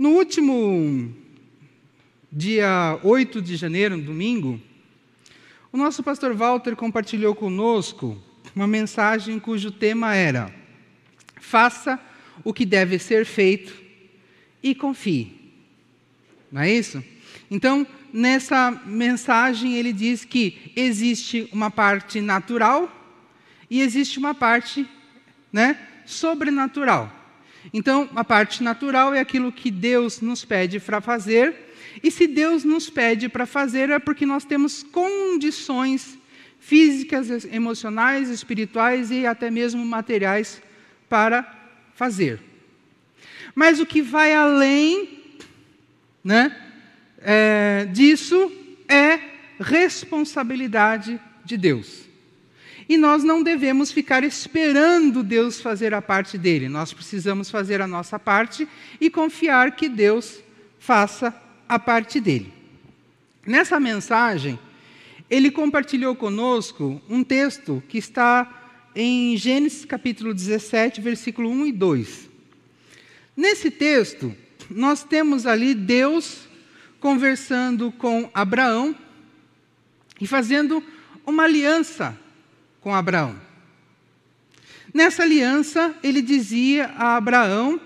No 0.00 0.12
último 0.12 1.14
dia 2.32 2.98
8 3.02 3.42
de 3.42 3.54
janeiro, 3.54 4.00
domingo, 4.00 4.58
o 5.70 5.76
nosso 5.76 6.02
pastor 6.02 6.34
Walter 6.34 6.74
compartilhou 6.74 7.34
conosco 7.34 8.16
uma 8.56 8.66
mensagem 8.66 9.38
cujo 9.38 9.70
tema 9.70 10.14
era: 10.14 10.50
Faça 11.38 12.00
o 12.42 12.50
que 12.50 12.64
deve 12.64 12.98
ser 12.98 13.26
feito 13.26 13.74
e 14.62 14.74
confie. 14.74 15.38
Não 16.50 16.62
é 16.62 16.72
isso? 16.72 17.04
Então, 17.50 17.86
nessa 18.10 18.70
mensagem, 18.86 19.76
ele 19.76 19.92
diz 19.92 20.24
que 20.24 20.72
existe 20.74 21.46
uma 21.52 21.70
parte 21.70 22.22
natural 22.22 22.90
e 23.68 23.82
existe 23.82 24.18
uma 24.18 24.34
parte 24.34 24.88
né, 25.52 25.78
sobrenatural. 26.06 27.19
Então, 27.72 28.08
a 28.14 28.24
parte 28.24 28.62
natural 28.62 29.14
é 29.14 29.20
aquilo 29.20 29.52
que 29.52 29.70
Deus 29.70 30.20
nos 30.20 30.44
pede 30.44 30.80
para 30.80 31.00
fazer, 31.00 31.54
e 32.02 32.10
se 32.10 32.26
Deus 32.26 32.64
nos 32.64 32.88
pede 32.88 33.28
para 33.28 33.46
fazer, 33.46 33.90
é 33.90 33.98
porque 33.98 34.24
nós 34.24 34.44
temos 34.44 34.82
condições 34.82 36.18
físicas, 36.58 37.44
emocionais, 37.44 38.28
espirituais 38.28 39.10
e 39.10 39.26
até 39.26 39.50
mesmo 39.50 39.84
materiais 39.84 40.62
para 41.08 41.44
fazer. 41.94 42.40
Mas 43.54 43.80
o 43.80 43.86
que 43.86 44.00
vai 44.00 44.32
além 44.32 45.20
né, 46.22 46.54
é, 47.18 47.88
disso 47.92 48.52
é 48.88 49.18
responsabilidade 49.58 51.20
de 51.44 51.56
Deus. 51.56 52.09
E 52.90 52.96
nós 52.96 53.22
não 53.22 53.40
devemos 53.40 53.92
ficar 53.92 54.24
esperando 54.24 55.22
Deus 55.22 55.60
fazer 55.60 55.94
a 55.94 56.02
parte 56.02 56.36
dele. 56.36 56.68
Nós 56.68 56.92
precisamos 56.92 57.48
fazer 57.48 57.80
a 57.80 57.86
nossa 57.86 58.18
parte 58.18 58.66
e 59.00 59.08
confiar 59.08 59.76
que 59.76 59.88
Deus 59.88 60.40
faça 60.80 61.32
a 61.68 61.78
parte 61.78 62.18
dele. 62.18 62.52
Nessa 63.46 63.78
mensagem, 63.78 64.58
ele 65.30 65.52
compartilhou 65.52 66.16
conosco 66.16 67.00
um 67.08 67.22
texto 67.22 67.80
que 67.88 67.96
está 67.96 68.90
em 68.92 69.36
Gênesis 69.36 69.84
capítulo 69.84 70.34
17, 70.34 71.00
versículo 71.00 71.48
1 71.48 71.66
e 71.66 71.72
2. 71.72 72.28
Nesse 73.36 73.70
texto, 73.70 74.34
nós 74.68 75.04
temos 75.04 75.46
ali 75.46 75.76
Deus 75.76 76.48
conversando 76.98 77.92
com 77.92 78.28
Abraão 78.34 78.96
e 80.20 80.26
fazendo 80.26 80.82
uma 81.24 81.44
aliança 81.44 82.18
com 82.80 82.94
Abraão. 82.94 83.40
Nessa 84.92 85.22
aliança, 85.22 85.94
ele 86.02 86.20
dizia 86.20 86.86
a 86.96 87.16
Abraão 87.16 87.80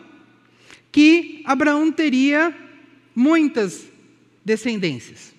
que 0.91 1.43
Abraão 1.45 1.91
teria 1.93 2.55
muitas 3.15 3.87
descendências. 4.45 5.35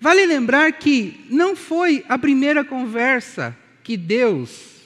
Vale 0.00 0.26
lembrar 0.26 0.72
que 0.72 1.24
não 1.30 1.56
foi 1.56 2.04
a 2.08 2.18
primeira 2.18 2.64
conversa 2.64 3.56
que 3.82 3.96
Deus 3.96 4.76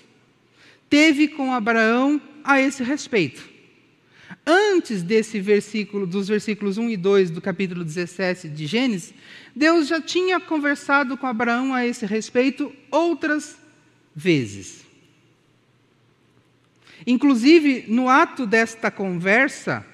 teve 0.88 1.28
com 1.28 1.52
Abraão 1.52 2.20
a 2.44 2.60
esse 2.60 2.82
respeito. 2.82 3.48
Antes 4.46 5.02
desse 5.02 5.40
versículo, 5.40 6.06
dos 6.06 6.28
versículos 6.28 6.78
1 6.78 6.90
e 6.90 6.96
2 6.96 7.30
do 7.30 7.40
capítulo 7.40 7.84
17 7.84 8.48
de 8.48 8.66
Gênesis, 8.66 9.14
Deus 9.54 9.88
já 9.88 10.00
tinha 10.00 10.38
conversado 10.38 11.16
com 11.16 11.26
Abraão 11.26 11.74
a 11.74 11.86
esse 11.86 12.06
respeito 12.06 12.72
outras 12.90 13.58
vezes. 14.14 14.84
Inclusive, 17.06 17.86
no 17.88 18.08
ato 18.08 18.46
desta 18.46 18.90
conversa, 18.90 19.84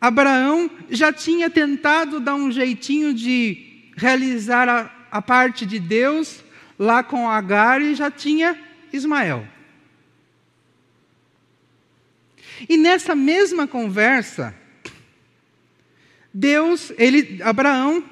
Abraão 0.00 0.70
já 0.90 1.12
tinha 1.12 1.48
tentado 1.48 2.20
dar 2.20 2.34
um 2.34 2.52
jeitinho 2.52 3.14
de 3.14 3.90
realizar 3.96 4.68
a, 4.68 4.90
a 5.10 5.22
parte 5.22 5.64
de 5.64 5.78
Deus 5.78 6.44
lá 6.78 7.02
com 7.02 7.28
Agar 7.28 7.80
e 7.80 7.94
já 7.94 8.10
tinha 8.10 8.58
Ismael. 8.92 9.46
E 12.68 12.76
nessa 12.76 13.14
mesma 13.14 13.66
conversa, 13.66 14.54
Deus, 16.32 16.92
ele, 16.98 17.42
Abraão, 17.42 18.04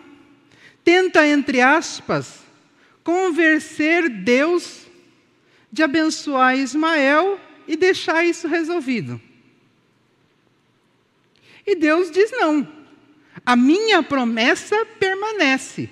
tenta, 0.86 1.26
entre 1.26 1.60
aspas, 1.60 2.44
convencer 3.02 4.08
Deus 4.08 4.86
de 5.72 5.82
abençoar 5.82 6.56
Ismael 6.56 7.40
e 7.66 7.76
deixar 7.76 8.24
isso 8.24 8.46
resolvido. 8.46 9.20
E 11.66 11.74
Deus 11.74 12.08
diz: 12.12 12.30
não, 12.30 12.66
a 13.44 13.56
minha 13.56 14.00
promessa 14.00 14.86
permanece. 15.00 15.90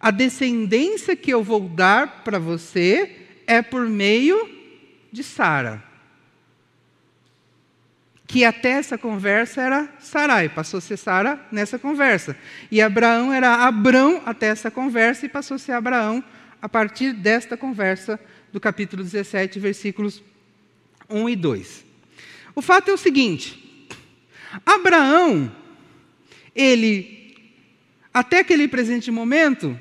A 0.00 0.10
descendência 0.10 1.14
que 1.14 1.32
eu 1.32 1.42
vou 1.42 1.60
dar 1.60 2.24
para 2.24 2.40
você 2.40 3.28
é 3.46 3.62
por 3.62 3.88
meio 3.88 4.48
de 5.12 5.22
Sara 5.22 5.89
que 8.30 8.44
até 8.44 8.70
essa 8.70 8.96
conversa 8.96 9.60
era 9.60 9.92
Sarai, 9.98 10.48
passou 10.48 10.78
a 10.78 10.80
ser 10.80 10.96
Sara 10.96 11.44
nessa 11.50 11.80
conversa. 11.80 12.36
E 12.70 12.80
Abraão 12.80 13.32
era 13.32 13.66
Abrão 13.66 14.22
até 14.24 14.46
essa 14.46 14.70
conversa 14.70 15.26
e 15.26 15.28
passou 15.28 15.56
a 15.56 15.58
ser 15.58 15.72
Abraão 15.72 16.22
a 16.62 16.68
partir 16.68 17.12
desta 17.12 17.56
conversa 17.56 18.20
do 18.52 18.60
capítulo 18.60 19.02
17, 19.02 19.58
versículos 19.58 20.22
1 21.08 21.28
e 21.28 21.34
2. 21.34 21.84
O 22.54 22.62
fato 22.62 22.92
é 22.92 22.94
o 22.94 22.96
seguinte: 22.96 23.88
Abraão, 24.64 25.50
ele, 26.54 27.36
até 28.14 28.38
aquele 28.38 28.68
presente 28.68 29.10
momento, 29.10 29.76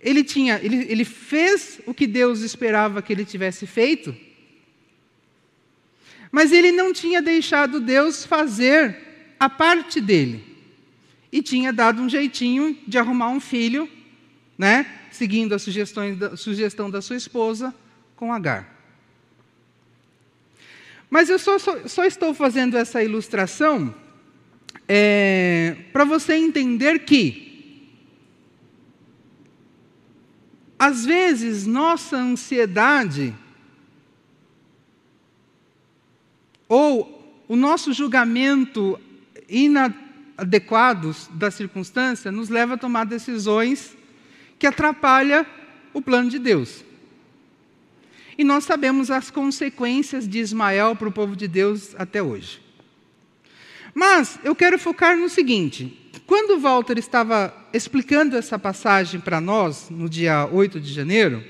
ele 0.00 0.24
tinha, 0.24 0.58
ele, 0.62 0.86
ele 0.88 1.04
fez 1.04 1.78
o 1.84 1.92
que 1.92 2.06
Deus 2.06 2.40
esperava 2.40 3.02
que 3.02 3.12
ele 3.12 3.26
tivesse 3.26 3.66
feito, 3.66 4.16
mas 6.30 6.52
ele 6.52 6.72
não 6.72 6.92
tinha 6.92 7.22
deixado 7.22 7.80
Deus 7.80 8.24
fazer 8.24 9.34
a 9.38 9.48
parte 9.48 10.00
dele. 10.00 10.44
E 11.30 11.42
tinha 11.42 11.72
dado 11.72 12.00
um 12.00 12.08
jeitinho 12.08 12.76
de 12.86 12.98
arrumar 12.98 13.28
um 13.28 13.40
filho, 13.40 13.88
né, 14.56 14.86
seguindo 15.10 15.54
a 15.54 15.58
sugestão 15.58 16.90
da 16.90 17.02
sua 17.02 17.16
esposa, 17.16 17.74
com 18.16 18.32
Agar. 18.32 18.76
Mas 21.10 21.30
eu 21.30 21.38
só, 21.38 21.58
só, 21.58 21.86
só 21.86 22.04
estou 22.04 22.34
fazendo 22.34 22.76
essa 22.76 23.02
ilustração 23.02 23.94
é, 24.86 25.76
para 25.92 26.04
você 26.04 26.34
entender 26.34 27.00
que, 27.00 27.88
às 30.78 31.04
vezes, 31.04 31.66
nossa 31.66 32.16
ansiedade 32.16 33.34
ou 36.68 37.44
o 37.48 37.56
nosso 37.56 37.92
julgamento 37.92 39.00
inadequado 39.48 41.16
da 41.30 41.50
circunstância 41.50 42.30
nos 42.30 42.48
leva 42.48 42.74
a 42.74 42.78
tomar 42.78 43.04
decisões 43.04 43.96
que 44.58 44.66
atrapalham 44.66 45.46
o 45.94 46.02
plano 46.02 46.28
de 46.28 46.38
Deus. 46.38 46.84
E 48.36 48.44
nós 48.44 48.64
sabemos 48.64 49.10
as 49.10 49.30
consequências 49.30 50.28
de 50.28 50.38
Ismael 50.38 50.94
para 50.94 51.08
o 51.08 51.12
povo 51.12 51.34
de 51.34 51.48
Deus 51.48 51.94
até 51.98 52.22
hoje. 52.22 52.60
Mas 53.94 54.38
eu 54.44 54.54
quero 54.54 54.78
focar 54.78 55.16
no 55.16 55.28
seguinte: 55.28 56.10
quando 56.26 56.60
Walter 56.60 56.98
estava 56.98 57.52
explicando 57.72 58.36
essa 58.36 58.58
passagem 58.58 59.18
para 59.18 59.40
nós, 59.40 59.88
no 59.90 60.08
dia 60.08 60.46
8 60.52 60.78
de 60.78 60.92
janeiro, 60.92 61.42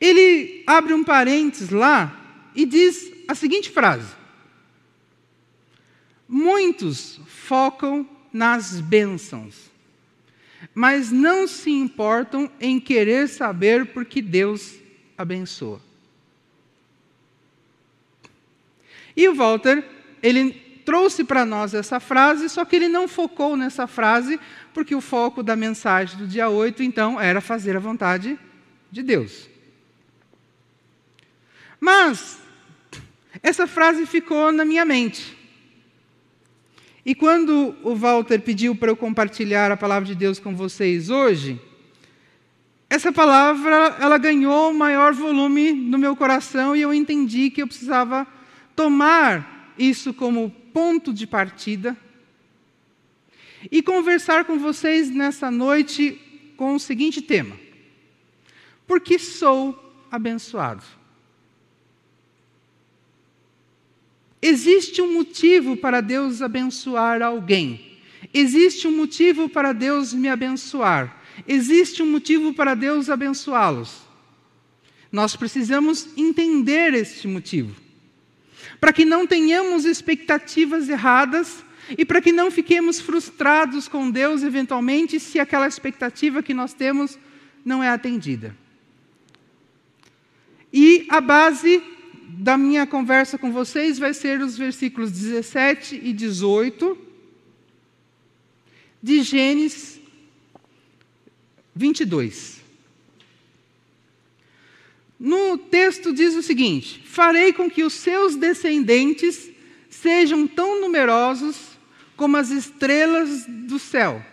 ele 0.00 0.62
abre 0.66 0.92
um 0.92 1.04
parênteses 1.04 1.70
lá 1.70 2.50
e 2.54 2.66
diz 2.66 3.13
a 3.28 3.34
seguinte 3.34 3.70
frase: 3.70 4.12
Muitos 6.28 7.20
focam 7.26 8.08
nas 8.32 8.80
bênçãos, 8.80 9.70
mas 10.74 11.12
não 11.12 11.46
se 11.46 11.70
importam 11.70 12.50
em 12.60 12.80
querer 12.80 13.28
saber 13.28 13.86
por 13.92 14.04
que 14.04 14.20
Deus 14.20 14.74
abençoa. 15.16 15.80
E 19.16 19.28
o 19.28 19.34
Walter, 19.34 19.84
ele 20.22 20.52
trouxe 20.84 21.24
para 21.24 21.46
nós 21.46 21.72
essa 21.72 22.00
frase, 22.00 22.48
só 22.48 22.64
que 22.64 22.76
ele 22.76 22.88
não 22.88 23.06
focou 23.06 23.56
nessa 23.56 23.86
frase, 23.86 24.38
porque 24.72 24.94
o 24.94 25.00
foco 25.00 25.42
da 25.42 25.54
mensagem 25.54 26.18
do 26.18 26.26
dia 26.26 26.48
8, 26.48 26.82
então, 26.82 27.20
era 27.20 27.40
fazer 27.40 27.76
a 27.76 27.80
vontade 27.80 28.38
de 28.90 29.02
Deus. 29.02 29.48
Mas, 31.80 32.38
essa 33.44 33.66
frase 33.66 34.06
ficou 34.06 34.50
na 34.50 34.64
minha 34.64 34.86
mente. 34.86 35.36
E 37.04 37.14
quando 37.14 37.76
o 37.82 37.94
Walter 37.94 38.40
pediu 38.40 38.74
para 38.74 38.90
eu 38.90 38.96
compartilhar 38.96 39.70
a 39.70 39.76
palavra 39.76 40.06
de 40.06 40.14
Deus 40.14 40.38
com 40.38 40.56
vocês 40.56 41.10
hoje, 41.10 41.60
essa 42.88 43.12
palavra 43.12 43.98
ela 44.00 44.16
ganhou 44.16 44.72
maior 44.72 45.12
volume 45.12 45.72
no 45.72 45.98
meu 45.98 46.16
coração 46.16 46.74
e 46.74 46.80
eu 46.80 46.94
entendi 46.94 47.50
que 47.50 47.60
eu 47.60 47.66
precisava 47.66 48.26
tomar 48.74 49.74
isso 49.76 50.14
como 50.14 50.48
ponto 50.72 51.12
de 51.12 51.26
partida 51.26 51.94
e 53.70 53.82
conversar 53.82 54.46
com 54.46 54.58
vocês 54.58 55.10
nessa 55.10 55.50
noite 55.50 56.18
com 56.56 56.76
o 56.76 56.80
seguinte 56.80 57.20
tema: 57.20 57.54
Porque 58.86 59.18
sou 59.18 59.78
abençoado. 60.10 61.03
Existe 64.46 65.00
um 65.00 65.10
motivo 65.10 65.74
para 65.74 66.02
Deus 66.02 66.42
abençoar 66.42 67.22
alguém. 67.22 67.96
Existe 68.34 68.86
um 68.86 68.94
motivo 68.94 69.48
para 69.48 69.72
Deus 69.72 70.12
me 70.12 70.28
abençoar. 70.28 71.18
Existe 71.48 72.02
um 72.02 72.10
motivo 72.10 72.52
para 72.52 72.74
Deus 72.74 73.08
abençoá-los. 73.08 74.02
Nós 75.10 75.34
precisamos 75.34 76.10
entender 76.14 76.92
este 76.92 77.26
motivo. 77.26 77.74
Para 78.78 78.92
que 78.92 79.06
não 79.06 79.26
tenhamos 79.26 79.86
expectativas 79.86 80.90
erradas 80.90 81.64
e 81.96 82.04
para 82.04 82.20
que 82.20 82.30
não 82.30 82.50
fiquemos 82.50 83.00
frustrados 83.00 83.88
com 83.88 84.10
Deus 84.10 84.42
eventualmente 84.42 85.18
se 85.18 85.40
aquela 85.40 85.66
expectativa 85.66 86.42
que 86.42 86.52
nós 86.52 86.74
temos 86.74 87.18
não 87.64 87.82
é 87.82 87.88
atendida. 87.88 88.54
E 90.70 91.06
a 91.08 91.22
base 91.22 91.82
da 92.38 92.56
minha 92.58 92.86
conversa 92.86 93.38
com 93.38 93.52
vocês 93.52 93.98
vai 93.98 94.12
ser 94.12 94.40
os 94.40 94.56
versículos 94.56 95.10
17 95.12 96.00
e 96.02 96.12
18 96.12 96.98
de 99.02 99.22
Gênesis 99.22 100.00
22. 101.74 102.60
No 105.18 105.56
texto 105.56 106.12
diz 106.12 106.34
o 106.34 106.42
seguinte: 106.42 107.02
Farei 107.06 107.52
com 107.52 107.70
que 107.70 107.84
os 107.84 107.92
seus 107.92 108.34
descendentes 108.36 109.50
sejam 109.88 110.46
tão 110.46 110.80
numerosos 110.80 111.56
como 112.16 112.36
as 112.36 112.50
estrelas 112.50 113.46
do 113.46 113.78
céu, 113.78 114.24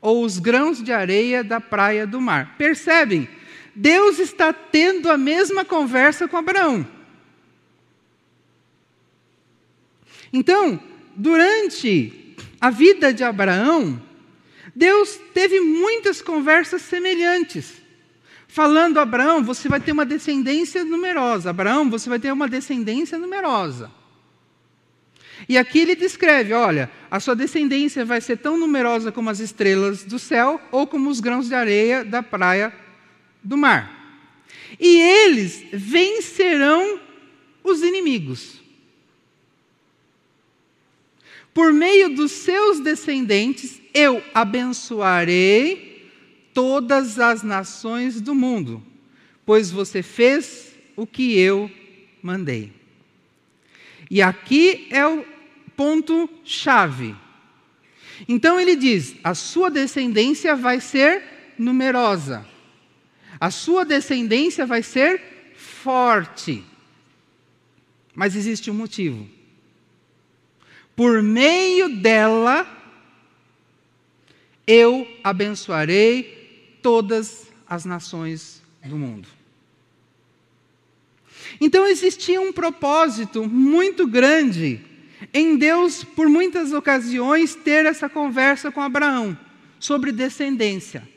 ou 0.00 0.24
os 0.24 0.38
grãos 0.38 0.82
de 0.82 0.92
areia 0.92 1.44
da 1.44 1.60
praia 1.60 2.06
do 2.06 2.20
mar. 2.20 2.56
Percebem? 2.56 3.28
Deus 3.74 4.18
está 4.18 4.52
tendo 4.52 5.10
a 5.10 5.16
mesma 5.16 5.64
conversa 5.64 6.26
com 6.26 6.36
Abraão. 6.36 6.99
Então, 10.32 10.80
durante 11.16 12.36
a 12.60 12.70
vida 12.70 13.12
de 13.12 13.24
Abraão, 13.24 14.00
Deus 14.74 15.18
teve 15.34 15.60
muitas 15.60 16.22
conversas 16.22 16.82
semelhantes. 16.82 17.80
Falando 18.46 18.98
a 18.98 19.02
Abraão, 19.02 19.42
você 19.42 19.68
vai 19.68 19.80
ter 19.80 19.92
uma 19.92 20.04
descendência 20.04 20.84
numerosa. 20.84 21.50
Abraão, 21.50 21.88
você 21.88 22.08
vai 22.08 22.18
ter 22.18 22.32
uma 22.32 22.48
descendência 22.48 23.16
numerosa. 23.18 23.90
E 25.48 25.56
aqui 25.56 25.78
ele 25.78 25.94
descreve: 25.94 26.52
olha, 26.52 26.90
a 27.10 27.20
sua 27.20 27.34
descendência 27.34 28.04
vai 28.04 28.20
ser 28.20 28.38
tão 28.38 28.58
numerosa 28.58 29.12
como 29.12 29.30
as 29.30 29.40
estrelas 29.40 30.04
do 30.04 30.18
céu 30.18 30.60
ou 30.70 30.86
como 30.86 31.08
os 31.08 31.20
grãos 31.20 31.48
de 31.48 31.54
areia 31.54 32.04
da 32.04 32.22
praia 32.22 32.72
do 33.42 33.56
mar. 33.56 33.98
E 34.78 35.00
eles 35.00 35.64
vencerão 35.72 37.00
os 37.62 37.82
inimigos. 37.82 38.59
Por 41.52 41.72
meio 41.72 42.14
dos 42.14 42.30
seus 42.30 42.80
descendentes, 42.80 43.80
eu 43.92 44.22
abençoarei 44.32 46.10
todas 46.54 47.18
as 47.18 47.42
nações 47.42 48.20
do 48.20 48.34
mundo, 48.34 48.82
pois 49.44 49.70
você 49.70 50.02
fez 50.02 50.74
o 50.96 51.06
que 51.06 51.38
eu 51.38 51.70
mandei. 52.22 52.72
E 54.10 54.20
aqui 54.22 54.86
é 54.90 55.06
o 55.06 55.24
ponto-chave. 55.76 57.16
Então 58.28 58.60
ele 58.60 58.76
diz: 58.76 59.16
a 59.24 59.34
sua 59.34 59.70
descendência 59.70 60.54
vai 60.54 60.80
ser 60.80 61.22
numerosa, 61.58 62.46
a 63.40 63.50
sua 63.50 63.84
descendência 63.84 64.66
vai 64.66 64.82
ser 64.82 65.52
forte. 65.54 66.64
Mas 68.14 68.36
existe 68.36 68.70
um 68.70 68.74
motivo. 68.74 69.39
Por 71.00 71.22
meio 71.22 71.96
dela, 71.96 72.66
eu 74.66 75.08
abençoarei 75.24 76.76
todas 76.82 77.50
as 77.66 77.86
nações 77.86 78.62
do 78.84 78.98
mundo. 78.98 79.26
Então 81.58 81.86
existia 81.86 82.38
um 82.38 82.52
propósito 82.52 83.48
muito 83.48 84.06
grande 84.06 84.84
em 85.32 85.56
Deus, 85.56 86.04
por 86.04 86.28
muitas 86.28 86.70
ocasiões, 86.74 87.54
ter 87.54 87.86
essa 87.86 88.06
conversa 88.06 88.70
com 88.70 88.82
Abraão 88.82 89.34
sobre 89.78 90.12
descendência. 90.12 91.08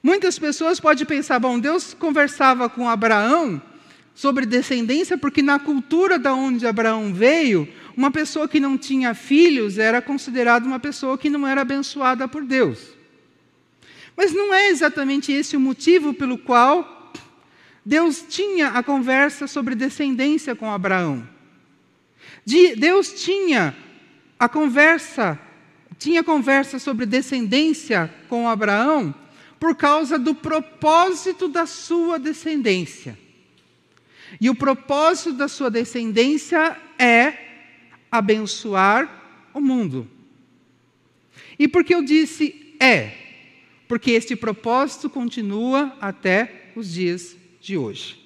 Muitas 0.00 0.38
pessoas 0.38 0.78
podem 0.78 1.04
pensar, 1.04 1.40
bom, 1.40 1.58
Deus 1.58 1.92
conversava 1.92 2.68
com 2.68 2.88
Abraão 2.88 3.60
sobre 4.18 4.44
descendência 4.44 5.16
porque 5.16 5.40
na 5.40 5.60
cultura 5.60 6.18
da 6.18 6.34
onde 6.34 6.66
Abraão 6.66 7.14
veio, 7.14 7.68
uma 7.96 8.10
pessoa 8.10 8.48
que 8.48 8.58
não 8.58 8.76
tinha 8.76 9.14
filhos 9.14 9.78
era 9.78 10.02
considerada 10.02 10.66
uma 10.66 10.80
pessoa 10.80 11.16
que 11.16 11.30
não 11.30 11.46
era 11.46 11.60
abençoada 11.60 12.26
por 12.26 12.44
Deus. 12.44 12.80
Mas 14.16 14.32
não 14.32 14.52
é 14.52 14.70
exatamente 14.70 15.30
esse 15.30 15.56
o 15.56 15.60
motivo 15.60 16.12
pelo 16.12 16.36
qual 16.36 17.12
Deus 17.86 18.24
tinha 18.28 18.70
a 18.70 18.82
conversa 18.82 19.46
sobre 19.46 19.76
descendência 19.76 20.56
com 20.56 20.68
Abraão. 20.68 21.24
Deus 22.76 23.22
tinha 23.22 23.72
a 24.36 24.48
conversa, 24.48 25.38
tinha 25.96 26.24
conversa 26.24 26.80
sobre 26.80 27.06
descendência 27.06 28.12
com 28.28 28.48
Abraão 28.48 29.14
por 29.60 29.76
causa 29.76 30.18
do 30.18 30.34
propósito 30.34 31.46
da 31.46 31.66
sua 31.66 32.18
descendência. 32.18 33.27
E 34.40 34.50
o 34.50 34.54
propósito 34.54 35.32
da 35.32 35.48
sua 35.48 35.70
descendência 35.70 36.76
é 36.98 37.34
abençoar 38.10 39.48
o 39.54 39.60
mundo. 39.60 40.08
E 41.58 41.66
por 41.66 41.84
que 41.84 41.94
eu 41.94 42.02
disse 42.02 42.74
é? 42.80 43.12
Porque 43.86 44.12
este 44.12 44.36
propósito 44.36 45.08
continua 45.08 45.96
até 46.00 46.70
os 46.76 46.92
dias 46.92 47.36
de 47.60 47.76
hoje. 47.76 48.18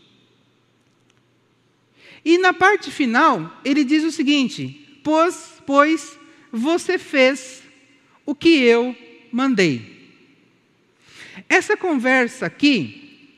E 2.25 2.39
na 2.39 2.53
parte 2.53 2.91
final, 2.91 3.61
ele 3.65 3.85
diz 3.85 4.05
o 4.05 4.13
seguinte: 4.13 5.01
pois, 5.03 5.63
pois 5.67 6.19
você 6.53 6.99
fez 6.99 7.63
o 8.27 8.35
que 8.35 8.63
eu 8.63 8.97
mandei. 9.33 9.93
Essa 11.49 11.77
conversa 11.77 12.47
aqui, 12.47 13.31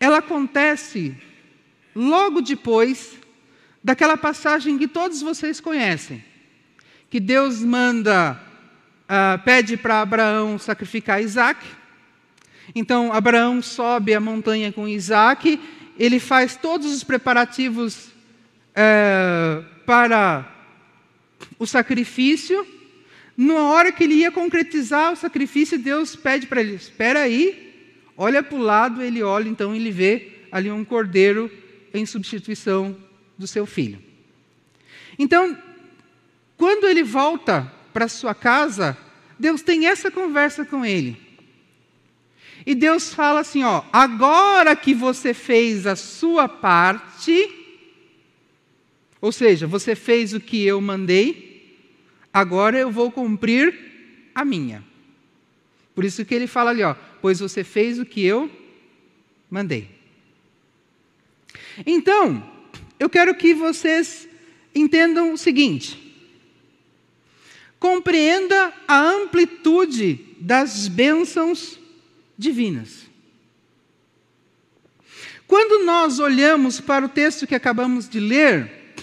ela 0.00 0.18
acontece 0.18 1.16
logo 1.96 2.42
depois 2.42 3.16
daquela 3.82 4.18
passagem 4.18 4.76
que 4.76 4.86
todos 4.86 5.22
vocês 5.22 5.60
conhecem, 5.60 6.22
que 7.08 7.18
Deus 7.18 7.60
manda, 7.60 8.38
uh, 9.04 9.42
pede 9.42 9.78
para 9.78 10.02
Abraão 10.02 10.58
sacrificar 10.58 11.22
Isaac, 11.22 11.64
então 12.74 13.12
Abraão 13.14 13.62
sobe 13.62 14.12
a 14.12 14.20
montanha 14.20 14.70
com 14.70 14.86
Isaac, 14.86 15.58
ele 15.98 16.20
faz 16.20 16.54
todos 16.56 16.92
os 16.92 17.02
preparativos 17.02 18.08
é, 18.74 19.62
para 19.86 20.52
o 21.58 21.66
sacrifício. 21.66 22.66
Na 23.36 23.62
hora 23.70 23.90
que 23.92 24.04
ele 24.04 24.14
ia 24.14 24.30
concretizar 24.30 25.12
o 25.12 25.16
sacrifício, 25.16 25.78
Deus 25.78 26.14
pede 26.14 26.46
para 26.46 26.60
ele: 26.60 26.74
espera 26.74 27.20
aí, 27.20 27.72
olha 28.16 28.42
para 28.42 28.56
o 28.56 28.60
lado, 28.60 29.00
ele 29.00 29.22
olha, 29.22 29.48
então 29.48 29.74
ele 29.74 29.90
vê 29.90 30.32
ali 30.52 30.70
um 30.70 30.84
cordeiro 30.84 31.50
em 31.92 32.06
substituição 32.06 32.96
do 33.36 33.46
seu 33.46 33.66
filho. 33.66 33.98
Então, 35.18 35.56
quando 36.56 36.86
ele 36.86 37.02
volta 37.02 37.70
para 37.92 38.08
sua 38.08 38.34
casa, 38.34 38.96
Deus 39.38 39.62
tem 39.62 39.86
essa 39.86 40.10
conversa 40.10 40.64
com 40.64 40.84
ele. 40.84 41.16
E 42.64 42.74
Deus 42.74 43.12
fala 43.14 43.40
assim: 43.40 43.62
ó, 43.62 43.84
agora 43.92 44.74
que 44.74 44.94
você 44.94 45.32
fez 45.32 45.86
a 45.86 45.94
sua 45.94 46.48
parte, 46.48 47.48
ou 49.20 49.30
seja, 49.32 49.66
você 49.66 49.94
fez 49.94 50.32
o 50.32 50.40
que 50.40 50.64
eu 50.64 50.80
mandei, 50.80 51.78
agora 52.32 52.78
eu 52.78 52.90
vou 52.90 53.10
cumprir 53.10 54.30
a 54.34 54.44
minha. 54.44 54.84
Por 55.94 56.04
isso 56.04 56.24
que 56.24 56.34
ele 56.34 56.46
fala 56.46 56.70
ali, 56.70 56.82
ó, 56.82 56.94
pois 57.22 57.40
você 57.40 57.64
fez 57.64 57.98
o 57.98 58.04
que 58.04 58.24
eu 58.24 58.50
mandei. 59.50 59.95
Então, 61.84 62.42
eu 62.98 63.10
quero 63.10 63.34
que 63.34 63.52
vocês 63.52 64.28
entendam 64.74 65.32
o 65.32 65.38
seguinte: 65.38 65.98
compreenda 67.78 68.72
a 68.86 68.98
amplitude 68.98 70.20
das 70.38 70.88
bênçãos 70.88 71.78
divinas. 72.38 73.06
Quando 75.46 75.84
nós 75.84 76.18
olhamos 76.18 76.80
para 76.80 77.06
o 77.06 77.08
texto 77.08 77.46
que 77.46 77.54
acabamos 77.54 78.08
de 78.08 78.18
ler, 78.18 78.94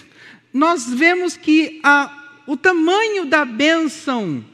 nós 0.52 0.92
vemos 0.92 1.36
que 1.36 1.80
a, 1.82 2.42
o 2.46 2.56
tamanho 2.56 3.24
da 3.24 3.44
bênção 3.44 4.44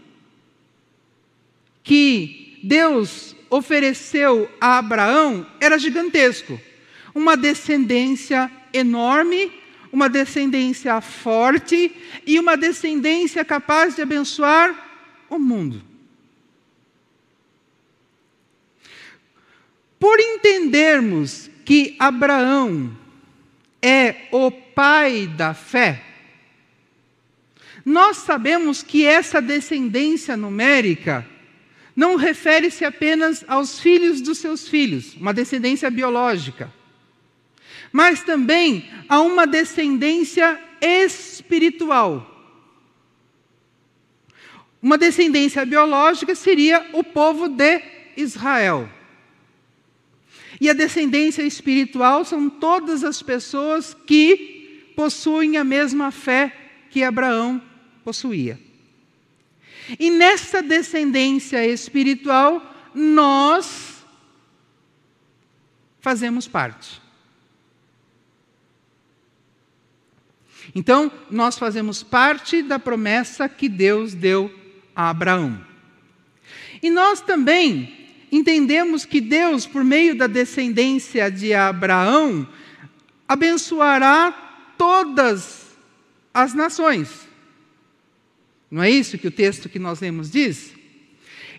que 1.83 2.61
Deus 2.63 3.35
ofereceu 3.51 4.49
a 4.61 4.79
Abraão 4.79 5.45
era 5.61 5.79
gigantesco. 5.79 6.61
Uma 7.15 7.37
descendência 7.37 8.51
enorme, 8.73 9.53
uma 9.93 10.09
descendência 10.09 11.01
forte 11.01 11.93
e 12.27 12.39
uma 12.39 12.57
descendência 12.57 13.45
capaz 13.45 13.97
de 13.97 14.03
abençoar 14.03 14.75
o 15.29 15.39
mundo. 15.39 15.83
Por 19.99 20.19
entendermos 20.19 21.51
que 21.65 21.95
Abraão 21.99 22.97
é 23.83 24.29
o 24.33 24.51
pai 24.51 25.27
da 25.27 25.53
fé, 25.53 26.03
nós 27.85 28.19
sabemos 28.19 28.83
que 28.83 29.05
essa 29.05 29.41
descendência 29.41 30.37
numérica 30.37 31.27
não 31.95 32.17
refere-se 32.17 32.85
apenas 32.85 33.45
aos 33.47 33.81
filhos 33.81 34.21
dos 34.21 34.39
seus 34.39 34.69
filhos, 34.69 35.15
uma 35.17 35.35
descendência 35.35 35.91
biológica, 35.91 36.73
mas 37.93 38.23
também 38.23 38.89
a 39.09 39.21
uma 39.21 39.47
descendência 39.47 40.61
espiritual. 40.81 42.27
Uma 44.83 44.97
descendência 44.97 45.65
biológica 45.67 46.35
seria 46.35 46.89
o 46.93 47.05
povo 47.05 47.49
de 47.49 47.83
Israel. 48.17 48.89
E 50.61 50.69
a 50.69 50.73
descendência 50.73 51.43
espiritual 51.43 52.25
são 52.25 52.49
todas 52.49 53.05
as 53.05 53.23
pessoas 53.23 53.95
que 54.07 54.93
possuem 54.95 55.57
a 55.57 55.65
mesma 55.65 56.11
fé 56.11 56.55
que 56.91 57.03
Abraão 57.03 57.63
possuía. 58.05 58.59
E 59.99 60.11
nessa 60.11 60.63
descendência 60.63 61.67
espiritual, 61.67 62.63
nós 62.95 64.05
fazemos 66.01 66.47
parte. 66.47 67.01
Então, 70.75 71.11
nós 71.31 71.59
fazemos 71.59 72.03
parte 72.03 72.63
da 72.63 72.79
promessa 72.79 73.49
que 73.49 73.69
Deus 73.69 74.15
deu 74.15 74.53
a 74.95 75.11
Abraão. 75.11 75.61
E 76.83 76.91
nós 76.91 77.21
também 77.21 78.09
entendemos 78.31 79.05
que 79.05 79.21
Deus, 79.21 79.67
por 79.67 79.85
meio 79.85 80.15
da 80.15 80.27
descendência 80.27 81.31
de 81.31 81.53
Abraão, 81.53 82.49
abençoará 83.27 84.33
todas 84.79 85.77
as 86.33 86.55
nações. 86.55 87.29
Não 88.71 88.83
é 88.83 88.91
isso 88.91 89.19
que 89.19 89.27
o 89.27 89.33
texto 89.33 89.69
que 89.69 89.79
nós 89.79 90.01
lemos 90.01 90.31
diz? 90.31 90.73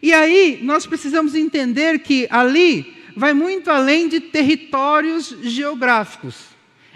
E 0.01 0.13
aí 0.13 0.59
nós 0.63 0.87
precisamos 0.87 1.35
entender 1.35 1.99
que 1.99 2.27
ali 2.31 3.01
vai 3.15 3.33
muito 3.33 3.69
além 3.69 4.07
de 4.07 4.19
territórios 4.19 5.35
geográficos. 5.43 6.50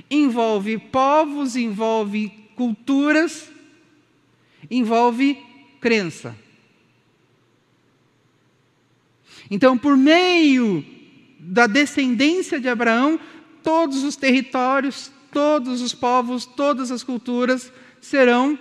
Envolve 0.10 0.78
povos, 0.78 1.56
envolve 1.56 2.30
culturas, 2.56 3.50
envolve 4.70 5.38
crença. 5.80 6.36
Então, 9.50 9.78
por 9.78 9.96
meio 9.96 10.84
da 11.40 11.68
descendência 11.68 12.60
de 12.60 12.68
Abraão, 12.68 13.20
todos 13.62 14.04
os 14.04 14.16
territórios, 14.16 15.12
todos 15.32 15.82
os 15.82 15.94
povos, 15.94 16.46
todas 16.46 16.92
as 16.92 17.04
culturas 17.04 17.72
serão 18.02 18.58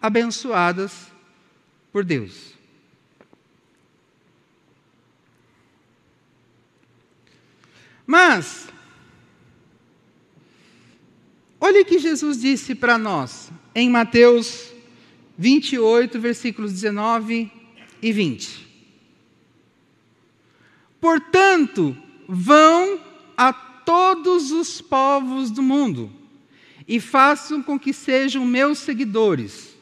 abençoadas 0.00 1.12
por 1.92 2.04
Deus. 2.04 2.54
Mas, 8.06 8.68
olha 11.64 11.80
o 11.80 11.84
que 11.86 11.98
Jesus 11.98 12.42
disse 12.42 12.74
para 12.74 12.98
nós 12.98 13.50
em 13.74 13.88
Mateus 13.88 14.70
28, 15.38 16.20
versículos 16.20 16.70
19 16.74 17.50
e 18.02 18.12
20. 18.12 18.68
Portanto, 21.00 21.96
vão 22.28 23.00
a 23.34 23.50
todos 23.50 24.52
os 24.52 24.82
povos 24.82 25.50
do 25.50 25.62
mundo 25.62 26.12
e 26.86 27.00
façam 27.00 27.62
com 27.62 27.78
que 27.78 27.94
sejam 27.94 28.44
meus 28.44 28.78
seguidores, 28.80 29.74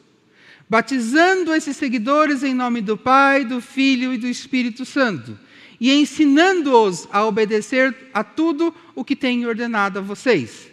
batizando 0.69 1.53
esses 1.53 1.75
seguidores 1.75 2.43
em 2.43 2.53
nome 2.53 2.79
do 2.79 2.95
Pai, 2.95 3.43
do 3.43 3.59
Filho 3.59 4.13
e 4.13 4.17
do 4.17 4.27
Espírito 4.27 4.85
Santo, 4.85 5.37
e 5.81 5.91
ensinando-os 5.91 7.09
a 7.11 7.25
obedecer 7.25 7.93
a 8.13 8.23
tudo 8.23 8.73
o 8.95 9.03
que 9.03 9.17
tenho 9.17 9.49
ordenado 9.49 9.99
a 9.99 10.01
vocês. 10.01 10.71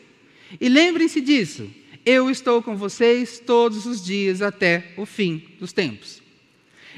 E 0.59 0.69
lembrem-se 0.69 1.21
disso, 1.21 1.71
eu 2.04 2.30
estou 2.30 2.62
com 2.62 2.76
vocês 2.76 3.38
todos 3.45 3.85
os 3.87 4.02
dias 4.02 4.40
até 4.40 4.92
o 4.97 5.04
fim 5.04 5.42
dos 5.59 5.73
tempos. 5.73 6.23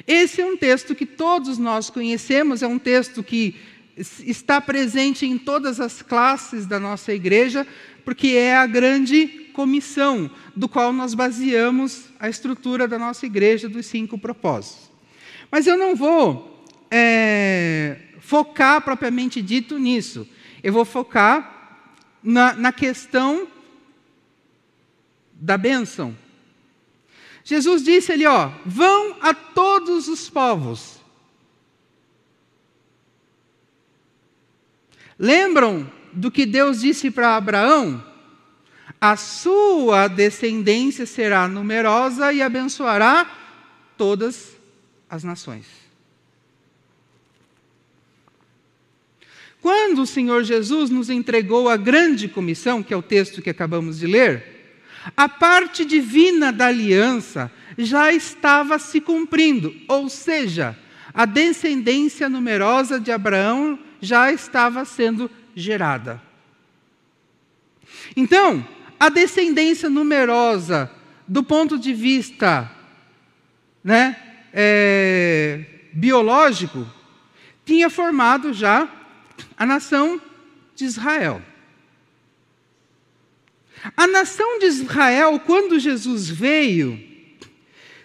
Esse 0.07 0.41
é 0.41 0.47
um 0.47 0.57
texto 0.57 0.95
que 0.95 1.05
todos 1.05 1.59
nós 1.59 1.91
conhecemos, 1.91 2.63
é 2.63 2.67
um 2.67 2.79
texto 2.79 3.23
que 3.23 3.57
está 3.97 4.61
presente 4.61 5.27
em 5.27 5.37
todas 5.37 5.81
as 5.81 6.01
classes 6.01 6.67
da 6.67 6.81
nossa 6.81 7.13
igreja, 7.13 7.67
porque 8.05 8.29
é 8.29 8.57
a 8.57 8.67
grande 8.67 9.27
comissão 9.53 10.31
do 10.57 10.69
qual 10.69 10.93
nós 10.93 11.15
baseamos 11.15 12.05
a 12.19 12.29
estrutura 12.29 12.89
da 12.89 12.99
nossa 12.99 13.27
igreja 13.27 13.69
dos 13.69 13.87
cinco 13.87 14.17
propósitos. 14.17 14.91
Mas 15.51 15.67
eu 15.67 15.77
não 15.77 15.95
vou 15.95 16.65
é, 16.91 17.99
focar 18.21 18.81
propriamente 18.81 19.43
dito 19.43 19.79
nisso. 19.79 20.27
Eu 20.63 20.73
vou 20.73 20.85
focar 20.85 21.52
na, 22.23 22.55
na 22.55 22.73
questão 22.73 23.49
da 25.33 25.59
bênção, 25.59 26.17
Jesus 27.45 27.83
disse 27.83 28.13
ali, 28.13 28.25
ó, 28.27 28.51
vão 28.65 29.17
a 29.21 29.35
todos 29.35 30.09
os 30.09 30.31
povos. 30.31 31.01
Lembram 35.19 35.91
do 36.13 36.31
que 36.31 36.47
Deus 36.47 36.81
disse 36.81 37.11
para 37.11 37.37
Abraão? 37.37 38.05
A 39.01 39.17
sua 39.17 40.07
descendência 40.07 41.07
será 41.07 41.49
numerosa 41.49 42.33
e 42.33 42.41
abençoará 42.41 43.29
todas 43.97 44.57
as 45.11 45.25
nações. 45.25 45.82
Quando 49.63 50.03
o 50.03 50.07
Senhor 50.07 50.43
Jesus 50.43 50.91
nos 50.91 51.09
entregou 51.09 51.69
a 51.69 51.77
grande 51.77 52.27
comissão, 52.27 52.83
que 52.83 52.93
é 52.93 52.97
o 52.97 53.01
texto 53.01 53.41
que 53.41 53.49
acabamos 53.49 54.01
de 54.01 54.09
ler, 54.09 54.75
a 55.17 55.29
parte 55.29 55.85
divina 55.85 56.53
da 56.53 56.67
aliança 56.67 57.49
já 57.79 58.13
estava 58.13 58.77
se 58.81 59.01
cumprindo, 59.01 59.73
ou 59.87 60.09
seja, 60.09 60.77
a 61.15 61.25
descendência 61.25 62.29
numerosa 62.29 62.99
de 62.99 63.13
Abraão 63.13 63.79
já 64.01 64.33
estava 64.33 64.85
sendo 64.85 65.31
gerada. 65.55 66.21
Então, 68.17 68.67
a 68.99 69.09
descendência 69.09 69.89
numerosa, 69.89 70.91
do 71.29 71.45
ponto 71.45 71.79
de 71.79 71.95
vista 71.95 72.69
né, 73.85 74.17
é, 74.53 75.65
biológico, 75.93 76.85
tinha 77.65 77.89
formado 77.89 78.53
já 78.53 79.02
a 79.63 79.67
nação 79.67 80.21
de 80.75 80.85
Israel. 80.85 81.41
A 83.97 84.09
nação 84.09 84.59
de 84.59 84.67
Israel, 84.67 85.39
quando 85.39 85.79
Jesus 85.79 86.29
veio, 86.29 86.99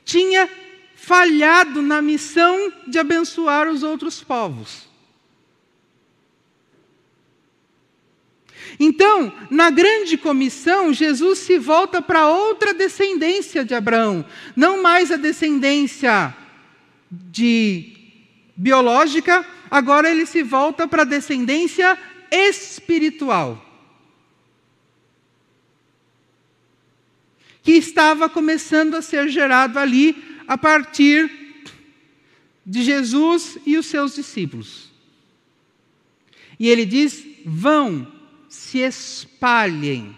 tinha 0.05 0.47
falhado 0.95 1.81
na 1.81 1.99
missão 1.99 2.71
de 2.85 2.99
abençoar 2.99 3.67
os 3.67 3.81
outros 3.81 4.23
povos. 4.23 4.87
Então, 8.79 9.33
na 9.49 9.71
grande 9.71 10.15
comissão, 10.15 10.93
Jesus 10.93 11.39
se 11.39 11.57
volta 11.57 12.03
para 12.03 12.27
outra 12.27 12.71
descendência 12.71 13.65
de 13.65 13.73
Abraão, 13.73 14.23
não 14.55 14.83
mais 14.83 15.11
a 15.11 15.17
descendência 15.17 16.37
de 17.09 17.97
biológica, 18.55 19.56
agora 19.69 20.09
ele 20.09 20.25
se 20.25 20.43
volta 20.43 20.88
para 20.88 21.01
a 21.01 21.05
descendência 21.05 21.97
espiritual. 22.31 23.67
que 27.67 27.74
estava 27.74 28.29
começando 28.29 28.95
a 28.95 29.01
ser 29.01 29.27
gerado 29.27 29.77
ali 29.77 30.15
a 30.47 30.57
partir 30.57 31.29
de 32.65 32.81
Jesus 32.81 33.57
e 33.65 33.77
os 33.77 33.88
seus 33.88 34.15
discípulos. 34.15 34.89
E 36.57 36.69
ele 36.69 36.86
diz: 36.86 37.25
vão 37.45 38.09
se 38.47 38.77
espalhem. 38.77 40.17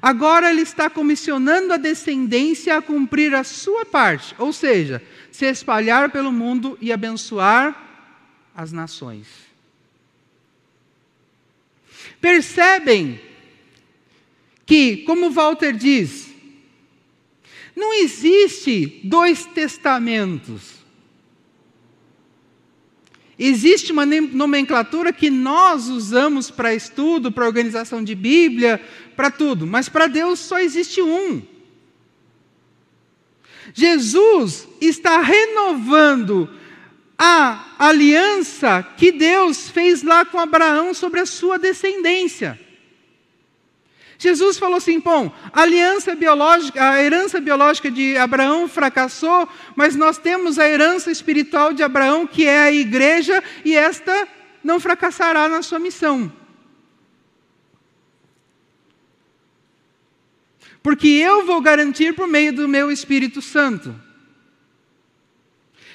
Agora 0.00 0.50
ele 0.50 0.62
está 0.62 0.90
comissionando 0.90 1.72
a 1.72 1.76
descendência 1.76 2.76
a 2.76 2.82
cumprir 2.82 3.34
a 3.34 3.44
sua 3.44 3.84
parte, 3.84 4.34
ou 4.38 4.52
seja, 4.52 5.02
se 5.30 5.46
espalhar 5.46 6.10
pelo 6.10 6.32
mundo 6.32 6.76
e 6.80 6.92
abençoar 6.92 7.84
as 8.54 8.72
nações. 8.72 9.26
Percebem 12.20 13.20
que, 14.64 14.98
como 14.98 15.30
Walter 15.30 15.72
diz, 15.72 16.28
não 17.74 17.92
existe 17.92 19.00
dois 19.04 19.44
testamentos. 19.44 20.75
Existe 23.38 23.92
uma 23.92 24.06
nomenclatura 24.06 25.12
que 25.12 25.28
nós 25.28 25.88
usamos 25.88 26.50
para 26.50 26.74
estudo, 26.74 27.30
para 27.30 27.46
organização 27.46 28.02
de 28.02 28.14
Bíblia, 28.14 28.80
para 29.14 29.30
tudo, 29.30 29.66
mas 29.66 29.88
para 29.88 30.06
Deus 30.06 30.38
só 30.38 30.58
existe 30.58 31.02
um. 31.02 31.42
Jesus 33.74 34.66
está 34.80 35.20
renovando 35.20 36.48
a 37.18 37.74
aliança 37.78 38.82
que 38.96 39.12
Deus 39.12 39.68
fez 39.68 40.02
lá 40.02 40.24
com 40.24 40.38
Abraão 40.38 40.94
sobre 40.94 41.20
a 41.20 41.26
sua 41.26 41.58
descendência. 41.58 42.58
Jesus 44.18 44.58
falou 44.58 44.76
assim: 44.76 44.98
bom, 44.98 45.30
a 45.52 45.62
aliança 45.62 46.14
biológica, 46.14 46.90
a 46.90 47.02
herança 47.02 47.40
biológica 47.40 47.90
de 47.90 48.16
Abraão 48.16 48.68
fracassou, 48.68 49.48
mas 49.74 49.94
nós 49.94 50.18
temos 50.18 50.58
a 50.58 50.68
herança 50.68 51.10
espiritual 51.10 51.72
de 51.72 51.82
Abraão, 51.82 52.26
que 52.26 52.46
é 52.46 52.60
a 52.60 52.72
igreja, 52.72 53.42
e 53.64 53.76
esta 53.76 54.26
não 54.64 54.80
fracassará 54.80 55.48
na 55.48 55.62
sua 55.62 55.78
missão. 55.78 56.32
Porque 60.82 61.08
eu 61.08 61.44
vou 61.44 61.60
garantir 61.60 62.14
por 62.14 62.28
meio 62.28 62.52
do 62.52 62.68
meu 62.68 62.90
Espírito 62.90 63.42
Santo. 63.42 63.94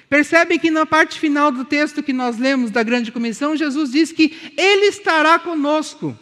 Percebe 0.09 0.59
que 0.59 0.69
na 0.69 0.85
parte 0.85 1.17
final 1.17 1.53
do 1.53 1.63
texto 1.63 2.03
que 2.03 2.11
nós 2.11 2.37
lemos 2.37 2.69
da 2.69 2.83
grande 2.83 3.13
comissão, 3.13 3.55
Jesus 3.55 3.91
diz 3.91 4.11
que 4.11 4.53
Ele 4.57 4.87
estará 4.87 5.39
conosco. 5.39 6.19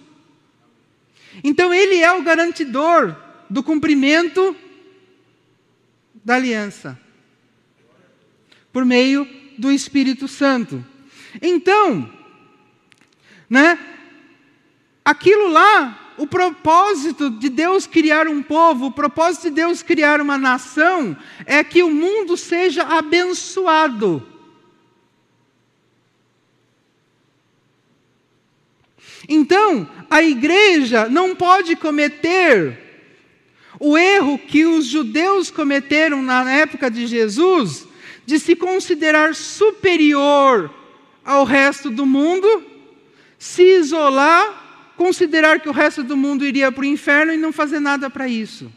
Então, 1.44 1.74
Ele 1.74 1.96
é 1.96 2.12
o 2.12 2.24
garantidor 2.24 3.16
do 3.50 3.64
cumprimento 3.64 4.56
da 6.24 6.36
aliança, 6.36 7.00
por 8.72 8.86
meio 8.86 9.28
do 9.58 9.72
Espírito 9.72 10.28
Santo. 10.28 10.86
Então, 11.42 12.12
né, 13.50 13.80
aquilo 15.04 15.50
lá, 15.50 16.14
o 16.18 16.28
propósito 16.28 17.30
de 17.30 17.50
Deus 17.50 17.88
criar 17.88 18.28
um 18.28 18.44
povo, 18.44 18.88
o 18.88 18.92
propósito 18.92 19.44
de 19.44 19.52
Deus 19.52 19.82
criar 19.82 20.22
uma 20.22 20.38
nação, 20.38 21.18
é 21.46 21.64
que 21.64 21.82
o 21.82 21.90
mundo 21.90 22.38
seja 22.38 22.84
abençoado. 22.84 24.26
Então, 29.32 29.88
a 30.10 30.24
igreja 30.24 31.08
não 31.08 31.36
pode 31.36 31.76
cometer 31.76 32.90
o 33.80 33.96
erro 33.96 34.40
que 34.40 34.66
os 34.66 34.88
judeus 34.88 35.52
cometeram 35.52 36.24
na 36.24 36.52
época 36.52 36.90
de 36.90 37.06
Jesus, 37.06 37.88
de 38.26 38.40
se 38.40 38.56
considerar 38.56 39.36
superior 39.36 40.74
ao 41.24 41.44
resto 41.46 41.92
do 41.92 42.08
mundo, 42.08 42.66
se 43.38 43.62
isolar, 43.62 44.94
considerar 44.98 45.60
que 45.60 45.70
o 45.70 45.74
resto 45.74 46.04
do 46.04 46.18
mundo 46.18 46.44
iria 46.44 46.72
para 46.72 46.82
o 46.82 46.86
inferno 46.86 47.32
e 47.32 47.38
não 47.38 47.54
fazer 47.54 47.80
nada 47.80 48.10
para 48.10 48.28
isso. 48.28 48.72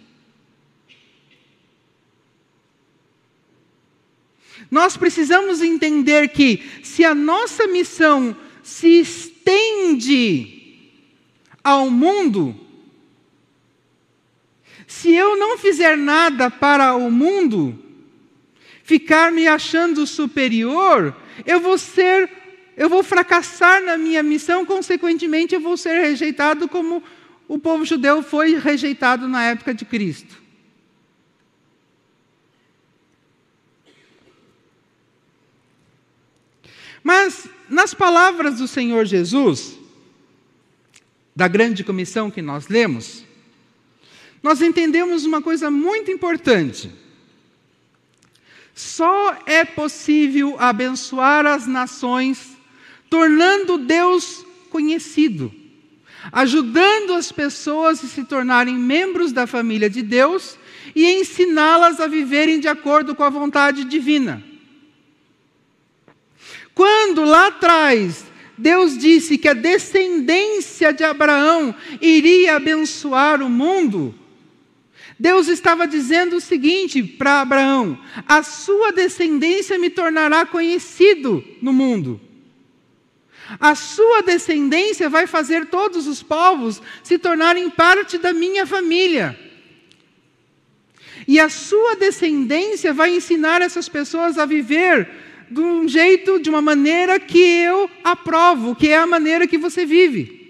Nós 4.70 4.98
precisamos 4.98 5.62
entender 5.62 6.28
que, 6.28 6.62
se 6.82 7.04
a 7.04 7.14
nossa 7.14 7.66
missão 7.66 8.36
se 8.62 8.88
estende 9.42 10.61
ao 11.62 11.90
mundo, 11.90 12.55
se 14.87 15.12
eu 15.12 15.37
não 15.37 15.59
fizer 15.59 15.96
nada 15.96 16.50
para 16.50 16.94
o 16.94 17.11
mundo, 17.11 17.78
ficar 18.85 19.33
me 19.33 19.46
achando 19.46 20.07
superior, 20.07 21.16
eu 21.46 21.61
vou 21.61 21.78
ser, 21.78 22.31
eu 22.76 22.88
vou 22.88 23.02
fracassar 23.02 23.83
na 23.83 23.96
minha 23.96 24.22
missão, 24.22 24.64
consequentemente 24.64 25.55
eu 25.55 25.61
vou 25.61 25.76
ser 25.76 26.00
rejeitado 26.00 26.68
como 26.68 27.02
o 27.48 27.59
povo 27.59 27.85
judeu 27.85 28.22
foi 28.22 28.59
rejeitado 28.59 29.28
na 29.28 29.44
época 29.44 29.74
de 29.74 29.85
Cristo. 29.85 30.41
Mas, 37.02 37.48
nas 37.68 37.92
palavras 37.92 38.58
do 38.58 38.68
Senhor 38.68 39.04
Jesus, 39.04 39.78
da 41.34 41.48
grande 41.48 41.82
comissão 41.82 42.30
que 42.30 42.42
nós 42.42 42.68
lemos, 42.68 43.24
nós 44.42 44.60
entendemos 44.60 45.24
uma 45.24 45.40
coisa 45.40 45.70
muito 45.70 46.10
importante. 46.10 46.90
Só 48.74 49.36
é 49.46 49.64
possível 49.64 50.56
abençoar 50.58 51.46
as 51.46 51.66
nações 51.66 52.56
tornando 53.10 53.76
Deus 53.76 54.44
conhecido, 54.70 55.52
ajudando 56.32 57.12
as 57.12 57.30
pessoas 57.30 58.02
a 58.02 58.08
se 58.08 58.24
tornarem 58.24 58.78
membros 58.78 59.32
da 59.32 59.46
família 59.46 59.90
de 59.90 60.02
Deus 60.02 60.56
e 60.94 61.04
ensiná-las 61.04 62.00
a 62.00 62.06
viverem 62.06 62.58
de 62.58 62.68
acordo 62.68 63.14
com 63.14 63.22
a 63.22 63.30
vontade 63.30 63.84
divina. 63.84 64.42
Quando 66.74 67.24
lá 67.24 67.48
atrás 67.48 68.24
Deus 68.56 68.96
disse 68.96 69.37
que 69.37 69.48
a 69.48 69.54
descendência 69.54 70.92
de 70.92 71.04
Abraão 71.04 71.74
iria 72.00 72.56
abençoar 72.56 73.42
o 73.42 73.50
mundo, 73.50 74.14
Deus 75.18 75.48
estava 75.48 75.87
dizendo 75.87 76.37
o 76.37 76.40
seguinte 76.40 77.02
para 77.02 77.40
Abraão: 77.40 77.98
a 78.26 78.42
sua 78.42 78.92
descendência 78.92 79.78
me 79.78 79.90
tornará 79.90 80.44
conhecido 80.44 81.44
no 81.61 81.72
mundo. 81.72 82.20
A 83.61 83.74
sua 83.74 84.22
descendência 84.22 85.08
vai 85.08 85.26
fazer 85.26 85.66
todos 85.66 86.06
os 86.06 86.22
povos 86.22 86.80
se 87.02 87.18
tornarem 87.18 87.68
parte 87.68 88.16
da 88.16 88.32
minha 88.32 88.66
família. 88.66 89.38
E 91.28 91.38
a 91.38 91.48
sua 91.48 91.94
descendência 91.94 92.92
vai 92.92 93.14
ensinar 93.14 93.62
essas 93.62 93.88
pessoas 93.88 94.38
a 94.38 94.46
viver 94.46 95.08
de 95.52 95.60
um 95.60 95.86
jeito, 95.86 96.40
de 96.40 96.48
uma 96.48 96.62
maneira 96.62 97.20
que 97.20 97.38
eu 97.38 97.90
aprovo, 98.02 98.74
que 98.74 98.88
é 98.88 98.96
a 98.96 99.06
maneira 99.06 99.46
que 99.46 99.58
você 99.58 99.84
vive. 99.84 100.40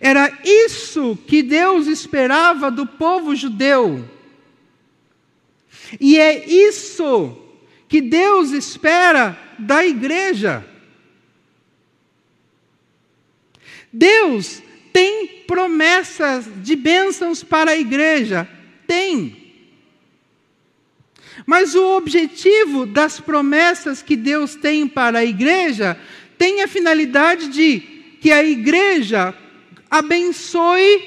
Era 0.00 0.40
isso 0.44 1.16
que 1.26 1.42
Deus 1.42 1.86
esperava 1.86 2.70
do 2.70 2.86
povo 2.86 3.34
judeu. 3.34 4.08
E 6.00 6.18
é 6.18 6.48
isso 6.48 7.36
que 7.88 8.00
Deus 8.00 8.50
espera 8.50 9.38
da 9.58 9.84
igreja. 9.84 10.66
Deus 13.92 14.60
tem 14.92 15.44
promessas 15.46 16.46
de 16.56 16.74
bênçãos 16.74 17.44
para 17.44 17.72
a 17.72 17.76
igreja? 17.76 18.48
Tem. 18.86 19.43
Mas 21.46 21.74
o 21.74 21.96
objetivo 21.96 22.86
das 22.86 23.20
promessas 23.20 24.02
que 24.02 24.16
Deus 24.16 24.54
tem 24.54 24.86
para 24.86 25.20
a 25.20 25.24
igreja 25.24 25.98
tem 26.38 26.62
a 26.62 26.68
finalidade 26.68 27.48
de 27.48 27.80
que 28.20 28.32
a 28.32 28.42
igreja 28.42 29.34
abençoe 29.90 31.02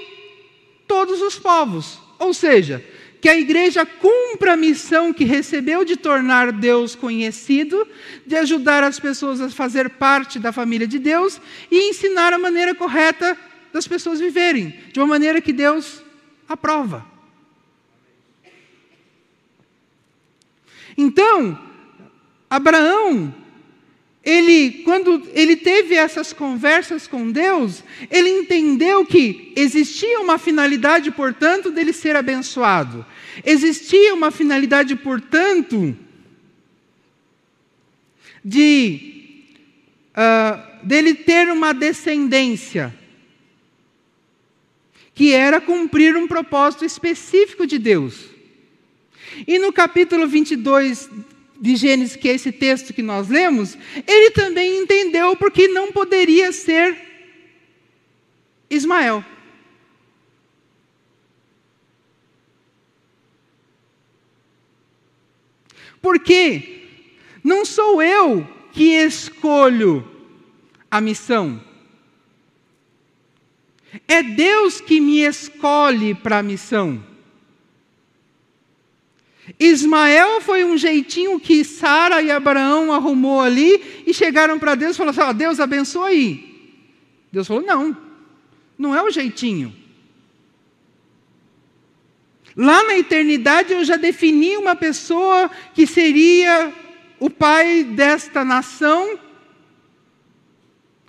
todos 0.87 1.21
os 1.21 1.37
povos. 1.37 1.99
Ou 2.19 2.33
seja, 2.33 2.83
que 3.19 3.29
a 3.29 3.37
igreja 3.37 3.85
cumpra 3.85 4.53
a 4.53 4.57
missão 4.57 5.11
que 5.11 5.23
recebeu 5.23 5.83
de 5.83 5.97
tornar 5.97 6.51
Deus 6.51 6.95
conhecido, 6.95 7.87
de 8.25 8.35
ajudar 8.35 8.83
as 8.83 8.99
pessoas 8.99 9.41
a 9.41 9.49
fazer 9.49 9.89
parte 9.89 10.39
da 10.39 10.51
família 10.51 10.87
de 10.87 10.99
Deus 10.99 11.41
e 11.71 11.89
ensinar 11.89 12.33
a 12.33 12.39
maneira 12.39 12.75
correta 12.75 13.37
das 13.73 13.87
pessoas 13.87 14.19
viverem, 14.19 14.73
de 14.91 14.99
uma 14.99 15.07
maneira 15.07 15.41
que 15.41 15.51
Deus 15.51 16.03
aprova. 16.47 17.16
Então, 20.97 21.57
Abraão, 22.49 23.33
ele, 24.23 24.83
quando 24.83 25.23
ele 25.33 25.55
teve 25.55 25.95
essas 25.95 26.33
conversas 26.33 27.07
com 27.07 27.31
Deus, 27.31 27.83
ele 28.11 28.29
entendeu 28.29 29.05
que 29.05 29.53
existia 29.55 30.19
uma 30.19 30.37
finalidade, 30.37 31.11
portanto, 31.11 31.71
dele 31.71 31.93
ser 31.93 32.15
abençoado. 32.15 33.05
Existia 33.45 34.13
uma 34.13 34.31
finalidade, 34.31 34.95
portanto, 34.95 35.95
de 38.43 39.45
uh, 40.11 40.85
dele 40.85 41.13
ter 41.13 41.49
uma 41.49 41.73
descendência 41.73 42.93
que 45.13 45.33
era 45.33 45.59
cumprir 45.59 46.15
um 46.15 46.27
propósito 46.27 46.85
específico 46.85 47.65
de 47.65 47.79
Deus. 47.79 48.36
E 49.45 49.59
no 49.59 49.73
capítulo 49.73 50.27
22 50.27 51.09
de 51.59 51.75
Gênesis, 51.75 52.15
que 52.15 52.29
é 52.29 52.33
esse 52.33 52.51
texto 52.51 52.93
que 52.93 53.01
nós 53.01 53.27
lemos, 53.27 53.77
ele 54.07 54.31
também 54.31 54.81
entendeu 54.81 55.35
porque 55.35 55.67
não 55.67 55.91
poderia 55.91 56.51
ser 56.51 56.97
Ismael. 58.69 59.23
Porque 66.01 66.83
não 67.43 67.65
sou 67.65 68.01
eu 68.01 68.47
que 68.71 68.95
escolho 68.95 70.07
a 70.89 71.01
missão. 71.01 71.61
É 74.07 74.21
Deus 74.21 74.79
que 74.79 74.99
me 74.99 75.19
escolhe 75.21 76.13
para 76.13 76.39
a 76.39 76.43
missão. 76.43 77.03
Ismael 79.59 80.41
foi 80.41 80.63
um 80.65 80.77
jeitinho 80.77 81.39
que 81.39 81.63
Sara 81.63 82.21
e 82.21 82.29
Abraão 82.29 82.91
arrumou 82.91 83.39
ali 83.39 84.03
e 84.05 84.13
chegaram 84.13 84.59
para 84.59 84.75
Deus 84.75 84.95
e 84.95 84.97
falaram 84.97 85.17
assim: 85.17 85.29
oh, 85.29 85.33
Deus 85.33 85.59
abençoa 85.59 86.07
aí. 86.07 86.75
Deus 87.31 87.47
falou: 87.47 87.63
não, 87.63 87.95
não 88.77 88.93
é 88.93 89.01
o 89.01 89.09
jeitinho. 89.09 89.73
Lá 92.55 92.83
na 92.83 92.97
eternidade 92.97 93.71
eu 93.71 93.85
já 93.85 93.95
defini 93.95 94.57
uma 94.57 94.75
pessoa 94.75 95.49
que 95.73 95.85
seria 95.85 96.73
o 97.19 97.29
pai 97.29 97.83
desta 97.83 98.43
nação 98.43 99.19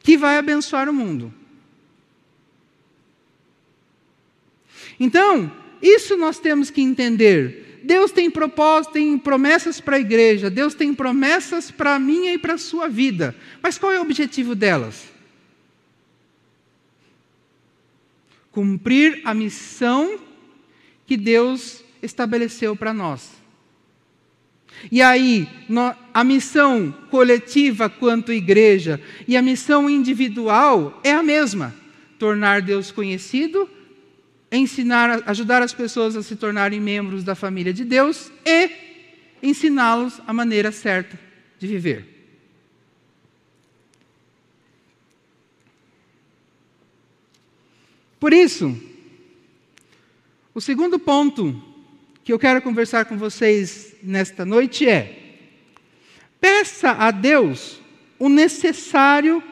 que 0.02 0.16
vai 0.16 0.38
abençoar 0.38 0.88
o 0.88 0.94
mundo. 0.94 1.32
Então, 5.00 5.50
isso 5.82 6.16
nós 6.16 6.38
temos 6.38 6.70
que 6.70 6.80
entender. 6.80 7.67
Deus 7.82 8.12
tem 8.12 8.30
propósito, 8.30 8.92
tem 8.92 9.18
promessas 9.18 9.80
para 9.80 9.96
a 9.96 10.00
igreja, 10.00 10.50
Deus 10.50 10.74
tem 10.74 10.94
promessas 10.94 11.70
para 11.70 11.94
a 11.94 11.98
minha 11.98 12.34
e 12.34 12.38
para 12.38 12.54
a 12.54 12.58
sua 12.58 12.88
vida. 12.88 13.34
Mas 13.62 13.78
qual 13.78 13.92
é 13.92 13.98
o 13.98 14.02
objetivo 14.02 14.54
delas? 14.54 15.08
Cumprir 18.50 19.20
a 19.24 19.34
missão 19.34 20.18
que 21.06 21.16
Deus 21.16 21.82
estabeleceu 22.02 22.74
para 22.76 22.92
nós. 22.92 23.30
E 24.92 25.02
aí, 25.02 25.48
a 26.14 26.22
missão 26.22 26.94
coletiva 27.10 27.88
quanto 27.88 28.32
igreja 28.32 29.00
e 29.26 29.36
a 29.36 29.42
missão 29.42 29.88
individual 29.90 31.00
é 31.02 31.12
a 31.12 31.22
mesma: 31.22 31.74
tornar 32.18 32.62
Deus 32.62 32.92
conhecido 32.92 33.68
ensinar, 34.50 35.22
ajudar 35.26 35.62
as 35.62 35.72
pessoas 35.72 36.16
a 36.16 36.22
se 36.22 36.36
tornarem 36.36 36.80
membros 36.80 37.22
da 37.22 37.34
família 37.34 37.72
de 37.72 37.84
Deus 37.84 38.30
e 38.44 38.70
ensiná-los 39.42 40.20
a 40.26 40.32
maneira 40.32 40.72
certa 40.72 41.18
de 41.58 41.66
viver. 41.66 42.18
Por 48.18 48.32
isso, 48.32 48.76
o 50.52 50.60
segundo 50.60 50.98
ponto 50.98 51.62
que 52.24 52.32
eu 52.32 52.38
quero 52.38 52.60
conversar 52.60 53.04
com 53.04 53.16
vocês 53.16 53.94
nesta 54.02 54.44
noite 54.44 54.88
é: 54.88 55.36
peça 56.40 56.90
a 56.90 57.10
Deus 57.10 57.80
o 58.18 58.28
necessário 58.28 59.42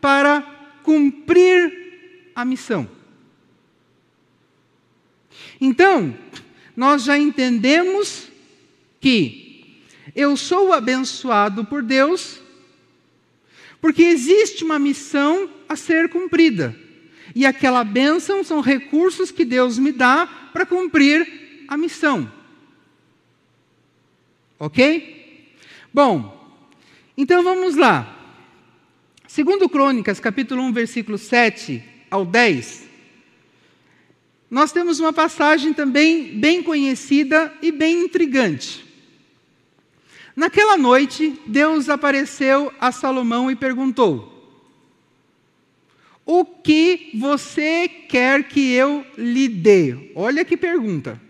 para 0.00 0.42
cumprir 0.84 2.30
a 2.36 2.44
missão. 2.44 2.88
Então, 5.60 6.16
nós 6.76 7.04
já 7.04 7.18
entendemos 7.18 8.28
que 9.00 9.80
eu 10.14 10.36
sou 10.36 10.72
abençoado 10.72 11.64
por 11.64 11.82
Deus, 11.82 12.40
porque 13.80 14.02
existe 14.02 14.64
uma 14.64 14.78
missão 14.78 15.50
a 15.68 15.76
ser 15.76 16.08
cumprida. 16.08 16.74
E 17.34 17.44
aquela 17.44 17.84
bênção 17.84 18.44
são 18.44 18.60
recursos 18.60 19.30
que 19.30 19.44
Deus 19.44 19.78
me 19.78 19.92
dá 19.92 20.26
para 20.52 20.66
cumprir 20.66 21.64
a 21.68 21.76
missão. 21.76 22.30
Ok? 24.58 25.56
Bom, 25.92 26.34
então 27.16 27.42
vamos 27.42 27.76
lá. 27.76 28.10
Segundo 29.26 29.68
Crônicas, 29.68 30.20
capítulo 30.20 30.62
1, 30.62 30.72
versículo 30.72 31.18
7 31.18 31.82
ao 32.10 32.24
10, 32.24 32.88
nós 34.54 34.70
temos 34.70 35.00
uma 35.00 35.12
passagem 35.12 35.72
também 35.72 36.38
bem 36.38 36.62
conhecida 36.62 37.52
e 37.60 37.72
bem 37.72 38.04
intrigante. 38.04 38.86
Naquela 40.36 40.76
noite, 40.76 41.36
Deus 41.44 41.88
apareceu 41.88 42.72
a 42.80 42.92
Salomão 42.92 43.50
e 43.50 43.56
perguntou: 43.56 44.62
O 46.24 46.44
que 46.44 47.10
você 47.18 47.88
quer 47.88 48.44
que 48.44 48.72
eu 48.72 49.04
lhe 49.18 49.48
dê? 49.48 50.12
Olha 50.14 50.44
que 50.44 50.56
pergunta. 50.56 51.20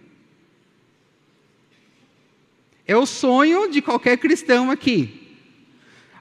É 2.86 2.94
o 2.94 3.06
sonho 3.06 3.70
de 3.70 3.80
qualquer 3.80 4.18
cristão 4.18 4.70
aqui. 4.70 5.38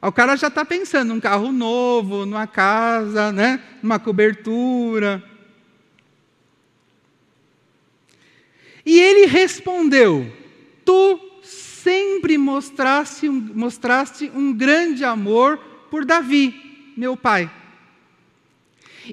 O 0.01 0.09
cara 0.09 0.37
já 0.37 0.47
está 0.47 0.63
pensando 0.63 1.13
num 1.13 1.19
carro 1.19 1.51
novo, 1.51 2.25
numa 2.25 2.47
casa, 2.47 3.29
né? 3.33 3.61
numa 3.81 3.99
cobertura. 3.99 5.32
E 8.85 8.99
ele 8.99 9.25
respondeu: 9.25 10.31
Tu 10.83 11.19
sempre 11.41 12.37
mostraste 12.37 13.27
um, 13.29 13.39
mostraste 13.53 14.31
um 14.33 14.53
grande 14.53 15.03
amor 15.03 15.57
por 15.89 16.05
Davi, 16.05 16.93
meu 16.95 17.15
pai, 17.15 17.51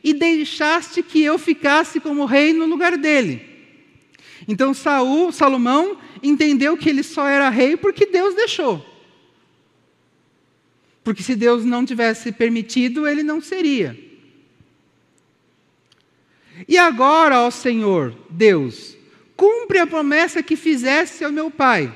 e 0.02 0.14
deixaste 0.14 1.02
que 1.02 1.22
eu 1.22 1.38
ficasse 1.38 2.00
como 2.00 2.24
rei 2.24 2.52
no 2.52 2.66
lugar 2.66 2.96
dele. 2.96 3.48
Então 4.46 4.72
Saul, 4.72 5.32
Salomão 5.32 5.98
entendeu 6.22 6.76
que 6.76 6.88
ele 6.88 7.02
só 7.02 7.26
era 7.26 7.48
rei 7.48 7.76
porque 7.76 8.06
Deus 8.06 8.34
deixou. 8.34 8.86
Porque 11.02 11.22
se 11.22 11.34
Deus 11.34 11.64
não 11.64 11.84
tivesse 11.84 12.30
permitido, 12.30 13.06
ele 13.06 13.22
não 13.22 13.40
seria. 13.40 13.98
E 16.68 16.76
agora, 16.76 17.40
ó 17.40 17.50
Senhor, 17.50 18.14
Deus, 18.28 18.96
cumpre 19.40 19.78
a 19.78 19.86
promessa 19.86 20.42
que 20.42 20.54
fizesse 20.54 21.24
ao 21.24 21.32
meu 21.32 21.50
pai. 21.50 21.90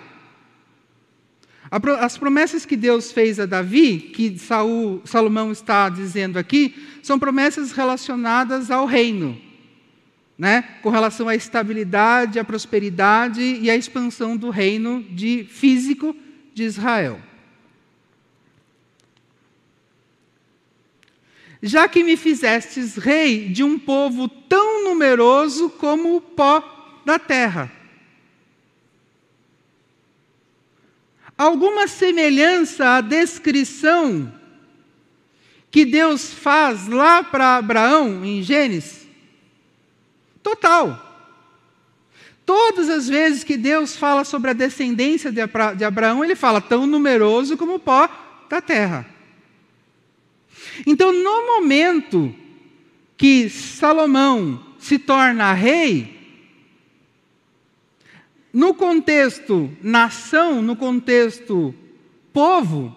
As 2.00 2.16
promessas 2.16 2.64
que 2.64 2.74
Deus 2.74 3.12
fez 3.12 3.38
a 3.38 3.44
Davi, 3.44 3.98
que 3.98 4.38
Saul, 4.38 5.02
Salomão 5.04 5.52
está 5.52 5.90
dizendo 5.90 6.38
aqui, 6.38 6.74
são 7.02 7.18
promessas 7.18 7.70
relacionadas 7.70 8.70
ao 8.70 8.86
reino, 8.86 9.38
né? 10.38 10.62
com 10.80 10.88
relação 10.88 11.28
à 11.28 11.34
estabilidade, 11.34 12.38
à 12.38 12.44
prosperidade 12.44 13.42
e 13.42 13.68
à 13.68 13.76
expansão 13.76 14.38
do 14.38 14.48
reino 14.48 15.04
de, 15.10 15.44
físico 15.44 16.16
de 16.54 16.62
Israel. 16.62 17.20
Já 21.62 21.86
que 21.88 22.02
me 22.02 22.16
fizestes 22.16 22.96
rei 22.96 23.50
de 23.50 23.62
um 23.62 23.78
povo 23.78 24.28
tão 24.28 24.84
numeroso 24.84 25.68
como 25.68 26.16
o 26.16 26.20
pó 26.22 26.73
da 27.04 27.18
terra. 27.18 27.70
Alguma 31.36 31.88
semelhança 31.88 32.96
à 32.96 33.00
descrição 33.00 34.32
que 35.70 35.84
Deus 35.84 36.32
faz 36.32 36.86
lá 36.86 37.24
para 37.24 37.56
Abraão 37.56 38.24
em 38.24 38.42
Gênesis? 38.42 39.06
Total. 40.42 41.00
Todas 42.46 42.88
as 42.88 43.08
vezes 43.08 43.42
que 43.42 43.56
Deus 43.56 43.96
fala 43.96 44.22
sobre 44.22 44.50
a 44.50 44.54
descendência 44.54 45.32
de 45.32 45.84
Abraão, 45.84 46.22
ele 46.22 46.36
fala 46.36 46.60
tão 46.60 46.86
numeroso 46.86 47.56
como 47.56 47.74
o 47.74 47.80
pó 47.80 48.08
da 48.48 48.60
terra. 48.60 49.06
Então, 50.86 51.12
no 51.12 51.46
momento 51.46 52.34
que 53.16 53.48
Salomão 53.48 54.64
se 54.78 54.98
torna 54.98 55.52
rei, 55.52 56.13
no 58.54 58.72
contexto 58.72 59.76
nação, 59.82 60.62
no 60.62 60.76
contexto 60.76 61.74
povo, 62.32 62.96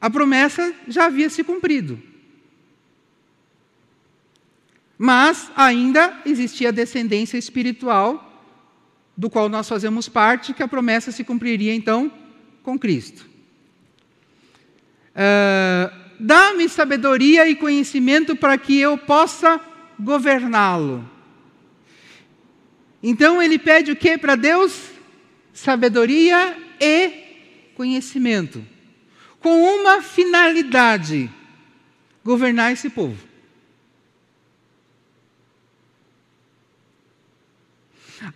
a 0.00 0.08
promessa 0.08 0.74
já 0.88 1.04
havia 1.04 1.28
se 1.28 1.44
cumprido. 1.44 2.00
Mas 4.96 5.50
ainda 5.54 6.22
existia 6.24 6.70
a 6.70 6.72
descendência 6.72 7.36
espiritual, 7.36 8.22
do 9.14 9.28
qual 9.28 9.50
nós 9.50 9.68
fazemos 9.68 10.08
parte, 10.08 10.54
que 10.54 10.62
a 10.62 10.68
promessa 10.68 11.12
se 11.12 11.22
cumpriria 11.22 11.74
então 11.74 12.10
com 12.62 12.78
Cristo. 12.78 13.26
Uh, 15.12 16.06
Dá-me 16.18 16.66
sabedoria 16.68 17.46
e 17.46 17.54
conhecimento 17.54 18.34
para 18.34 18.56
que 18.56 18.78
eu 18.78 18.96
possa 18.96 19.60
governá-lo. 20.00 21.15
Então 23.08 23.40
ele 23.40 23.56
pede 23.56 23.92
o 23.92 23.96
que 23.96 24.18
para 24.18 24.34
Deus? 24.34 24.90
Sabedoria 25.52 26.56
e 26.80 27.70
conhecimento. 27.76 28.66
Com 29.38 29.62
uma 29.62 30.02
finalidade: 30.02 31.30
governar 32.24 32.72
esse 32.72 32.90
povo. 32.90 33.16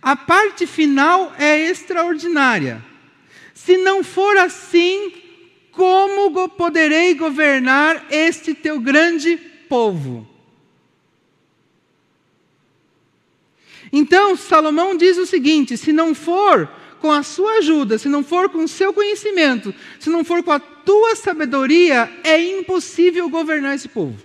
A 0.01 0.15
parte 0.15 0.65
final 0.65 1.35
é 1.37 1.59
extraordinária. 1.69 2.81
Se 3.53 3.75
não 3.75 4.05
for 4.05 4.37
assim, 4.37 5.11
como 5.73 6.47
poderei 6.47 7.13
governar 7.13 8.05
este 8.09 8.53
teu 8.53 8.79
grande 8.79 9.35
povo? 9.67 10.30
Então, 13.91 14.35
Salomão 14.35 14.95
diz 14.95 15.17
o 15.17 15.25
seguinte: 15.25 15.77
se 15.77 15.91
não 15.91 16.15
for 16.15 16.69
com 16.99 17.11
a 17.11 17.23
sua 17.23 17.53
ajuda, 17.53 17.97
se 17.97 18.07
não 18.07 18.23
for 18.23 18.49
com 18.49 18.63
o 18.63 18.67
seu 18.67 18.93
conhecimento, 18.93 19.73
se 19.99 20.09
não 20.09 20.23
for 20.23 20.43
com 20.43 20.51
a 20.51 20.59
tua 20.59 21.15
sabedoria, 21.15 22.11
é 22.23 22.39
impossível 22.39 23.27
governar 23.29 23.75
esse 23.75 23.89
povo. 23.89 24.17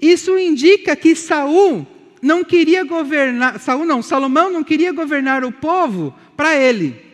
Isso 0.00 0.38
indica 0.38 0.96
que 0.96 1.14
Saul 1.14 1.86
não 2.22 2.42
queria 2.42 2.84
governar, 2.84 3.60
Saul 3.60 3.84
não, 3.84 4.02
Salomão 4.02 4.50
não 4.50 4.64
queria 4.64 4.92
governar 4.92 5.44
o 5.44 5.52
povo 5.52 6.14
para 6.34 6.56
ele. 6.56 7.04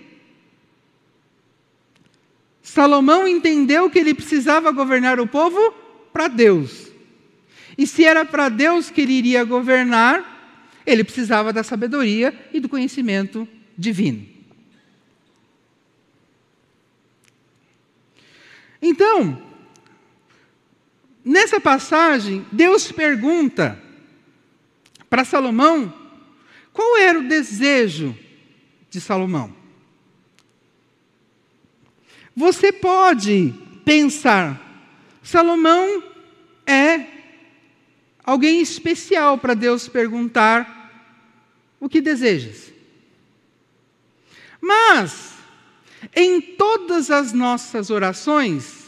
Salomão 2.62 3.26
entendeu 3.26 3.90
que 3.90 3.98
ele 3.98 4.14
precisava 4.14 4.70
governar 4.70 5.18
o 5.18 5.26
povo 5.26 5.74
para 6.12 6.28
Deus. 6.28 6.89
E 7.76 7.86
se 7.86 8.04
era 8.04 8.24
para 8.24 8.48
Deus 8.48 8.90
que 8.90 9.00
ele 9.02 9.12
iria 9.12 9.44
governar, 9.44 10.38
ele 10.86 11.04
precisava 11.04 11.52
da 11.52 11.62
sabedoria 11.62 12.34
e 12.52 12.60
do 12.60 12.68
conhecimento 12.68 13.46
divino. 13.76 14.26
Então, 18.82 19.40
nessa 21.24 21.60
passagem, 21.60 22.46
Deus 22.50 22.90
pergunta 22.90 23.80
para 25.08 25.24
Salomão 25.24 25.92
qual 26.72 26.98
era 26.98 27.18
o 27.18 27.28
desejo 27.28 28.16
de 28.88 29.00
Salomão. 29.00 29.54
Você 32.34 32.72
pode 32.72 33.52
pensar, 33.84 34.88
Salomão 35.22 36.09
alguém 38.24 38.60
especial 38.60 39.38
para 39.38 39.54
Deus 39.54 39.88
perguntar 39.88 40.78
o 41.78 41.88
que 41.88 42.00
desejas. 42.00 42.72
Mas, 44.60 45.34
em 46.14 46.40
todas 46.40 47.10
as 47.10 47.32
nossas 47.32 47.90
orações, 47.90 48.80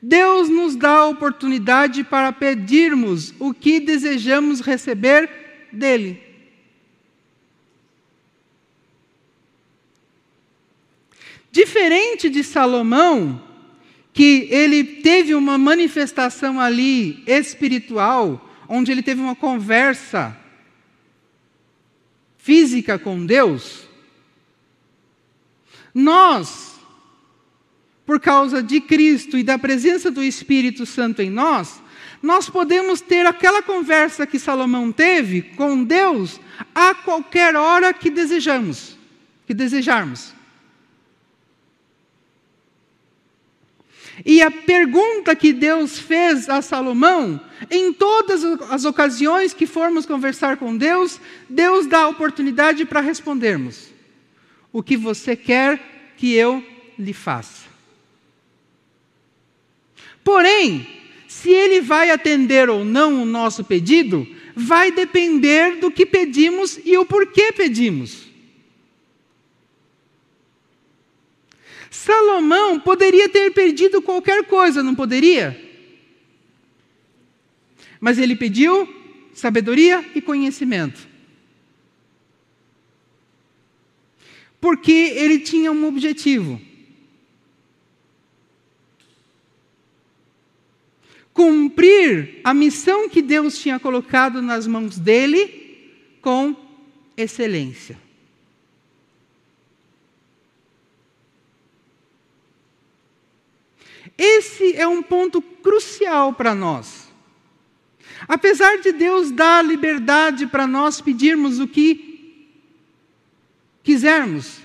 Deus 0.00 0.48
nos 0.48 0.76
dá 0.76 0.90
a 0.90 1.08
oportunidade 1.08 2.04
para 2.04 2.32
pedirmos 2.32 3.34
o 3.38 3.54
que 3.54 3.80
desejamos 3.80 4.60
receber 4.60 5.68
dele. 5.72 6.22
Diferente 11.50 12.28
de 12.28 12.44
Salomão, 12.44 13.40
que 14.14 14.46
ele 14.48 14.84
teve 14.84 15.34
uma 15.34 15.58
manifestação 15.58 16.60
ali 16.60 17.24
espiritual, 17.26 18.48
onde 18.68 18.92
ele 18.92 19.02
teve 19.02 19.20
uma 19.20 19.34
conversa 19.34 20.38
física 22.38 22.96
com 22.96 23.26
Deus, 23.26 23.88
nós, 25.92 26.76
por 28.06 28.20
causa 28.20 28.62
de 28.62 28.80
Cristo 28.80 29.36
e 29.36 29.42
da 29.42 29.58
presença 29.58 30.12
do 30.12 30.22
Espírito 30.22 30.86
Santo 30.86 31.20
em 31.20 31.30
nós, 31.30 31.82
nós 32.22 32.48
podemos 32.48 33.00
ter 33.00 33.26
aquela 33.26 33.62
conversa 33.62 34.26
que 34.26 34.38
Salomão 34.38 34.92
teve 34.92 35.42
com 35.42 35.82
Deus 35.82 36.40
a 36.72 36.94
qualquer 36.94 37.56
hora 37.56 37.92
que 37.92 38.10
desejamos, 38.10 38.96
que 39.44 39.52
desejarmos. 39.52 40.33
E 44.24 44.42
a 44.42 44.50
pergunta 44.50 45.34
que 45.34 45.52
Deus 45.52 45.98
fez 45.98 46.48
a 46.48 46.60
Salomão, 46.60 47.40
em 47.70 47.92
todas 47.92 48.44
as 48.70 48.84
ocasiões 48.84 49.54
que 49.54 49.66
formos 49.66 50.06
conversar 50.06 50.56
com 50.56 50.76
Deus, 50.76 51.20
Deus 51.48 51.86
dá 51.86 52.00
a 52.00 52.08
oportunidade 52.08 52.84
para 52.84 53.00
respondermos: 53.00 53.88
O 54.72 54.82
que 54.82 54.96
você 54.96 55.34
quer 55.34 56.12
que 56.16 56.32
eu 56.34 56.62
lhe 56.98 57.12
faça? 57.12 57.64
Porém, 60.22 60.86
se 61.26 61.50
ele 61.50 61.80
vai 61.80 62.10
atender 62.10 62.70
ou 62.70 62.84
não 62.84 63.22
o 63.22 63.26
nosso 63.26 63.64
pedido, 63.64 64.26
vai 64.54 64.92
depender 64.92 65.76
do 65.76 65.90
que 65.90 66.06
pedimos 66.06 66.78
e 66.84 66.96
o 66.96 67.04
porquê 67.04 67.52
pedimos. 67.52 68.33
Salomão 71.94 72.80
poderia 72.80 73.28
ter 73.28 73.52
pedido 73.52 74.02
qualquer 74.02 74.44
coisa, 74.46 74.82
não 74.82 74.96
poderia? 74.96 75.58
Mas 78.00 78.18
ele 78.18 78.34
pediu 78.34 78.92
sabedoria 79.32 80.04
e 80.12 80.20
conhecimento. 80.20 81.06
Porque 84.60 84.90
ele 84.90 85.38
tinha 85.38 85.70
um 85.70 85.86
objetivo. 85.86 86.60
Cumprir 91.32 92.40
a 92.42 92.52
missão 92.52 93.08
que 93.08 93.22
Deus 93.22 93.56
tinha 93.56 93.78
colocado 93.78 94.42
nas 94.42 94.66
mãos 94.66 94.98
dele 94.98 96.18
com 96.20 96.56
excelência. 97.16 98.03
Esse 104.16 104.76
é 104.76 104.86
um 104.86 105.02
ponto 105.02 105.42
crucial 105.42 106.32
para 106.32 106.54
nós. 106.54 107.12
Apesar 108.28 108.78
de 108.78 108.92
Deus 108.92 109.30
dar 109.30 109.64
liberdade 109.64 110.46
para 110.46 110.66
nós 110.66 111.00
pedirmos 111.00 111.58
o 111.58 111.66
que 111.66 112.48
quisermos. 113.82 114.60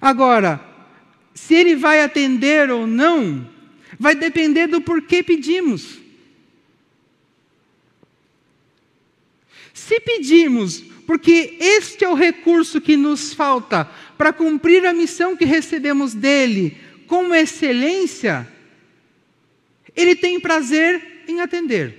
Agora, 0.00 0.64
se 1.34 1.54
Ele 1.54 1.76
vai 1.76 2.02
atender 2.02 2.70
ou 2.70 2.86
não, 2.86 3.48
vai 3.98 4.14
depender 4.14 4.66
do 4.66 4.80
porquê 4.80 5.22
pedimos. 5.22 5.98
Se 9.72 10.00
pedimos 10.00 10.80
porque 11.06 11.56
este 11.58 12.04
é 12.04 12.08
o 12.08 12.14
recurso 12.14 12.80
que 12.80 12.96
nos 12.96 13.34
falta 13.34 13.84
para 14.16 14.32
cumprir 14.32 14.86
a 14.86 14.92
missão 14.92 15.36
que 15.36 15.44
recebemos 15.44 16.14
dele 16.14 16.76
com 17.06 17.34
excelência, 17.34 18.46
ele 19.96 20.14
tem 20.14 20.38
prazer 20.38 21.24
em 21.26 21.40
atender. 21.40 21.96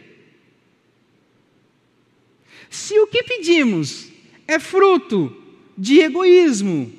Se 2.69 2.97
o 2.99 3.07
que 3.07 3.21
pedimos 3.23 4.07
é 4.47 4.57
fruto 4.59 5.35
de 5.77 5.99
egoísmo, 5.99 6.93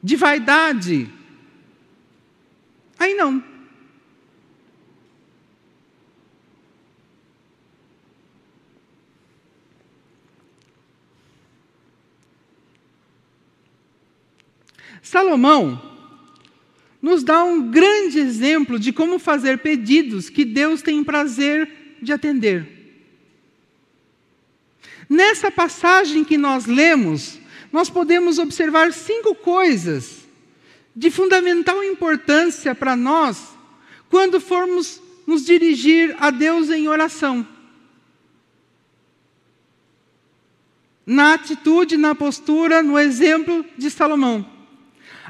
de 0.00 0.14
vaidade, 0.14 1.08
aí 2.96 3.14
não. 3.14 3.49
Salomão 15.02 15.80
nos 17.00 17.22
dá 17.22 17.42
um 17.44 17.70
grande 17.70 18.18
exemplo 18.18 18.78
de 18.78 18.92
como 18.92 19.18
fazer 19.18 19.58
pedidos 19.58 20.28
que 20.28 20.44
Deus 20.44 20.82
tem 20.82 21.02
prazer 21.02 21.96
de 22.02 22.12
atender. 22.12 22.66
Nessa 25.08 25.50
passagem 25.50 26.24
que 26.24 26.36
nós 26.36 26.66
lemos, 26.66 27.38
nós 27.72 27.88
podemos 27.88 28.38
observar 28.38 28.92
cinco 28.92 29.34
coisas 29.34 30.20
de 30.94 31.10
fundamental 31.10 31.82
importância 31.82 32.74
para 32.74 32.94
nós 32.94 33.48
quando 34.08 34.40
formos 34.40 35.00
nos 35.26 35.44
dirigir 35.44 36.14
a 36.18 36.30
Deus 36.30 36.68
em 36.70 36.88
oração. 36.88 37.46
na 41.10 41.34
atitude, 41.34 41.96
na 41.96 42.14
postura, 42.14 42.84
no 42.84 42.96
exemplo 42.96 43.64
de 43.76 43.90
Salomão. 43.90 44.48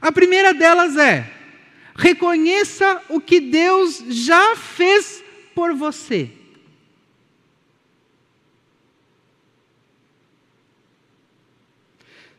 A 0.00 0.10
primeira 0.10 0.54
delas 0.54 0.96
é: 0.96 1.30
reconheça 1.94 3.02
o 3.08 3.20
que 3.20 3.40
Deus 3.40 4.02
já 4.08 4.56
fez 4.56 5.22
por 5.54 5.74
você. 5.74 6.30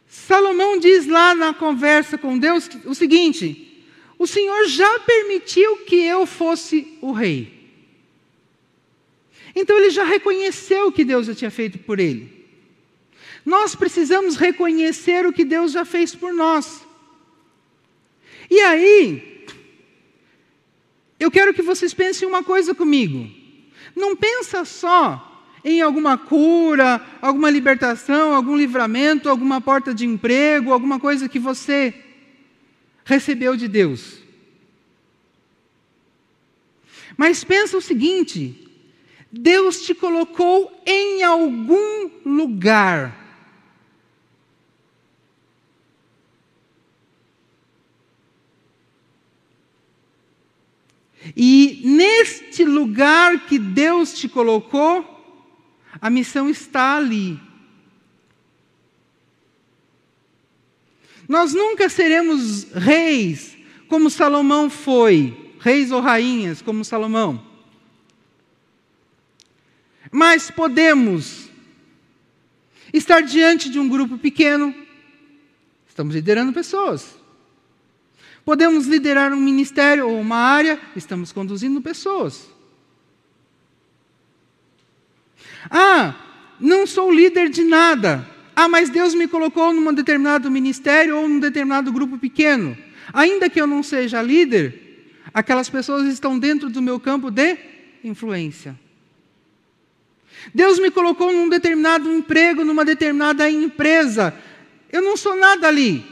Salomão 0.07 0.79
diz 0.79 1.07
lá 1.07 1.35
na 1.35 1.53
conversa 1.53 2.17
com 2.17 2.37
Deus 2.37 2.69
o 2.85 2.95
seguinte: 2.95 3.85
o 4.17 4.25
Senhor 4.25 4.67
já 4.67 4.99
permitiu 4.99 5.77
que 5.77 5.95
eu 5.95 6.25
fosse 6.25 6.97
o 7.01 7.11
rei. 7.11 7.59
Então 9.55 9.77
ele 9.77 9.89
já 9.89 10.03
reconheceu 10.03 10.87
o 10.87 10.91
que 10.91 11.03
Deus 11.03 11.27
já 11.27 11.35
tinha 11.35 11.51
feito 11.51 11.77
por 11.79 11.99
ele. 11.99 12.41
Nós 13.45 13.75
precisamos 13.75 14.35
reconhecer 14.35 15.25
o 15.25 15.33
que 15.33 15.43
Deus 15.43 15.71
já 15.71 15.83
fez 15.83 16.15
por 16.15 16.33
nós. 16.33 16.85
E 18.51 18.59
aí, 18.59 19.45
eu 21.17 21.31
quero 21.31 21.53
que 21.53 21.61
vocês 21.61 21.93
pensem 21.93 22.27
uma 22.27 22.43
coisa 22.43 22.75
comigo. 22.75 23.31
Não 23.95 24.13
pensa 24.13 24.65
só 24.65 25.49
em 25.63 25.79
alguma 25.81 26.17
cura, 26.17 27.01
alguma 27.21 27.49
libertação, 27.49 28.35
algum 28.35 28.57
livramento, 28.57 29.29
alguma 29.29 29.61
porta 29.61 29.93
de 29.93 30.05
emprego, 30.05 30.73
alguma 30.73 30.99
coisa 30.99 31.29
que 31.29 31.39
você 31.39 31.93
recebeu 33.05 33.55
de 33.55 33.69
Deus. 33.69 34.17
Mas 37.15 37.45
pensa 37.45 37.77
o 37.77 37.81
seguinte: 37.81 38.67
Deus 39.31 39.81
te 39.83 39.95
colocou 39.95 40.81
em 40.85 41.23
algum 41.23 42.09
lugar. 42.25 43.20
E 51.35 51.81
neste 51.83 52.63
lugar 52.63 53.45
que 53.45 53.59
Deus 53.59 54.13
te 54.13 54.27
colocou, 54.27 55.07
a 55.99 56.09
missão 56.09 56.49
está 56.49 56.97
ali. 56.97 57.39
Nós 61.27 61.53
nunca 61.53 61.87
seremos 61.87 62.63
reis 62.73 63.55
como 63.87 64.09
Salomão 64.09 64.69
foi, 64.69 65.53
reis 65.59 65.91
ou 65.91 66.01
rainhas 66.01 66.61
como 66.61 66.83
Salomão. 66.83 67.45
Mas 70.11 70.51
podemos 70.51 71.49
estar 72.91 73.21
diante 73.21 73.69
de 73.69 73.79
um 73.79 73.87
grupo 73.87 74.17
pequeno, 74.17 74.75
estamos 75.87 76.13
liderando 76.13 76.51
pessoas. 76.51 77.20
Podemos 78.43 78.87
liderar 78.87 79.31
um 79.33 79.39
ministério 79.39 80.07
ou 80.07 80.19
uma 80.19 80.37
área, 80.37 80.79
estamos 80.95 81.31
conduzindo 81.31 81.81
pessoas. 81.81 82.49
Ah, 85.69 86.15
não 86.59 86.87
sou 86.87 87.11
líder 87.11 87.49
de 87.49 87.63
nada. 87.63 88.27
Ah, 88.55 88.67
mas 88.67 88.89
Deus 88.89 89.13
me 89.13 89.27
colocou 89.27 89.73
num 89.73 89.93
determinado 89.93 90.49
ministério 90.49 91.17
ou 91.17 91.27
num 91.27 91.39
determinado 91.39 91.91
grupo 91.91 92.17
pequeno. 92.17 92.77
Ainda 93.13 93.49
que 93.49 93.61
eu 93.61 93.67
não 93.67 93.83
seja 93.83 94.21
líder, 94.21 95.15
aquelas 95.33 95.69
pessoas 95.69 96.07
estão 96.07 96.37
dentro 96.37 96.69
do 96.69 96.81
meu 96.81 96.99
campo 96.99 97.29
de 97.29 97.57
influência. 98.03 98.77
Deus 100.53 100.79
me 100.79 100.89
colocou 100.89 101.31
num 101.31 101.47
determinado 101.47 102.11
emprego, 102.11 102.63
numa 102.63 102.83
determinada 102.83 103.49
empresa. 103.49 104.33
Eu 104.91 105.01
não 105.01 105.15
sou 105.15 105.37
nada 105.37 105.67
ali, 105.67 106.03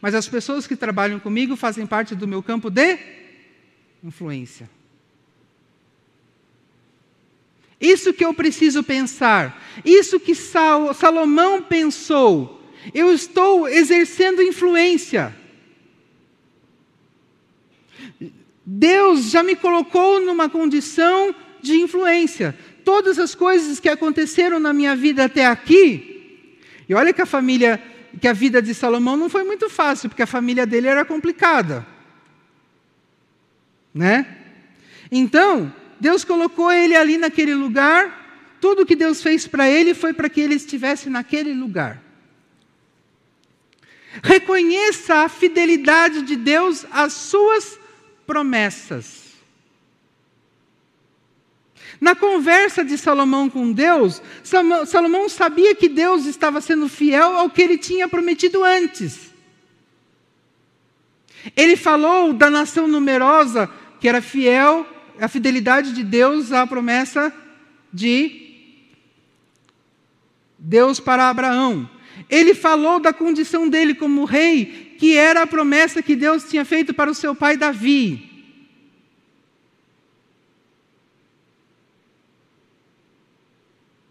mas 0.00 0.14
as 0.14 0.28
pessoas 0.28 0.66
que 0.66 0.76
trabalham 0.76 1.18
comigo 1.18 1.56
fazem 1.56 1.86
parte 1.86 2.14
do 2.14 2.28
meu 2.28 2.42
campo 2.42 2.70
de 2.70 2.98
influência. 4.02 4.68
Isso 7.80 8.12
que 8.12 8.24
eu 8.24 8.34
preciso 8.34 8.82
pensar, 8.82 9.62
isso 9.84 10.18
que 10.18 10.34
Sal, 10.34 10.92
Salomão 10.92 11.62
pensou, 11.62 12.60
eu 12.92 13.12
estou 13.12 13.68
exercendo 13.68 14.42
influência. 14.42 15.34
Deus 18.64 19.30
já 19.30 19.42
me 19.42 19.54
colocou 19.54 20.20
numa 20.20 20.48
condição 20.48 21.34
de 21.62 21.74
influência. 21.74 22.56
Todas 22.84 23.18
as 23.18 23.34
coisas 23.34 23.78
que 23.78 23.88
aconteceram 23.88 24.58
na 24.58 24.72
minha 24.72 24.96
vida 24.96 25.24
até 25.24 25.46
aqui, 25.46 26.58
e 26.88 26.94
olha 26.94 27.12
que 27.12 27.22
a 27.22 27.26
família, 27.26 27.80
que 28.18 28.28
a 28.28 28.32
vida 28.32 28.60
de 28.60 28.74
Salomão 28.74 29.16
não 29.16 29.28
foi 29.28 29.44
muito 29.44 29.68
fácil, 29.68 30.08
porque 30.08 30.22
a 30.22 30.26
família 30.26 30.66
dele 30.66 30.88
era 30.88 31.04
complicada. 31.04 31.86
Né? 33.94 34.26
Então, 35.10 35.72
Deus 36.00 36.24
colocou 36.24 36.70
ele 36.70 36.96
ali 36.96 37.18
naquele 37.18 37.54
lugar, 37.54 38.56
tudo 38.60 38.86
que 38.86 38.96
Deus 38.96 39.22
fez 39.22 39.46
para 39.46 39.68
ele 39.68 39.94
foi 39.94 40.12
para 40.12 40.28
que 40.28 40.40
ele 40.40 40.54
estivesse 40.54 41.08
naquele 41.08 41.52
lugar. 41.52 42.02
Reconheça 44.22 45.16
a 45.16 45.28
fidelidade 45.28 46.22
de 46.22 46.34
Deus 46.34 46.84
às 46.90 47.12
suas 47.12 47.78
promessas. 48.26 49.27
Na 52.00 52.14
conversa 52.14 52.84
de 52.84 52.96
Salomão 52.96 53.50
com 53.50 53.72
Deus, 53.72 54.22
Salomão 54.86 55.28
sabia 55.28 55.74
que 55.74 55.88
Deus 55.88 56.26
estava 56.26 56.60
sendo 56.60 56.88
fiel 56.88 57.36
ao 57.36 57.50
que 57.50 57.60
ele 57.60 57.76
tinha 57.76 58.08
prometido 58.08 58.62
antes. 58.62 59.32
Ele 61.56 61.76
falou 61.76 62.32
da 62.32 62.48
nação 62.48 62.86
numerosa 62.86 63.68
que 64.00 64.08
era 64.08 64.22
fiel 64.22 64.86
a 65.20 65.26
fidelidade 65.26 65.92
de 65.92 66.04
Deus 66.04 66.52
à 66.52 66.66
promessa 66.66 67.32
de 67.92 68.48
Deus 70.58 71.00
para 71.00 71.28
Abraão. 71.28 71.88
Ele 72.28 72.54
falou 72.54 73.00
da 73.00 73.12
condição 73.12 73.68
dele 73.68 73.94
como 73.94 74.24
rei, 74.24 74.96
que 74.98 75.16
era 75.16 75.42
a 75.42 75.46
promessa 75.46 76.02
que 76.02 76.16
Deus 76.16 76.44
tinha 76.44 76.64
feito 76.64 76.92
para 76.92 77.10
o 77.10 77.14
seu 77.14 77.34
pai 77.34 77.56
Davi. 77.56 78.27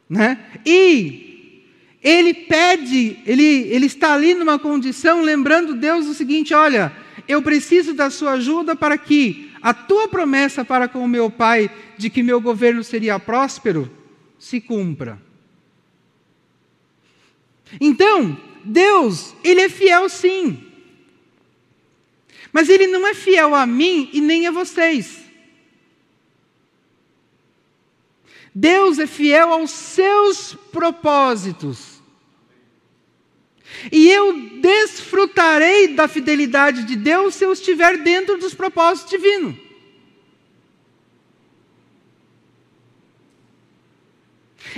Né? 0.09 0.39
E 0.65 1.63
ele 2.01 2.33
pede, 2.33 3.19
ele, 3.25 3.43
ele 3.43 3.85
está 3.85 4.13
ali 4.13 4.33
numa 4.33 4.57
condição, 4.57 5.21
lembrando 5.21 5.75
Deus 5.75 6.05
o 6.05 6.13
seguinte: 6.13 6.53
olha, 6.53 6.95
eu 7.27 7.41
preciso 7.41 7.93
da 7.93 8.09
sua 8.09 8.33
ajuda 8.33 8.75
para 8.75 8.97
que 8.97 9.51
a 9.61 9.73
tua 9.73 10.07
promessa 10.07 10.63
para 10.63 10.87
com 10.87 11.03
o 11.03 11.07
meu 11.07 11.29
pai 11.29 11.69
de 11.97 12.09
que 12.09 12.23
meu 12.23 12.39
governo 12.39 12.83
seria 12.83 13.19
próspero 13.19 13.91
se 14.39 14.61
cumpra. 14.61 15.21
Então, 17.81 18.39
Deus, 18.63 19.35
Ele 19.43 19.61
é 19.61 19.69
fiel 19.69 20.07
sim. 20.07 20.63
Mas 22.53 22.69
Ele 22.69 22.87
não 22.87 23.05
é 23.05 23.13
fiel 23.13 23.53
a 23.53 23.65
mim 23.65 24.09
e 24.13 24.21
nem 24.21 24.47
a 24.47 24.51
vocês. 24.51 25.26
Deus 28.59 28.97
é 28.97 29.05
fiel 29.05 29.53
aos 29.53 29.69
seus 29.69 30.55
propósitos. 30.71 32.01
E 33.91 34.09
eu 34.09 34.33
desfrutarei 34.59 35.89
da 35.89 36.07
fidelidade 36.07 36.81
de 36.85 36.95
Deus 36.95 37.35
se 37.35 37.45
eu 37.45 37.53
estiver 37.53 37.97
dentro 37.97 38.35
dos 38.39 38.55
propósitos 38.55 39.11
divinos. 39.11 39.55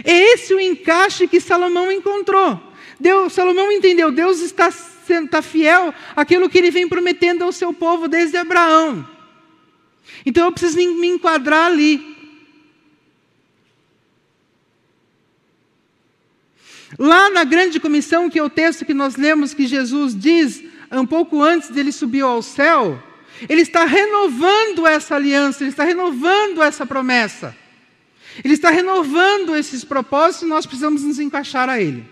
É 0.03 0.33
esse 0.33 0.53
o 0.53 0.59
encaixe 0.59 1.25
que 1.25 1.39
Salomão 1.39 1.89
encontrou. 1.89 2.61
Deus, 2.99 3.31
Salomão 3.31 3.71
entendeu, 3.71 4.11
Deus 4.11 4.41
está, 4.41 4.67
está 4.67 5.41
fiel 5.41 5.93
àquilo 6.17 6.49
que 6.49 6.57
ele 6.57 6.69
vem 6.69 6.89
prometendo 6.89 7.45
ao 7.45 7.53
seu 7.53 7.73
povo 7.73 8.09
desde 8.09 8.35
Abraão. 8.35 9.07
Então 10.25 10.47
eu 10.47 10.51
preciso 10.51 10.77
me 10.95 11.07
enquadrar 11.07 11.67
ali. 11.67 12.08
Lá 16.97 17.29
na 17.29 17.43
grande 17.43 17.79
comissão, 17.79 18.29
que 18.29 18.39
é 18.39 18.43
o 18.43 18.49
texto 18.49 18.85
que 18.85 18.93
nós 18.93 19.15
lemos 19.15 19.53
que 19.53 19.67
Jesus 19.67 20.17
diz 20.17 20.63
um 20.91 21.05
pouco 21.05 21.41
antes 21.41 21.69
dele 21.69 21.91
subir 21.91 22.21
ao 22.21 22.41
céu, 22.41 23.01
ele 23.47 23.61
está 23.61 23.85
renovando 23.85 24.87
essa 24.87 25.15
aliança, 25.15 25.63
ele 25.63 25.69
está 25.69 25.83
renovando 25.83 26.61
essa 26.61 26.85
promessa. 26.85 27.55
Ele 28.43 28.53
está 28.53 28.69
renovando 28.69 29.55
esses 29.55 29.83
propósitos 29.83 30.43
e 30.43 30.49
nós 30.49 30.65
precisamos 30.65 31.03
nos 31.03 31.19
encaixar 31.19 31.69
a 31.69 31.81
ele. 31.81 32.05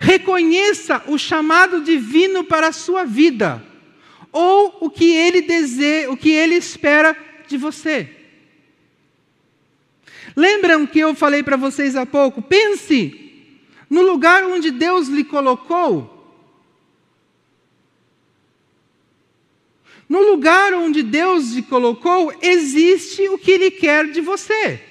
Reconheça 0.00 1.02
o 1.06 1.18
chamado 1.18 1.82
divino 1.82 2.44
para 2.44 2.68
a 2.68 2.72
sua 2.72 3.04
vida, 3.04 3.62
ou 4.30 4.78
o 4.80 4.90
que 4.90 5.10
ele 5.10 5.42
deseja, 5.42 6.10
o 6.10 6.16
que 6.16 6.30
ele 6.30 6.54
espera 6.54 7.16
de 7.46 7.56
você. 7.56 8.17
Lembram 10.36 10.86
que 10.86 10.98
eu 10.98 11.14
falei 11.14 11.42
para 11.42 11.56
vocês 11.56 11.96
há 11.96 12.04
pouco? 12.04 12.42
Pense 12.42 13.28
no 13.88 14.02
lugar 14.02 14.44
onde 14.44 14.70
Deus 14.70 15.08
lhe 15.08 15.24
colocou. 15.24 16.16
No 20.08 20.20
lugar 20.22 20.72
onde 20.72 21.02
Deus 21.02 21.52
lhe 21.52 21.62
colocou, 21.62 22.32
existe 22.40 23.28
o 23.28 23.38
que 23.38 23.50
Ele 23.50 23.70
quer 23.70 24.10
de 24.10 24.20
você. 24.20 24.82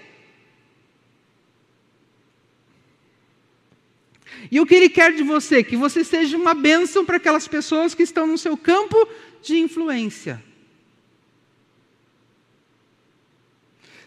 E 4.51 4.59
o 4.59 4.65
que 4.65 4.75
Ele 4.75 4.89
quer 4.89 5.11
de 5.13 5.23
você? 5.23 5.63
Que 5.63 5.75
você 5.75 6.03
seja 6.03 6.37
uma 6.37 6.53
bênção 6.53 7.03
para 7.03 7.17
aquelas 7.17 7.47
pessoas 7.47 7.95
que 7.95 8.03
estão 8.03 8.27
no 8.27 8.37
seu 8.37 8.55
campo 8.55 9.07
de 9.41 9.57
influência. 9.57 10.43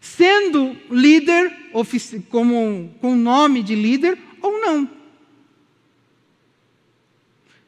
Sendo 0.01 0.77
líder, 0.91 1.55
como, 2.31 2.95
com 3.01 3.15
nome 3.15 3.63
de 3.63 3.75
líder, 3.75 4.19
ou 4.41 4.59
não. 4.61 4.91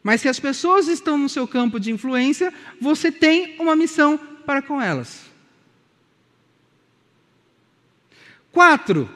Mas 0.02 0.22
se 0.22 0.28
as 0.28 0.40
pessoas 0.40 0.88
estão 0.88 1.16
no 1.16 1.28
seu 1.28 1.46
campo 1.46 1.78
de 1.78 1.92
influência, 1.92 2.52
você 2.80 3.12
tem 3.12 3.54
uma 3.58 3.76
missão 3.76 4.18
para 4.18 4.62
com 4.62 4.80
elas. 4.80 5.20
Quatro. 8.50 9.08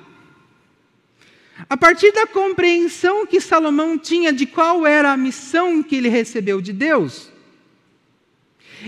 A 1.68 1.76
partir 1.76 2.12
da 2.12 2.26
compreensão 2.26 3.26
que 3.26 3.40
Salomão 3.40 3.98
tinha 3.98 4.32
de 4.32 4.46
qual 4.46 4.86
era 4.86 5.12
a 5.12 5.16
missão 5.16 5.82
que 5.82 5.96
ele 5.96 6.08
recebeu 6.08 6.60
de 6.60 6.72
Deus, 6.72 7.32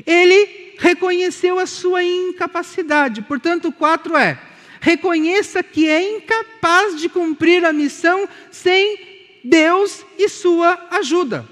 ele 0.06 0.74
reconheceu 0.78 1.58
a 1.58 1.66
sua 1.66 2.04
incapacidade. 2.04 3.22
Portanto, 3.22 3.72
quatro 3.72 4.16
é: 4.16 4.40
reconheça 4.80 5.62
que 5.62 5.88
é 5.88 6.16
incapaz 6.16 6.98
de 7.00 7.08
cumprir 7.08 7.64
a 7.64 7.72
missão 7.72 8.28
sem 8.50 9.40
Deus 9.44 10.04
e 10.18 10.28
sua 10.28 10.88
ajuda. 10.90 11.46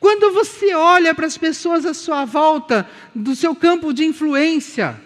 Quando 0.00 0.32
você 0.32 0.74
olha 0.74 1.14
para 1.14 1.26
as 1.26 1.38
pessoas 1.38 1.86
à 1.86 1.94
sua 1.94 2.24
volta, 2.24 2.90
do 3.14 3.36
seu 3.36 3.54
campo 3.54 3.92
de 3.92 4.04
influência, 4.04 5.00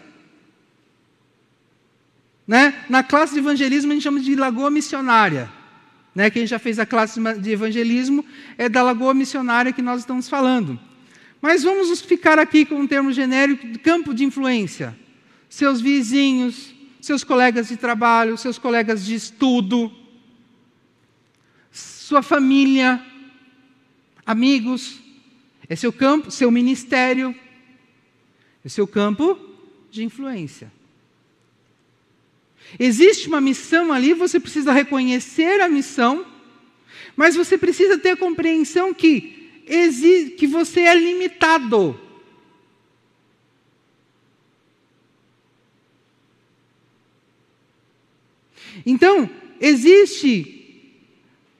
né? 2.47 2.83
na 2.89 3.03
classe 3.03 3.35
de 3.35 3.41
evangelismo 3.41 3.93
a 3.93 3.95
gente 3.95 4.05
chama 4.05 4.21
de 4.21 4.35
lagoa 4.35 4.71
missionária. 4.71 5.53
Né? 6.17 6.31
Quem 6.31 6.47
já 6.47 6.59
fez 6.59 6.79
a 6.79 6.87
classe 6.87 7.21
de 7.39 7.51
evangelismo 7.51 8.25
é 8.57 8.71
da 8.71 8.83
lagoa 8.83 9.13
missionária 9.13 9.71
que 9.71 9.83
nós 9.83 10.01
estamos 10.01 10.31
falando. 10.31 10.81
Mas 11.43 11.63
vamos 11.63 12.01
ficar 12.01 12.39
aqui 12.39 12.65
com 12.65 12.77
um 12.77 12.87
termo 12.87 13.13
genérico 13.13 13.69
de 13.69 13.79
campo 13.79 14.15
de 14.15 14.25
influência. 14.25 14.99
Seus 15.47 15.79
vizinhos, 15.79 16.75
seus 17.03 17.23
colegas 17.23 17.69
de 17.69 17.77
trabalho, 17.77 18.39
seus 18.39 18.59
colegas 18.59 19.05
de 19.05 19.15
estudo, 19.15 19.93
sua 21.71 22.23
família, 22.23 23.05
amigos, 24.25 24.99
é 25.69 25.77
seu 25.77 25.93
campo, 25.93 26.31
seu 26.31 26.51
ministério, 26.51 27.35
é 28.65 28.71
seu 28.71 28.87
campo 28.87 29.39
de 29.91 30.03
influência. 30.03 30.73
Existe 32.79 33.29
uma 33.29 33.41
missão 33.41 33.93
ali, 33.93 34.13
você 34.13 34.41
precisa 34.41 34.73
reconhecer 34.73 35.61
a 35.61 35.69
missão, 35.69 36.27
mas 37.15 37.37
você 37.37 37.57
precisa 37.57 37.99
ter 37.99 38.11
a 38.11 38.17
compreensão 38.17 38.93
que, 38.93 39.63
que 40.37 40.47
você 40.47 40.81
é 40.81 40.95
limitado. 40.95 41.99
Então, 48.85 49.31
existe 49.61 50.57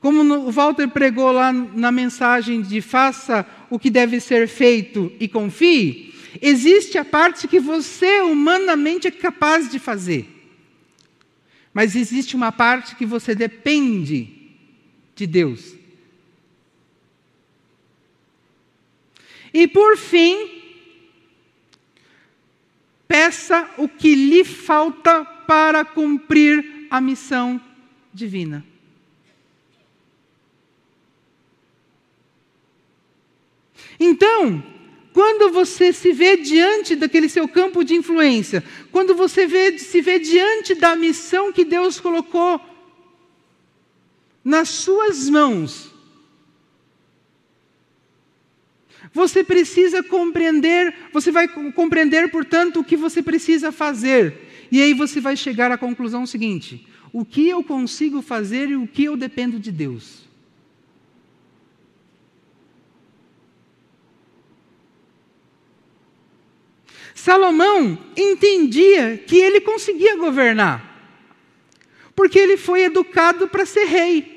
como 0.01 0.23
o 0.23 0.53
Walter 0.53 0.89
pregou 0.89 1.33
lá 1.33 1.53
na 1.53 1.91
mensagem 1.91 2.63
de 2.63 2.81
faça 2.81 3.45
o 3.69 3.77
que 3.77 3.91
deve 3.91 4.21
ser 4.21 4.47
feito 4.47 5.13
e 5.19 5.27
confie, 5.27 6.15
existe 6.41 6.97
a 6.97 7.05
parte 7.05 7.49
que 7.49 7.59
você 7.59 8.21
humanamente 8.21 9.09
é 9.09 9.11
capaz 9.11 9.69
de 9.69 9.81
fazer. 9.81 10.36
Mas 11.77 11.95
existe 11.95 12.35
uma 12.35 12.51
parte 12.51 12.97
que 12.97 13.05
você 13.05 13.35
depende 13.35 14.33
de 15.15 15.27
Deus. 15.27 15.75
E 19.53 19.69
por 19.69 19.99
fim, 19.99 20.63
peça 23.07 23.75
o 23.77 23.87
que 23.87 24.15
lhe 24.15 24.43
falta 24.43 25.23
para 25.23 25.85
cumprir 25.85 26.87
a 26.91 26.99
missão 26.99 27.61
divina. 28.11 28.65
Então, 34.01 34.65
quando 35.17 35.51
você 35.51 35.95
se 35.95 36.13
vê 36.13 36.37
diante 36.37 36.95
daquele 36.95 37.27
seu 37.27 37.49
campo 37.49 37.83
de 37.83 37.95
influência, 37.95 38.63
quando 38.93 39.15
você 39.15 39.47
vê, 39.47 39.79
se 39.79 40.03
vê 40.03 40.19
diante 40.19 40.75
da 40.75 40.95
missão 40.95 41.51
que 41.51 41.65
Deus 41.65 41.99
colocou 41.99 42.61
nas 44.45 44.69
suas 44.69 45.27
mãos, 45.31 45.91
você 49.11 49.43
precisa 49.43 50.03
compreender, 50.03 50.95
você 51.15 51.33
vai 51.33 51.49
compreender, 51.49 52.31
portanto, 52.31 52.81
o 52.81 52.85
que 52.85 52.95
você 52.95 53.23
precisa 53.23 53.73
fazer. 53.73 54.69
E 54.71 54.83
aí 54.83 54.93
você 54.93 55.19
vai 55.19 55.35
chegar 55.35 55.73
à 55.73 55.79
conclusão 55.79 56.27
seguinte: 56.27 56.87
o 57.11 57.25
que 57.25 57.49
eu 57.49 57.65
consigo 57.65 58.21
fazer 58.21 58.69
e 58.69 58.77
o 58.77 58.87
que 58.87 59.05
eu 59.05 59.17
dependo 59.17 59.59
de 59.59 59.73
Deus. 59.73 60.26
Salomão 67.17 67.99
entendia 68.15 69.17
que 69.17 69.39
ele 69.39 69.59
conseguia 69.63 70.17
governar, 70.17 71.11
porque 72.15 72.39
ele 72.39 72.59
foi 72.59 72.83
educado 72.83 73.49
para 73.49 73.65
ser 73.65 73.87
rei. 73.87 74.37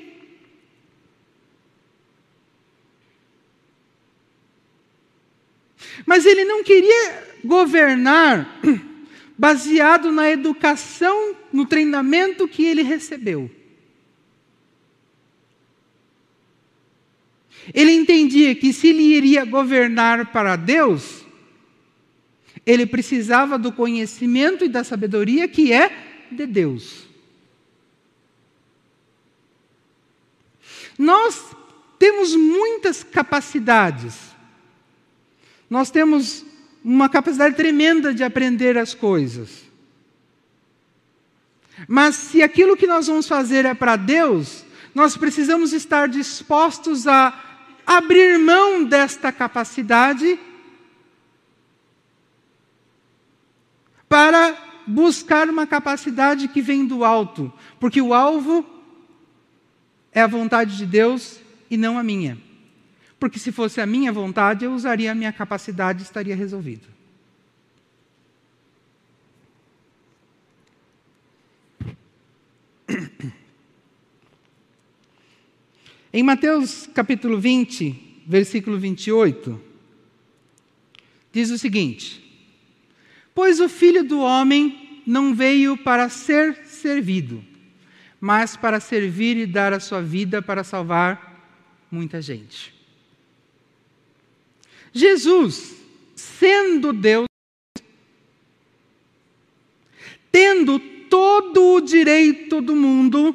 Mas 6.06 6.24
ele 6.24 6.42
não 6.46 6.64
queria 6.64 7.36
governar 7.44 8.58
baseado 9.36 10.10
na 10.10 10.30
educação, 10.30 11.36
no 11.52 11.66
treinamento 11.66 12.48
que 12.48 12.64
ele 12.64 12.82
recebeu. 12.82 13.50
Ele 17.74 17.92
entendia 17.92 18.54
que 18.54 18.72
se 18.72 18.88
ele 18.88 19.02
iria 19.02 19.44
governar 19.44 20.32
para 20.32 20.56
Deus, 20.56 21.19
ele 22.64 22.86
precisava 22.86 23.58
do 23.58 23.72
conhecimento 23.72 24.64
e 24.64 24.68
da 24.68 24.84
sabedoria 24.84 25.48
que 25.48 25.72
é 25.72 26.26
de 26.30 26.46
Deus. 26.46 27.08
Nós 30.98 31.56
temos 31.98 32.34
muitas 32.36 33.02
capacidades. 33.02 34.14
Nós 35.68 35.90
temos 35.90 36.44
uma 36.84 37.08
capacidade 37.08 37.56
tremenda 37.56 38.12
de 38.12 38.22
aprender 38.22 38.76
as 38.76 38.94
coisas. 38.94 39.64
Mas 41.88 42.16
se 42.16 42.42
aquilo 42.42 42.76
que 42.76 42.86
nós 42.86 43.06
vamos 43.06 43.26
fazer 43.26 43.64
é 43.64 43.74
para 43.74 43.96
Deus, 43.96 44.64
nós 44.94 45.16
precisamos 45.16 45.72
estar 45.72 46.08
dispostos 46.08 47.06
a 47.06 47.50
abrir 47.86 48.38
mão 48.38 48.84
desta 48.84 49.32
capacidade 49.32 50.38
para 54.10 54.58
buscar 54.88 55.48
uma 55.48 55.64
capacidade 55.68 56.48
que 56.48 56.60
vem 56.60 56.84
do 56.84 57.04
alto, 57.04 57.52
porque 57.78 58.02
o 58.02 58.12
alvo 58.12 58.66
é 60.10 60.20
a 60.20 60.26
vontade 60.26 60.76
de 60.76 60.84
Deus 60.84 61.38
e 61.70 61.76
não 61.76 61.96
a 61.96 62.02
minha. 62.02 62.36
Porque 63.20 63.38
se 63.38 63.52
fosse 63.52 63.80
a 63.80 63.86
minha 63.86 64.10
vontade, 64.10 64.64
eu 64.64 64.72
usaria 64.72 65.12
a 65.12 65.14
minha 65.14 65.32
capacidade 65.32 66.00
e 66.00 66.02
estaria 66.02 66.34
resolvido. 66.34 66.88
Em 76.12 76.24
Mateus 76.24 76.88
capítulo 76.92 77.38
20, 77.38 78.24
versículo 78.26 78.76
28, 78.76 79.62
diz 81.32 81.50
o 81.52 81.58
seguinte: 81.58 82.29
Pois 83.40 83.58
o 83.58 83.70
filho 83.70 84.04
do 84.04 84.20
homem 84.20 85.00
não 85.06 85.34
veio 85.34 85.74
para 85.74 86.10
ser 86.10 86.66
servido, 86.66 87.42
mas 88.20 88.54
para 88.54 88.78
servir 88.78 89.38
e 89.38 89.46
dar 89.46 89.72
a 89.72 89.80
sua 89.80 90.02
vida 90.02 90.42
para 90.42 90.62
salvar 90.62 91.50
muita 91.90 92.20
gente. 92.20 92.74
Jesus, 94.92 95.74
sendo 96.14 96.92
Deus, 96.92 97.24
tendo 100.30 100.78
todo 101.08 101.76
o 101.76 101.80
direito 101.80 102.60
do 102.60 102.76
mundo 102.76 103.34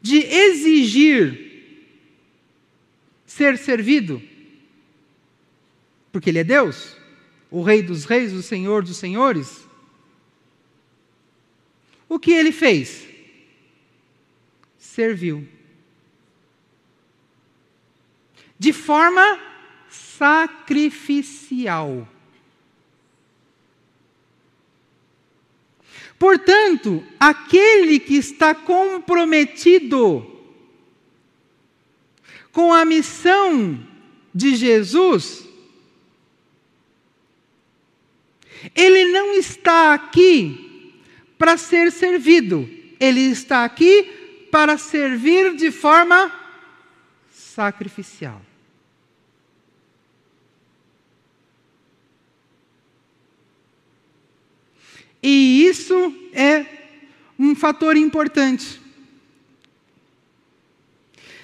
de 0.00 0.18
exigir 0.18 1.50
ser 3.26 3.58
servido, 3.58 4.22
porque 6.12 6.30
Ele 6.30 6.38
é 6.38 6.44
Deus, 6.44 6.96
o 7.50 7.60
Rei 7.62 7.82
dos 7.82 8.04
Reis, 8.04 8.32
o 8.32 8.42
Senhor 8.42 8.84
dos 8.84 8.98
Senhores. 8.98 9.66
O 12.08 12.18
que 12.18 12.30
ele 12.30 12.52
fez? 12.52 13.08
Serviu. 14.76 15.48
De 18.58 18.70
forma 18.70 19.40
sacrificial. 19.88 22.06
Portanto, 26.18 27.02
aquele 27.18 27.98
que 27.98 28.16
está 28.16 28.54
comprometido 28.54 30.30
com 32.52 32.74
a 32.74 32.84
missão 32.84 33.82
de 34.34 34.54
Jesus, 34.54 35.48
ele 38.74 39.06
não 39.06 39.34
está 39.34 39.94
aqui 39.94 40.94
para 41.36 41.56
ser 41.56 41.90
servido, 41.90 42.68
ele 43.00 43.20
está 43.20 43.64
aqui 43.64 44.04
para 44.50 44.78
servir 44.78 45.56
de 45.56 45.70
forma 45.70 46.30
sacrificial. 47.30 48.40
E 55.22 55.66
isso 55.66 56.14
é 56.32 56.66
um 57.38 57.54
fator 57.54 57.96
importante. 57.96 58.80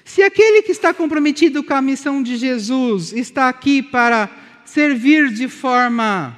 Se 0.04 0.22
aquele 0.22 0.62
que 0.62 0.72
está 0.72 0.92
comprometido 0.92 1.62
com 1.62 1.74
a 1.74 1.82
missão 1.82 2.22
de 2.22 2.36
Jesus 2.36 3.12
está 3.12 3.48
aqui 3.48 3.82
para 3.82 4.28
servir 4.64 5.30
de 5.30 5.48
forma 5.48 6.37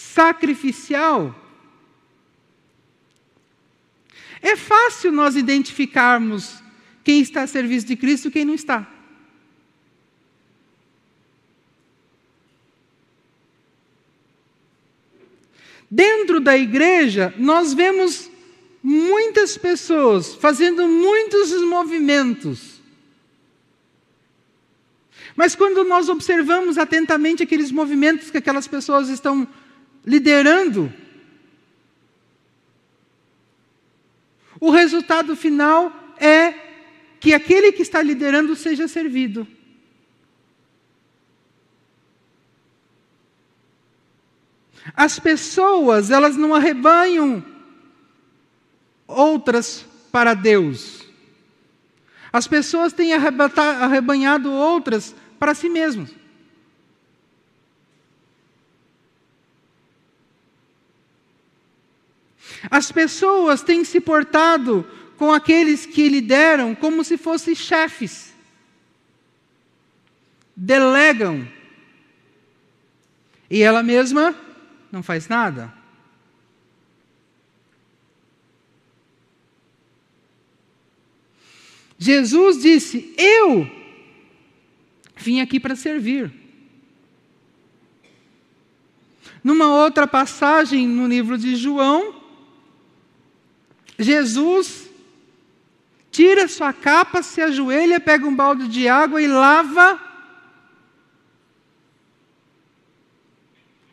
sacrificial, 0.00 1.34
é 4.42 4.56
fácil 4.56 5.12
nós 5.12 5.36
identificarmos 5.36 6.62
quem 7.04 7.20
está 7.20 7.42
a 7.42 7.46
serviço 7.46 7.86
de 7.86 7.96
Cristo 7.96 8.28
e 8.28 8.30
quem 8.30 8.44
não 8.44 8.54
está. 8.54 8.88
Dentro 15.90 16.40
da 16.40 16.56
igreja, 16.56 17.34
nós 17.36 17.74
vemos 17.74 18.30
muitas 18.82 19.58
pessoas 19.58 20.34
fazendo 20.34 20.86
muitos 20.88 21.52
movimentos. 21.64 22.80
Mas 25.36 25.54
quando 25.54 25.84
nós 25.84 26.08
observamos 26.08 26.78
atentamente 26.78 27.42
aqueles 27.42 27.70
movimentos 27.70 28.30
que 28.30 28.38
aquelas 28.38 28.68
pessoas 28.68 29.08
estão 29.08 29.46
liderando, 30.04 30.92
o 34.60 34.70
resultado 34.70 35.34
final 35.34 36.14
é 36.18 36.52
que 37.18 37.32
aquele 37.32 37.72
que 37.72 37.82
está 37.82 38.02
liderando 38.02 38.54
seja 38.54 38.86
servido. 38.86 39.46
As 44.94 45.18
pessoas, 45.18 46.10
elas 46.10 46.36
não 46.36 46.54
arrebanham 46.54 47.44
outras 49.06 49.84
para 50.10 50.34
Deus. 50.34 51.04
As 52.32 52.46
pessoas 52.46 52.92
têm 52.92 53.12
arrebanhado 53.12 54.52
outras 54.52 55.14
para 55.38 55.54
si 55.54 55.68
mesmos. 55.68 56.19
As 62.68 62.90
pessoas 62.90 63.62
têm 63.62 63.84
se 63.84 64.00
portado 64.00 64.84
com 65.16 65.32
aqueles 65.32 65.86
que 65.86 66.08
lideram 66.08 66.74
como 66.74 67.04
se 67.04 67.16
fossem 67.16 67.54
chefes. 67.54 68.34
Delegam. 70.56 71.46
E 73.48 73.62
ela 73.62 73.82
mesma 73.82 74.34
não 74.90 75.02
faz 75.02 75.28
nada. 75.28 75.72
Jesus 81.98 82.62
disse: 82.62 83.14
Eu 83.18 83.70
vim 85.16 85.40
aqui 85.40 85.60
para 85.60 85.76
servir. 85.76 86.32
Numa 89.44 89.82
outra 89.82 90.06
passagem 90.06 90.86
no 90.86 91.06
livro 91.06 91.36
de 91.36 91.56
João, 91.56 92.19
Jesus 94.00 94.88
tira 96.10 96.48
sua 96.48 96.72
capa, 96.72 97.22
se 97.22 97.42
ajoelha, 97.42 98.00
pega 98.00 98.26
um 98.26 98.34
balde 98.34 98.66
de 98.66 98.88
água 98.88 99.20
e 99.20 99.26
lava 99.26 100.00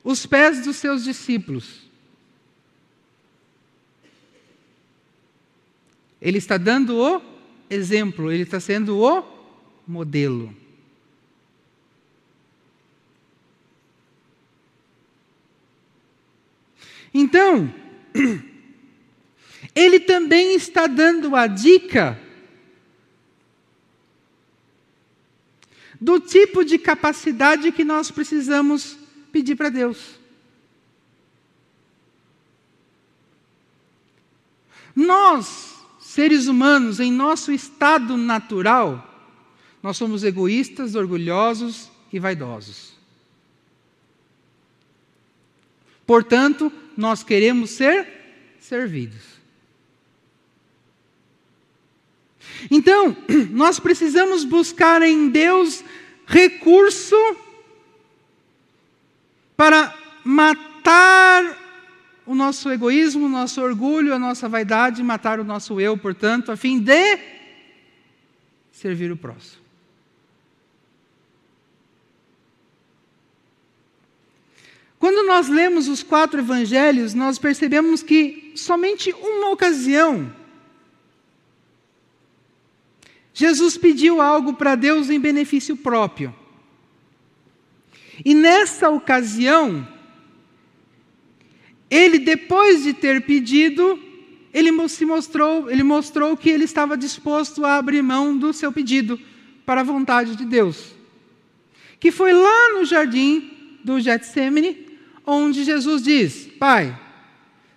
os 0.02 0.26
pés 0.26 0.64
dos 0.64 0.78
seus 0.78 1.04
discípulos. 1.04 1.82
Ele 6.22 6.38
está 6.38 6.58
dando 6.58 6.98
o 6.98 7.22
exemplo, 7.70 8.32
ele 8.32 8.44
está 8.44 8.62
sendo 8.62 9.00
o 9.00 9.24
modelo. 9.86 10.56
Então, 17.14 17.74
ele 19.78 20.00
também 20.00 20.56
está 20.56 20.88
dando 20.88 21.36
a 21.36 21.46
dica 21.46 22.20
do 26.02 26.20
tipo 26.20 26.66
de 26.66 26.80
capacidade 26.80 27.72
que 27.72 27.84
nós 27.84 28.10
precisamos 28.10 28.98
pedir 29.32 29.56
para 29.56 29.70
Deus. 29.70 30.20
Nós, 34.96 35.76
seres 36.00 36.48
humanos, 36.48 37.00
em 37.00 37.12
nosso 37.12 37.52
estado 37.52 38.18
natural, 38.18 39.04
nós 39.84 39.96
somos 39.96 40.24
egoístas, 40.24 40.96
orgulhosos 40.96 41.92
e 42.12 42.18
vaidosos. 42.18 42.94
Portanto, 46.04 46.74
nós 46.96 47.22
queremos 47.22 47.70
ser 47.70 48.08
servidos. 48.60 49.37
Então, 52.70 53.16
nós 53.52 53.80
precisamos 53.80 54.44
buscar 54.44 55.02
em 55.02 55.30
Deus 55.30 55.84
recurso 56.26 57.16
para 59.56 59.94
matar 60.24 61.58
o 62.26 62.36
nosso 62.36 62.70
egoísmo, 62.70 63.26
o 63.26 63.30
nosso 63.30 63.62
orgulho, 63.62 64.14
a 64.14 64.20
nossa 64.20 64.50
vaidade, 64.50 65.02
matar 65.02 65.40
o 65.40 65.44
nosso 65.44 65.80
eu, 65.80 65.98
portanto, 65.98 66.52
a 66.52 66.58
fim 66.58 66.80
de 66.80 67.20
servir 68.72 69.12
o 69.12 69.18
próximo. 69.18 69.68
Quando 75.00 75.26
nós 75.26 75.48
lemos 75.48 75.88
os 75.88 76.04
quatro 76.04 76.40
evangelhos, 76.40 77.14
nós 77.14 77.38
percebemos 77.38 78.04
que 78.04 78.52
somente 78.56 79.14
uma 79.14 79.52
ocasião 79.52 80.34
Jesus 83.38 83.78
pediu 83.78 84.20
algo 84.20 84.54
para 84.54 84.74
Deus 84.74 85.12
em 85.12 85.20
benefício 85.20 85.78
próprio. 85.78 86.34
E 88.26 88.34
nessa 88.34 88.90
ocasião, 88.90 89.88
ele 91.88 92.18
depois 92.18 92.82
de 92.82 92.94
ter 92.94 93.22
pedido, 93.28 94.00
ele 94.52 94.72
se 94.90 95.06
mostrou, 95.06 95.70
ele 95.70 95.84
mostrou 95.84 96.36
que 96.36 96.50
ele 96.50 96.64
estava 96.64 96.98
disposto 96.98 97.64
a 97.64 97.76
abrir 97.76 98.02
mão 98.02 98.36
do 98.36 98.52
seu 98.52 98.72
pedido 98.72 99.20
para 99.68 99.82
a 99.82 99.84
vontade 99.84 100.36
de 100.36 100.44
Deus. 100.44 100.96
Que 102.00 102.12
foi 102.12 102.34
lá 102.34 102.74
no 102.74 102.86
jardim 102.86 103.52
do 103.84 104.00
Getsemane, 104.00 104.84
onde 105.24 105.64
Jesus 105.64 106.02
diz: 106.02 106.48
Pai, 106.58 107.00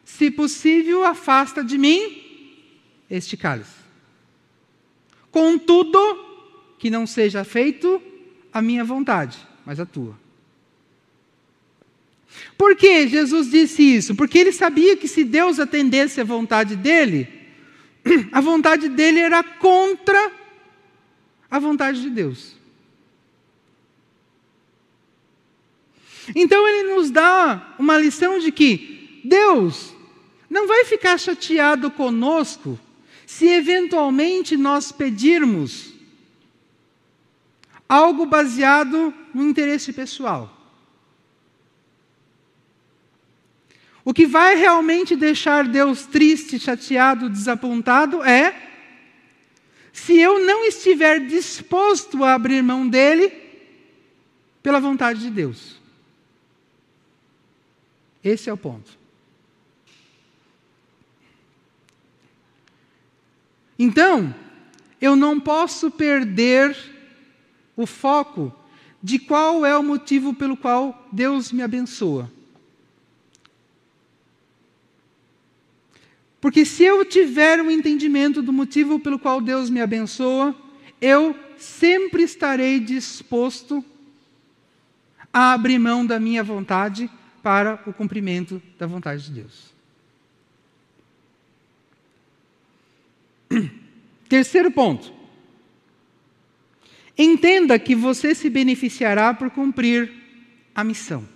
se 0.06 0.30
possível, 0.30 1.04
afasta 1.04 1.62
de 1.62 1.76
mim 1.76 2.16
este 3.10 3.36
cálice. 3.36 3.79
Contudo, 5.30 5.98
que 6.78 6.90
não 6.90 7.06
seja 7.06 7.44
feito 7.44 8.02
a 8.52 8.60
minha 8.60 8.84
vontade, 8.84 9.38
mas 9.64 9.78
a 9.78 9.86
tua. 9.86 10.18
Por 12.56 12.76
que 12.76 13.08
Jesus 13.08 13.50
disse 13.50 13.82
isso? 13.82 14.14
Porque 14.14 14.38
ele 14.38 14.52
sabia 14.52 14.96
que 14.96 15.08
se 15.08 15.24
Deus 15.24 15.58
atendesse 15.58 16.20
à 16.20 16.24
vontade 16.24 16.76
dele, 16.76 17.28
a 18.32 18.40
vontade 18.40 18.88
dele 18.88 19.18
era 19.18 19.42
contra 19.42 20.32
a 21.50 21.58
vontade 21.58 22.00
de 22.00 22.10
Deus. 22.10 22.56
Então 26.34 26.66
ele 26.68 26.94
nos 26.94 27.10
dá 27.10 27.74
uma 27.78 27.98
lição 27.98 28.38
de 28.38 28.52
que 28.52 29.20
Deus 29.24 29.94
não 30.48 30.66
vai 30.66 30.84
ficar 30.84 31.18
chateado 31.18 31.90
conosco 31.90 32.78
se 33.30 33.46
eventualmente 33.46 34.56
nós 34.56 34.90
pedirmos 34.90 35.94
algo 37.88 38.26
baseado 38.26 39.14
no 39.32 39.48
interesse 39.48 39.92
pessoal. 39.92 40.52
O 44.04 44.12
que 44.12 44.26
vai 44.26 44.56
realmente 44.56 45.14
deixar 45.14 45.68
Deus 45.68 46.06
triste, 46.06 46.58
chateado, 46.58 47.30
desapontado 47.30 48.20
é 48.24 48.52
se 49.92 50.18
eu 50.18 50.44
não 50.44 50.64
estiver 50.66 51.20
disposto 51.20 52.24
a 52.24 52.34
abrir 52.34 52.60
mão 52.64 52.88
dele 52.88 53.32
pela 54.60 54.80
vontade 54.80 55.20
de 55.20 55.30
Deus. 55.30 55.80
Esse 58.24 58.50
é 58.50 58.52
o 58.52 58.56
ponto. 58.56 58.99
Então, 63.82 64.34
eu 65.00 65.16
não 65.16 65.40
posso 65.40 65.90
perder 65.90 66.76
o 67.74 67.86
foco 67.86 68.54
de 69.02 69.18
qual 69.18 69.64
é 69.64 69.74
o 69.74 69.82
motivo 69.82 70.34
pelo 70.34 70.54
qual 70.54 71.08
Deus 71.10 71.50
me 71.50 71.62
abençoa. 71.62 72.30
Porque 76.42 76.66
se 76.66 76.84
eu 76.84 77.06
tiver 77.06 77.62
um 77.62 77.70
entendimento 77.70 78.42
do 78.42 78.52
motivo 78.52 79.00
pelo 79.00 79.18
qual 79.18 79.40
Deus 79.40 79.70
me 79.70 79.80
abençoa, 79.80 80.54
eu 81.00 81.34
sempre 81.56 82.22
estarei 82.22 82.80
disposto 82.80 83.82
a 85.32 85.54
abrir 85.54 85.78
mão 85.78 86.04
da 86.04 86.20
minha 86.20 86.44
vontade 86.44 87.10
para 87.42 87.82
o 87.86 87.94
cumprimento 87.94 88.60
da 88.78 88.86
vontade 88.86 89.24
de 89.24 89.40
Deus. 89.40 89.69
Terceiro 94.28 94.70
ponto. 94.70 95.12
Entenda 97.18 97.78
que 97.78 97.94
você 97.94 98.34
se 98.34 98.48
beneficiará 98.48 99.34
por 99.34 99.50
cumprir 99.50 100.12
a 100.74 100.82
missão. 100.82 101.28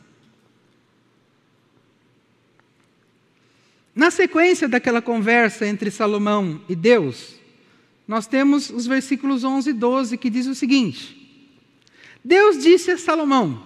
Na 3.94 4.10
sequência 4.10 4.66
daquela 4.66 5.02
conversa 5.02 5.66
entre 5.66 5.90
Salomão 5.90 6.60
e 6.68 6.74
Deus, 6.74 7.34
nós 8.08 8.26
temos 8.26 8.70
os 8.70 8.86
versículos 8.86 9.44
11 9.44 9.70
e 9.70 9.72
12 9.72 10.18
que 10.18 10.30
diz 10.30 10.46
o 10.46 10.54
seguinte: 10.54 11.16
Deus 12.24 12.62
disse 12.62 12.90
a 12.90 12.98
Salomão: 12.98 13.64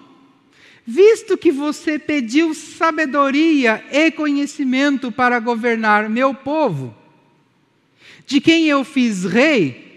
Visto 0.85 1.39
que 1.39 1.53
você 1.53 1.99
pediu 1.99 2.53
sabedoria 2.55 3.85
e 3.93 4.11
conhecimento 4.11 5.13
para 5.13 5.39
governar 5.39 6.11
meu 6.11 6.35
povo, 6.35 6.95
de 8.29 8.43
quem 8.43 8.67
eu 8.67 8.85
fiz 8.85 9.25
rei, 9.25 9.89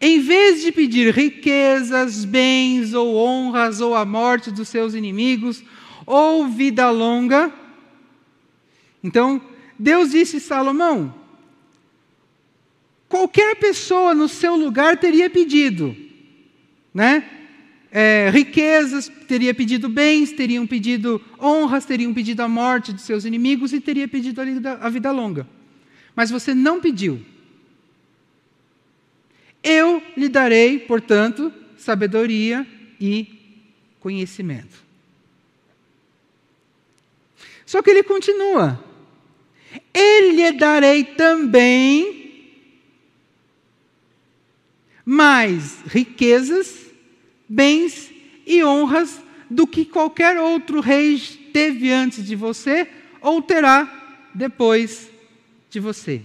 em 0.00 0.18
vez 0.18 0.62
de 0.62 0.72
pedir 0.72 1.14
riquezas, 1.14 2.24
bens 2.24 2.94
ou 2.94 3.16
honras 3.16 3.82
ou 3.82 3.94
a 3.94 4.02
morte 4.02 4.50
dos 4.50 4.66
seus 4.68 4.94
inimigos 4.94 5.62
ou 6.06 6.48
vida 6.48 6.90
longa, 6.90 7.52
então, 9.04 9.42
Deus 9.78 10.12
disse 10.12 10.38
a 10.38 10.40
Salomão: 10.40 11.14
qualquer 13.10 13.56
pessoa 13.56 14.14
no 14.14 14.26
seu 14.26 14.56
lugar 14.56 14.96
teria 14.96 15.28
pedido, 15.28 15.94
né? 16.94 17.28
É, 17.94 18.30
riquezas, 18.30 19.12
teria 19.28 19.52
pedido 19.52 19.86
bens, 19.86 20.32
teriam 20.32 20.66
pedido 20.66 21.20
honras, 21.38 21.84
teriam 21.84 22.14
pedido 22.14 22.40
a 22.40 22.48
morte 22.48 22.90
de 22.90 23.02
seus 23.02 23.26
inimigos 23.26 23.74
e 23.74 23.82
teria 23.82 24.08
pedido 24.08 24.40
a 24.80 24.88
vida 24.88 25.12
longa. 25.12 25.46
Mas 26.14 26.30
você 26.30 26.54
não 26.54 26.80
pediu. 26.80 27.24
Eu 29.62 30.02
lhe 30.16 30.28
darei, 30.28 30.78
portanto, 30.78 31.52
sabedoria 31.76 32.66
e 33.00 33.60
conhecimento. 34.00 34.82
Só 37.64 37.80
que 37.80 37.90
ele 37.90 38.02
continua. 38.02 38.82
Eu 39.94 40.32
lhe 40.32 40.52
darei 40.52 41.04
também 41.04 42.22
mais 45.04 45.80
riquezas, 45.86 46.86
bens 47.48 48.10
e 48.46 48.62
honras 48.64 49.20
do 49.48 49.66
que 49.66 49.84
qualquer 49.84 50.38
outro 50.38 50.80
rei 50.80 51.18
teve 51.52 51.90
antes 51.90 52.26
de 52.26 52.34
você 52.34 52.88
ou 53.20 53.42
terá 53.42 54.30
depois 54.34 55.11
de 55.72 55.80
você. 55.80 56.20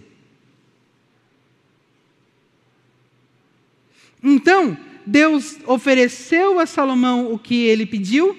Então, 4.21 4.77
Deus 5.05 5.57
ofereceu 5.65 6.59
a 6.59 6.65
Salomão 6.65 7.31
o 7.31 7.39
que 7.39 7.65
ele 7.65 7.85
pediu 7.85 8.37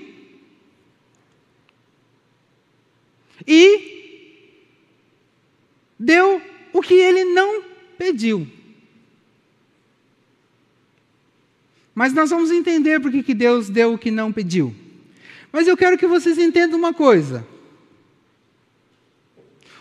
e 3.47 4.37
deu 5.99 6.43
o 6.75 6.83
que 6.83 6.93
ele 6.93 7.25
não 7.25 7.65
pediu. 7.97 8.47
Mas 11.95 12.13
nós 12.13 12.29
vamos 12.29 12.51
entender 12.51 13.01
por 13.01 13.11
que 13.11 13.33
Deus 13.33 13.71
deu 13.71 13.95
o 13.95 13.99
que 13.99 14.11
não 14.11 14.31
pediu. 14.31 14.75
Mas 15.51 15.67
eu 15.67 15.77
quero 15.77 15.97
que 15.97 16.07
vocês 16.07 16.37
entendam 16.37 16.79
uma 16.79 16.93
coisa. 16.93 17.47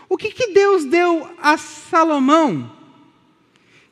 O 0.08 0.16
que, 0.16 0.30
que 0.30 0.52
Deus 0.52 0.84
deu 0.84 1.28
a 1.38 1.58
Salomão 1.58 2.76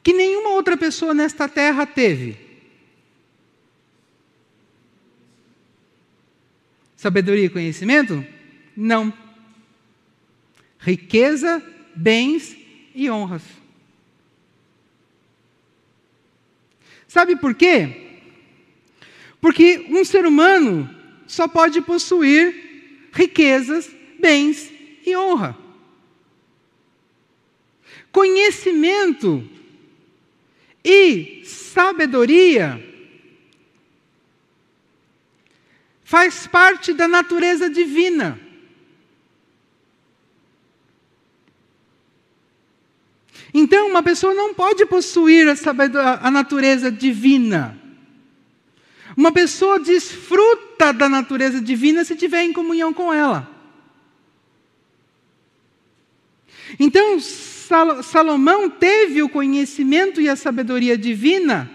que 0.02 0.12
nenhuma 0.12 0.50
outra 0.50 0.76
pessoa 0.76 1.12
nesta 1.12 1.48
terra 1.48 1.84
teve? 1.84 2.38
Sabedoria 6.96 7.44
e 7.44 7.50
conhecimento? 7.50 8.24
Não. 8.76 9.12
Riqueza 10.78 11.62
bens 11.94 12.56
e 12.94 13.10
honras. 13.10 13.42
Sabe 17.06 17.36
por 17.36 17.54
quê? 17.54 18.20
Porque 19.40 19.86
um 19.90 20.04
ser 20.04 20.26
humano 20.26 20.88
só 21.26 21.46
pode 21.46 21.80
possuir 21.82 23.10
riquezas, 23.12 23.90
bens 24.18 24.70
e 25.04 25.16
honra. 25.16 25.65
Conhecimento 28.12 29.46
e 30.84 31.42
sabedoria 31.44 32.82
faz 36.04 36.46
parte 36.46 36.92
da 36.92 37.08
natureza 37.08 37.68
divina. 37.68 38.40
Então, 43.52 43.88
uma 43.88 44.02
pessoa 44.02 44.34
não 44.34 44.54
pode 44.54 44.84
possuir 44.86 45.48
a, 45.48 46.26
a 46.28 46.30
natureza 46.30 46.92
divina. 46.92 47.76
Uma 49.16 49.32
pessoa 49.32 49.80
desfruta 49.80 50.92
da 50.92 51.08
natureza 51.08 51.60
divina 51.60 52.04
se 52.04 52.12
estiver 52.12 52.42
em 52.42 52.52
comunhão 52.52 52.92
com 52.92 53.12
ela. 53.12 53.50
Então, 56.78 57.18
Salomão 58.02 58.70
teve 58.70 59.22
o 59.22 59.28
conhecimento 59.28 60.20
e 60.20 60.28
a 60.28 60.36
sabedoria 60.36 60.96
divina, 60.96 61.70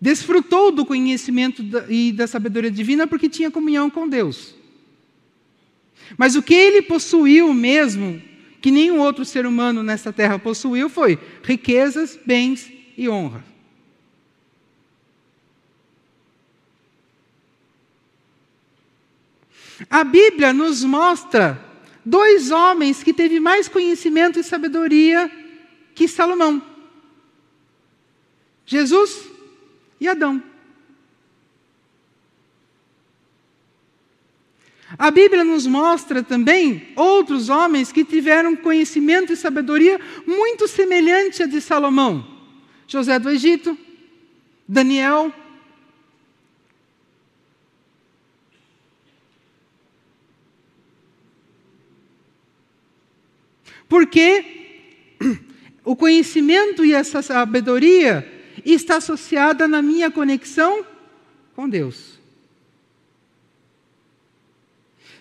desfrutou 0.00 0.70
do 0.70 0.84
conhecimento 0.84 1.62
e 1.88 2.12
da 2.12 2.26
sabedoria 2.26 2.70
divina 2.70 3.06
porque 3.06 3.28
tinha 3.28 3.50
comunhão 3.50 3.90
com 3.90 4.08
Deus. 4.08 4.54
Mas 6.16 6.34
o 6.34 6.42
que 6.42 6.54
ele 6.54 6.82
possuiu 6.82 7.52
mesmo 7.52 8.22
que 8.60 8.70
nenhum 8.70 8.98
outro 8.98 9.24
ser 9.24 9.46
humano 9.46 9.82
nessa 9.82 10.12
terra 10.12 10.38
possuiu 10.38 10.88
foi 10.88 11.18
riquezas, 11.42 12.18
bens 12.24 12.70
e 12.96 13.08
honra. 13.08 13.44
A 19.88 20.02
Bíblia 20.02 20.52
nos 20.52 20.82
mostra 20.82 21.67
dois 22.08 22.50
homens 22.50 23.02
que 23.02 23.12
teve 23.12 23.38
mais 23.38 23.68
conhecimento 23.68 24.40
e 24.40 24.44
sabedoria 24.44 25.30
que 25.94 26.08
Salomão: 26.08 26.62
Jesus 28.64 29.24
e 30.00 30.08
Adão. 30.08 30.42
A 34.98 35.10
Bíblia 35.10 35.44
nos 35.44 35.66
mostra 35.66 36.22
também 36.22 36.88
outros 36.96 37.50
homens 37.50 37.92
que 37.92 38.04
tiveram 38.04 38.56
conhecimento 38.56 39.32
e 39.32 39.36
sabedoria 39.36 40.00
muito 40.26 40.66
semelhante 40.66 41.42
a 41.42 41.46
de 41.46 41.60
Salomão. 41.60 42.26
José 42.86 43.18
do 43.18 43.28
Egito, 43.28 43.76
Daniel. 44.66 45.30
Porque 53.88 54.44
o 55.84 55.96
conhecimento 55.96 56.84
e 56.84 56.92
essa 56.92 57.22
sabedoria 57.22 58.26
está 58.64 58.96
associada 58.96 59.66
na 59.66 59.80
minha 59.80 60.10
conexão 60.10 60.84
com 61.54 61.68
Deus. 61.68 62.18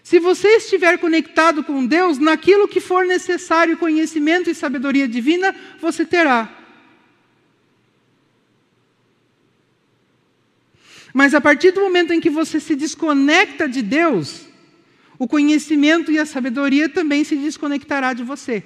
Se 0.03 0.19
você 0.19 0.47
estiver 0.55 0.97
conectado 0.99 1.63
com 1.63 1.85
Deus, 1.85 2.17
naquilo 2.17 2.67
que 2.67 2.79
for 2.79 3.05
necessário 3.05 3.77
conhecimento 3.77 4.49
e 4.49 4.55
sabedoria 4.55 5.05
divina, 5.05 5.53
você 5.81 6.05
terá. 6.05 6.49
Mas 11.13 11.33
a 11.33 11.41
partir 11.41 11.71
do 11.71 11.81
momento 11.81 12.13
em 12.13 12.21
que 12.21 12.29
você 12.29 12.59
se 12.59 12.75
desconecta 12.75 13.67
de 13.67 13.81
Deus, 13.81 14.46
o 15.19 15.27
conhecimento 15.27 16.11
e 16.11 16.19
a 16.19 16.25
sabedoria 16.25 16.87
também 16.87 17.23
se 17.23 17.35
desconectará 17.35 18.13
de 18.13 18.23
você. 18.23 18.63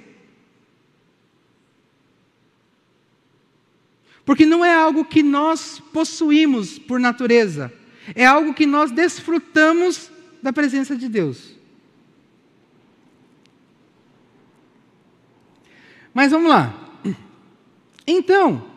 Porque 4.24 4.46
não 4.46 4.64
é 4.64 4.72
algo 4.72 5.04
que 5.04 5.22
nós 5.22 5.80
possuímos 5.92 6.78
por 6.78 7.00
natureza, 7.00 7.72
é 8.14 8.24
algo 8.24 8.54
que 8.54 8.66
nós 8.66 8.90
desfrutamos 8.90 10.10
da 10.42 10.52
presença 10.52 10.96
de 10.96 11.08
Deus. 11.08 11.56
Mas 16.14 16.30
vamos 16.30 16.50
lá. 16.50 16.78
Então, 18.06 18.70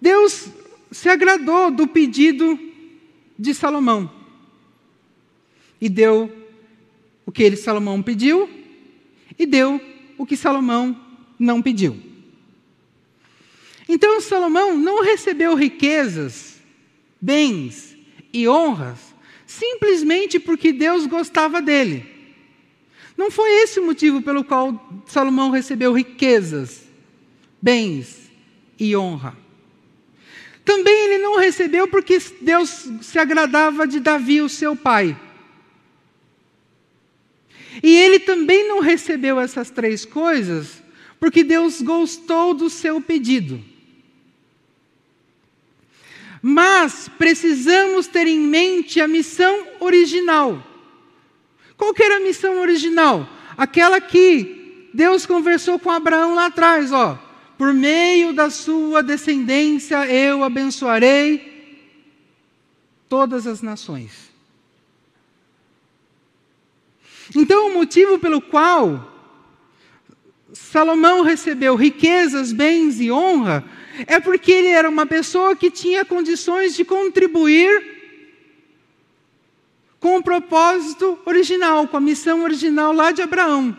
Deus 0.00 0.48
se 0.90 1.08
agradou 1.08 1.70
do 1.70 1.86
pedido 1.86 2.58
de 3.38 3.54
Salomão. 3.54 4.21
E 5.82 5.88
deu 5.88 6.32
o 7.26 7.32
que 7.32 7.42
ele, 7.42 7.56
Salomão, 7.56 8.00
pediu, 8.00 8.48
e 9.36 9.44
deu 9.44 9.80
o 10.16 10.24
que 10.24 10.36
Salomão 10.36 10.96
não 11.36 11.60
pediu. 11.60 12.00
Então, 13.88 14.20
Salomão 14.20 14.78
não 14.78 15.02
recebeu 15.02 15.54
riquezas, 15.54 16.62
bens 17.20 17.96
e 18.32 18.48
honras 18.48 19.12
simplesmente 19.52 20.40
porque 20.40 20.72
Deus 20.72 21.06
gostava 21.06 21.60
dele. 21.60 22.06
Não 23.16 23.30
foi 23.30 23.50
esse 23.62 23.78
o 23.78 23.84
motivo 23.84 24.22
pelo 24.22 24.42
qual 24.42 25.04
Salomão 25.06 25.50
recebeu 25.50 25.92
riquezas, 25.92 26.84
bens 27.60 28.30
e 28.78 28.96
honra. 28.96 29.36
Também 30.64 30.94
ele 31.04 31.18
não 31.18 31.38
recebeu 31.38 31.86
porque 31.86 32.18
Deus 32.40 32.88
se 33.02 33.18
agradava 33.18 33.86
de 33.86 34.00
Davi, 34.00 34.40
o 34.40 34.48
seu 34.48 34.74
pai. 34.74 35.14
E 37.80 37.96
ele 37.96 38.18
também 38.18 38.66
não 38.66 38.80
recebeu 38.80 39.38
essas 39.38 39.70
três 39.70 40.04
coisas 40.04 40.82
porque 41.20 41.44
Deus 41.44 41.80
gostou 41.80 42.52
do 42.52 42.68
seu 42.68 43.00
pedido. 43.00 43.62
Mas 46.42 47.08
precisamos 47.16 48.08
ter 48.08 48.26
em 48.26 48.40
mente 48.40 49.00
a 49.00 49.06
missão 49.06 49.68
original. 49.78 50.66
Qual 51.76 51.94
que 51.94 52.02
era 52.02 52.16
a 52.16 52.20
missão 52.20 52.60
original? 52.60 53.28
Aquela 53.56 54.00
que 54.00 54.88
Deus 54.92 55.24
conversou 55.24 55.78
com 55.78 55.90
Abraão 55.90 56.34
lá 56.34 56.46
atrás, 56.46 56.90
ó. 56.90 57.16
Por 57.56 57.72
meio 57.72 58.32
da 58.32 58.50
sua 58.50 59.00
descendência 59.00 60.04
eu 60.08 60.42
abençoarei 60.42 61.52
todas 63.08 63.46
as 63.46 63.62
nações. 63.62 64.31
Então, 67.34 67.68
o 67.68 67.74
motivo 67.74 68.18
pelo 68.18 68.40
qual 68.40 69.12
Salomão 70.52 71.22
recebeu 71.22 71.74
riquezas, 71.74 72.52
bens 72.52 73.00
e 73.00 73.10
honra 73.10 73.64
é 74.06 74.20
porque 74.20 74.52
ele 74.52 74.68
era 74.68 74.88
uma 74.88 75.06
pessoa 75.06 75.56
que 75.56 75.70
tinha 75.70 76.04
condições 76.04 76.74
de 76.74 76.84
contribuir 76.84 77.92
com 79.98 80.16
o 80.16 80.22
propósito 80.22 81.18
original, 81.24 81.86
com 81.86 81.96
a 81.96 82.00
missão 82.00 82.42
original 82.42 82.92
lá 82.92 83.12
de 83.12 83.22
Abraão, 83.22 83.76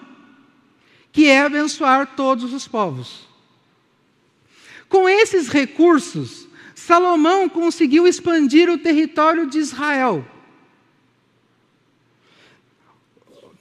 que 1.11 1.27
é 1.27 1.41
abençoar 1.41 2.15
todos 2.15 2.53
os 2.53 2.67
povos. 2.67 3.27
Com 4.87 5.09
esses 5.09 5.47
recursos, 5.47 6.47
Salomão 6.75 7.49
conseguiu 7.49 8.07
expandir 8.07 8.69
o 8.69 8.77
território 8.77 9.47
de 9.47 9.59
Israel. 9.59 10.25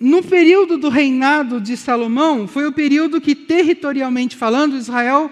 No 0.03 0.20
período 0.20 0.76
do 0.76 0.88
reinado 0.88 1.61
de 1.61 1.76
Salomão, 1.76 2.48
foi 2.48 2.66
o 2.66 2.72
período 2.72 3.20
que, 3.20 3.36
territorialmente 3.36 4.36
falando, 4.36 4.76
Israel 4.76 5.30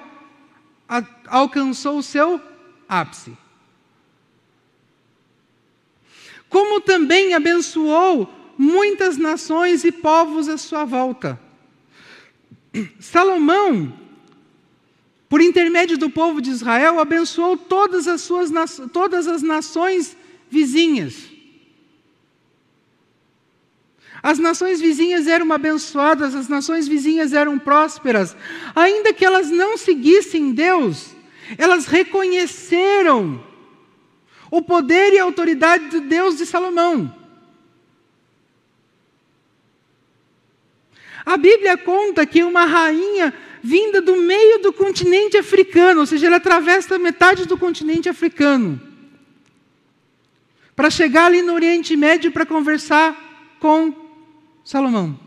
alcançou 1.27 1.99
o 1.99 2.03
seu 2.05 2.41
ápice. 2.89 3.37
Como 6.49 6.81
também 6.81 7.35
abençoou 7.35 8.33
muitas 8.57 9.17
nações 9.17 9.83
e 9.83 9.91
povos 9.91 10.49
à 10.49 10.57
sua 10.57 10.85
volta. 10.85 11.41
Salomão, 13.01 13.93
por 15.29 15.41
intermédio 15.41 15.99
do 15.99 16.09
povo 16.09 16.41
de 16.41 16.51
Israel, 16.51 17.01
abençoou 17.01 17.57
todas 17.57 18.07
as 18.07 18.21
suas 18.21 18.53
todas 18.93 19.27
as 19.27 19.43
nações 19.43 20.17
vizinhas. 20.49 21.40
As 24.23 24.39
nações 24.39 24.81
vizinhas 24.81 25.27
eram 25.27 25.51
abençoadas, 25.53 26.35
as 26.35 26.49
nações 26.49 26.87
vizinhas 26.87 27.33
eram 27.33 27.59
prósperas. 27.59 28.37
Ainda 28.75 29.13
que 29.13 29.25
elas 29.25 29.51
não 29.51 29.79
seguissem 29.79 30.53
Deus, 30.53 31.15
elas 31.57 31.87
reconheceram 31.87 33.43
o 34.51 34.61
poder 34.61 35.15
e 35.15 35.19
a 35.19 35.25
autoridade 35.25 35.87
do 35.87 36.01
Deus 36.03 36.37
de 36.37 36.45
Salomão. 36.45 37.15
A 41.25 41.37
Bíblia 41.37 41.77
conta 41.79 42.27
que 42.27 42.43
uma 42.43 42.65
rainha 42.65 43.33
vinda 43.63 44.01
do 44.01 44.17
meio 44.17 44.61
do 44.61 44.73
continente 44.73 45.37
africano, 45.37 46.01
ou 46.01 46.07
seja, 46.07 46.27
ela 46.27 46.37
atravessa 46.37 46.99
metade 46.99 47.47
do 47.47 47.57
continente 47.57 48.09
africano, 48.09 48.81
para 50.75 50.91
chegar 50.91 51.27
ali 51.27 51.43
no 51.43 51.55
Oriente 51.55 51.95
Médio 51.97 52.33
para 52.33 52.47
conversar 52.47 53.59
com 53.61 54.00
Salomão. 54.65 55.19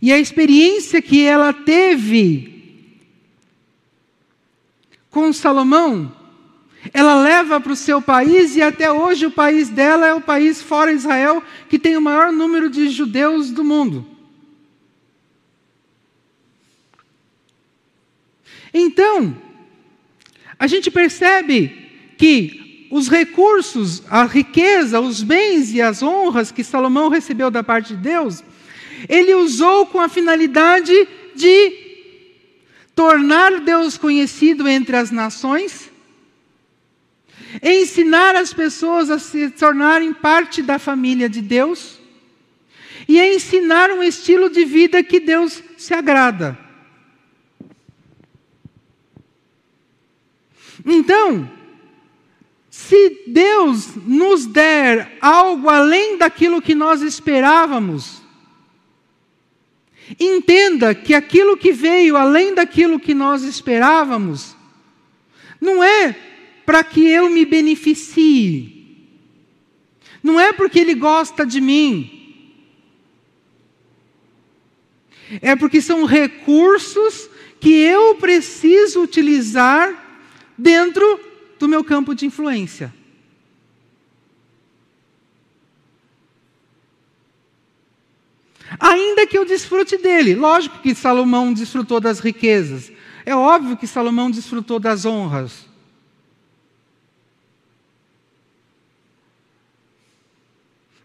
E 0.00 0.12
a 0.12 0.18
experiência 0.18 1.02
que 1.02 1.24
ela 1.24 1.52
teve 1.52 2.52
com 5.10 5.32
Salomão, 5.32 6.16
ela 6.92 7.22
leva 7.22 7.60
para 7.60 7.72
o 7.72 7.76
seu 7.76 8.00
país 8.00 8.56
e 8.56 8.62
até 8.62 8.90
hoje 8.90 9.26
o 9.26 9.30
país 9.30 9.68
dela 9.68 10.06
é 10.06 10.14
o 10.14 10.20
país 10.20 10.62
fora 10.62 10.92
Israel 10.92 11.42
que 11.68 11.78
tem 11.78 11.96
o 11.96 12.00
maior 12.00 12.32
número 12.32 12.70
de 12.70 12.88
judeus 12.88 13.50
do 13.50 13.62
mundo. 13.62 14.06
Então, 18.74 19.36
a 20.58 20.66
gente 20.66 20.90
percebe 20.90 21.90
que 22.16 22.61
os 22.92 23.08
recursos, 23.08 24.02
a 24.10 24.26
riqueza, 24.26 25.00
os 25.00 25.22
bens 25.22 25.72
e 25.72 25.80
as 25.80 26.02
honras 26.02 26.52
que 26.52 26.62
Salomão 26.62 27.08
recebeu 27.08 27.50
da 27.50 27.62
parte 27.62 27.96
de 27.96 28.02
Deus, 28.02 28.44
ele 29.08 29.34
usou 29.34 29.86
com 29.86 29.98
a 29.98 30.10
finalidade 30.10 30.92
de 31.34 31.72
tornar 32.94 33.60
Deus 33.60 33.96
conhecido 33.96 34.68
entre 34.68 34.94
as 34.94 35.10
nações, 35.10 35.90
ensinar 37.62 38.36
as 38.36 38.52
pessoas 38.52 39.08
a 39.08 39.18
se 39.18 39.48
tornarem 39.48 40.12
parte 40.12 40.60
da 40.60 40.78
família 40.78 41.30
de 41.30 41.40
Deus 41.40 41.98
e 43.08 43.18
ensinar 43.18 43.90
um 43.90 44.02
estilo 44.02 44.50
de 44.50 44.66
vida 44.66 45.02
que 45.02 45.18
Deus 45.18 45.62
se 45.78 45.94
agrada. 45.94 46.58
Então, 50.84 51.61
se 52.92 53.22
Deus 53.26 53.96
nos 54.06 54.44
der 54.44 55.16
algo 55.18 55.70
além 55.70 56.18
daquilo 56.18 56.60
que 56.60 56.74
nós 56.74 57.00
esperávamos, 57.00 58.20
entenda 60.20 60.94
que 60.94 61.14
aquilo 61.14 61.56
que 61.56 61.72
veio 61.72 62.18
além 62.18 62.54
daquilo 62.54 63.00
que 63.00 63.14
nós 63.14 63.44
esperávamos, 63.44 64.54
não 65.58 65.82
é 65.82 66.14
para 66.66 66.84
que 66.84 67.08
eu 67.08 67.30
me 67.30 67.46
beneficie. 67.46 69.08
Não 70.22 70.38
é 70.38 70.52
porque 70.52 70.78
ele 70.78 70.94
gosta 70.94 71.46
de 71.46 71.62
mim. 71.62 72.60
É 75.40 75.56
porque 75.56 75.80
são 75.80 76.04
recursos 76.04 77.30
que 77.58 77.70
eu 77.70 78.16
preciso 78.16 79.00
utilizar 79.00 80.28
dentro 80.58 81.31
do 81.62 81.68
meu 81.68 81.84
campo 81.84 82.12
de 82.12 82.26
influência. 82.26 82.92
Ainda 88.80 89.28
que 89.28 89.38
eu 89.38 89.44
desfrute 89.44 89.96
dele. 89.96 90.34
Lógico 90.34 90.80
que 90.80 90.92
Salomão 90.92 91.52
desfrutou 91.52 92.00
das 92.00 92.18
riquezas. 92.18 92.90
É 93.24 93.32
óbvio 93.32 93.76
que 93.76 93.86
Salomão 93.86 94.28
desfrutou 94.28 94.80
das 94.80 95.04
honras. 95.04 95.64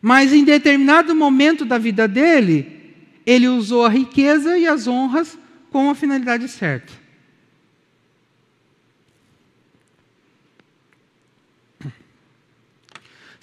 Mas 0.02 0.34
em 0.34 0.44
determinado 0.44 1.16
momento 1.16 1.66
da 1.66 1.78
vida 1.78 2.08
dele, 2.08 2.96
ele 3.28 3.48
usou 3.48 3.86
a 3.86 3.90
riqueza 3.90 4.58
e 4.58 4.66
as 4.66 4.88
honras 4.88 5.38
com 5.70 5.88
a 5.92 5.94
finalidade 5.94 6.48
certa. 6.48 7.07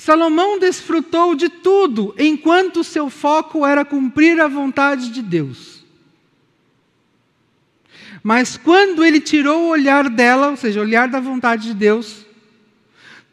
Salomão 0.05 0.59
desfrutou 0.59 1.35
de 1.35 1.49
tudo 1.49 2.15
enquanto 2.19 2.85
seu 2.85 3.09
foco 3.09 3.65
era 3.65 3.87
cumprir 3.87 4.39
a 4.39 4.47
vontade 4.47 5.09
de 5.09 5.23
Deus. 5.23 5.83
Mas 8.23 8.55
quando 8.55 9.03
ele 9.03 9.19
tirou 9.19 9.63
o 9.63 9.69
olhar 9.69 10.11
dela, 10.11 10.51
ou 10.51 10.59
seja, 10.59 10.79
o 10.79 10.83
olhar 10.83 11.09
da 11.09 11.21
vontade 11.21 11.69
de 11.69 11.73
Deus, 11.73 12.27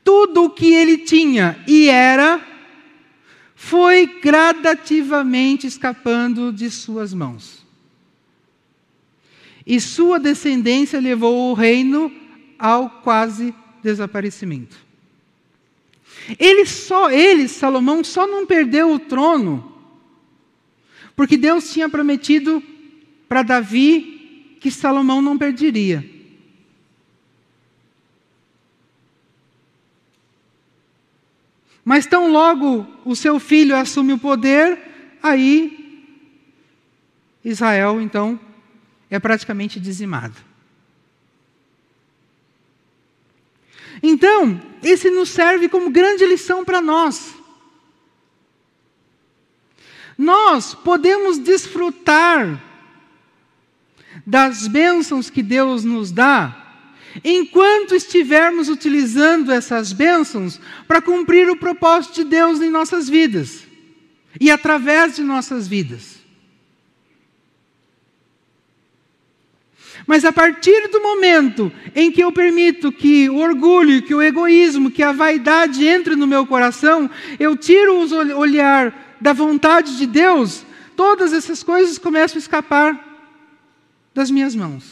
tudo 0.02 0.46
o 0.46 0.50
que 0.50 0.74
ele 0.74 1.00
tinha 1.00 1.62
e 1.68 1.90
era 1.90 2.42
foi 3.54 4.06
gradativamente 4.22 5.68
escapando 5.68 6.54
de 6.54 6.70
suas 6.72 7.14
mãos. 7.14 7.66
E 9.68 9.78
sua 9.82 10.18
descendência 10.18 11.02
levou 11.02 11.52
o 11.52 11.54
reino 11.54 12.10
ao 12.58 12.90
quase 12.90 13.54
desaparecimento. 13.84 14.91
Ele 16.40 16.66
só, 16.66 17.10
ele, 17.10 17.48
Salomão, 17.48 18.04
só 18.04 18.28
não 18.28 18.46
perdeu 18.46 18.94
o 18.94 19.00
trono 19.00 19.72
porque 21.16 21.38
Deus 21.38 21.72
tinha 21.72 21.88
prometido 21.88 22.64
para 23.28 23.44
Davi 23.44 24.58
que 24.60 24.72
Salomão 24.72 25.22
não 25.22 25.38
perderia. 25.38 26.04
Mas 31.84 32.06
tão 32.08 32.32
logo 32.32 32.88
o 33.06 33.16
seu 33.16 33.40
filho 33.40 33.76
assume 33.76 34.14
o 34.14 34.18
poder, 34.18 34.80
aí 35.22 36.04
Israel 37.46 38.02
então 38.02 38.40
é 39.10 39.20
praticamente 39.20 39.80
dizimado. 39.80 40.38
Então, 44.02 44.60
esse 44.84 45.10
nos 45.10 45.30
serve 45.30 45.70
como 45.70 45.90
grande 45.90 46.26
lição 46.26 46.64
para 46.66 46.82
nós. 46.82 47.34
Nós 50.18 50.74
podemos 50.74 51.38
desfrutar 51.38 52.62
das 54.26 54.68
bênçãos 54.68 55.30
que 55.30 55.42
Deus 55.42 55.84
nos 55.84 56.12
dá, 56.12 56.58
enquanto 57.24 57.96
estivermos 57.96 58.70
utilizando 58.70 59.52
essas 59.52 59.92
bênçãos 59.92 60.60
para 60.88 61.02
cumprir 61.02 61.50
o 61.50 61.58
propósito 61.58 62.16
de 62.16 62.24
Deus 62.26 62.62
em 62.62 62.70
nossas 62.70 63.10
vidas 63.10 63.64
e 64.40 64.50
através 64.50 65.16
de 65.16 65.24
nossas 65.24 65.68
vidas. 65.68 66.21
Mas 70.12 70.26
a 70.26 70.34
partir 70.34 70.90
do 70.90 71.02
momento 71.02 71.72
em 71.96 72.12
que 72.12 72.22
eu 72.22 72.34
permito 72.34 72.92
que 72.92 73.30
o 73.30 73.38
orgulho, 73.38 74.02
que 74.02 74.14
o 74.14 74.22
egoísmo, 74.22 74.92
que 74.92 75.02
a 75.02 75.14
vaidade 75.14 75.88
entre 75.88 76.18
no 76.18 76.28
meu 76.28 76.46
coração, 76.46 77.10
eu 77.40 77.56
tiro 77.56 77.94
o 77.96 78.38
olhar 78.38 79.16
da 79.22 79.32
vontade 79.32 79.98
de 79.98 80.06
Deus, 80.06 80.66
todas 80.98 81.32
essas 81.32 81.64
coisas 81.64 81.98
começam 81.98 82.36
a 82.36 82.40
escapar 82.40 83.32
das 84.14 84.30
minhas 84.30 84.54
mãos. 84.54 84.84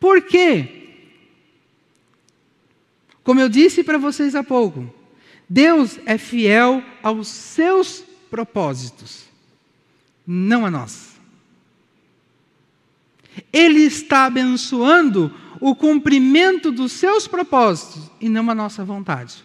Por 0.00 0.22
quê? 0.22 0.88
Como 3.22 3.38
eu 3.38 3.48
disse 3.48 3.84
para 3.84 3.96
vocês 3.96 4.34
há 4.34 4.42
pouco, 4.42 4.92
Deus 5.48 6.00
é 6.04 6.18
fiel 6.18 6.82
aos 7.00 7.28
seus 7.28 8.02
propósitos 8.28 9.30
não 10.26 10.64
a 10.66 10.70
nós. 10.70 11.20
Ele 13.52 13.80
está 13.80 14.26
abençoando 14.26 15.32
o 15.60 15.74
cumprimento 15.74 16.70
dos 16.70 16.92
seus 16.92 17.26
propósitos 17.28 18.10
e 18.20 18.28
não 18.28 18.50
a 18.50 18.54
nossa 18.54 18.84
vontade. 18.84 19.44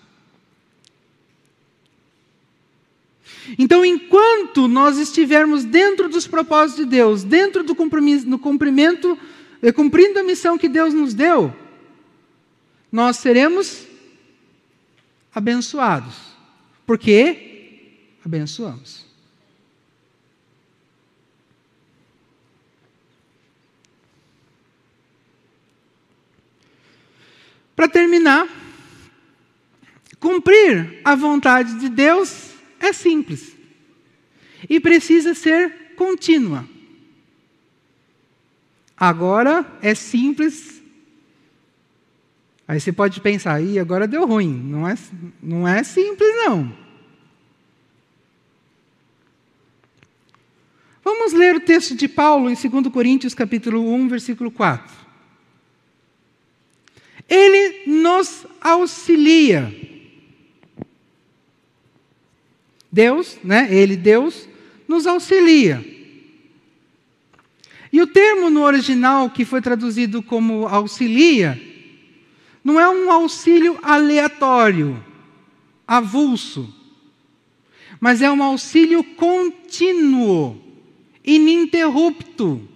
Então, 3.57 3.86
enquanto 3.86 4.67
nós 4.67 4.97
estivermos 4.97 5.63
dentro 5.63 6.09
dos 6.09 6.28
propósitos 6.28 6.84
de 6.84 6.89
Deus, 6.89 7.23
dentro 7.23 7.63
do 7.63 7.75
cumprimento, 7.75 9.17
eh, 9.61 9.71
cumprindo 9.71 10.19
a 10.19 10.23
missão 10.23 10.57
que 10.57 10.67
Deus 10.67 10.93
nos 10.93 11.13
deu, 11.13 11.53
nós 12.91 13.17
seremos 13.17 13.86
abençoados. 15.34 16.15
Porque 16.86 18.17
abençoamos. 18.25 19.07
Para 27.78 27.88
terminar, 27.88 28.47
cumprir 30.19 30.99
a 31.05 31.13
vontade 31.13 31.80
de 31.80 31.89
Deus 31.89 32.55
é 32.80 32.91
simples 32.91 33.55
e 34.67 34.80
precisa 34.80 35.36
ser 35.36 35.93
contínua. 35.95 36.67
Agora 38.97 39.63
é 39.80 39.93
simples. 39.93 40.82
Aí 42.67 42.80
você 42.80 42.91
pode 42.91 43.21
pensar, 43.21 43.53
aí 43.53 43.78
agora 43.78 44.07
deu 44.07 44.25
ruim. 44.25 44.51
Não 44.51 44.89
é, 44.89 44.97
não 45.39 45.67
é 45.67 45.84
simples, 45.84 46.30
não. 46.36 46.75
Vamos 51.03 51.32
ler 51.32 51.55
o 51.55 51.59
texto 51.59 51.95
de 51.95 52.07
Paulo 52.07 52.49
em 52.49 52.55
2 52.55 52.88
Coríntios 52.91 53.36
capítulo 53.36 53.93
1, 53.93 54.07
versículo 54.07 54.49
4. 54.49 55.07
Ele 57.28 57.84
nos 57.86 58.45
auxilia. 58.61 59.73
Deus, 62.91 63.38
né? 63.43 63.67
Ele, 63.69 63.95
Deus, 63.95 64.47
nos 64.88 65.05
auxilia. 65.05 65.86
E 67.91 68.01
o 68.01 68.07
termo 68.07 68.49
no 68.49 68.63
original 68.63 69.30
que 69.30 69.45
foi 69.45 69.61
traduzido 69.61 70.21
como 70.21 70.67
auxilia, 70.67 71.61
não 72.63 72.80
é 72.80 72.89
um 72.89 73.11
auxílio 73.11 73.80
aleatório, 73.82 75.03
avulso, 75.88 76.73
mas 77.99 78.21
é 78.21 78.30
um 78.30 78.43
auxílio 78.43 79.03
contínuo, 79.03 80.61
ininterrupto. 81.23 82.67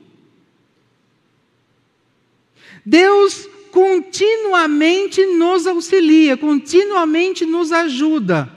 Deus 2.85 3.47
continuamente 3.71 5.25
nos 5.25 5.65
auxilia, 5.65 6.37
continuamente 6.37 7.45
nos 7.45 7.71
ajuda 7.71 8.51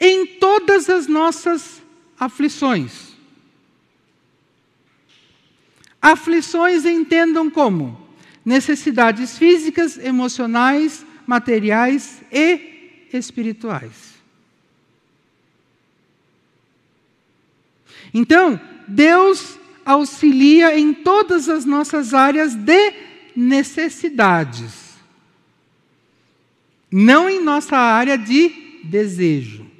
em 0.00 0.26
todas 0.26 0.88
as 0.88 1.06
nossas 1.06 1.82
aflições. 2.18 3.12
Aflições 6.00 6.84
entendam 6.84 7.48
como 7.50 8.00
necessidades 8.44 9.38
físicas, 9.38 9.98
emocionais, 9.98 11.06
materiais 11.26 12.22
e 12.32 13.06
espirituais. 13.12 14.12
Então, 18.12 18.60
Deus 18.86 19.58
auxilia 19.84 20.78
em 20.78 20.92
todas 20.92 21.48
as 21.48 21.64
nossas 21.64 22.14
áreas 22.14 22.54
de 22.54 22.92
necessidades, 23.34 24.94
não 26.90 27.28
em 27.28 27.42
nossa 27.42 27.76
área 27.76 28.16
de 28.18 28.80
desejo. 28.84 29.70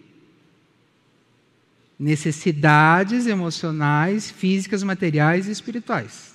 necessidades 2.03 3.28
emocionais, 3.28 4.28
físicas, 4.28 4.82
materiais 4.82 5.46
e 5.46 5.53
espirituais. 5.53 6.34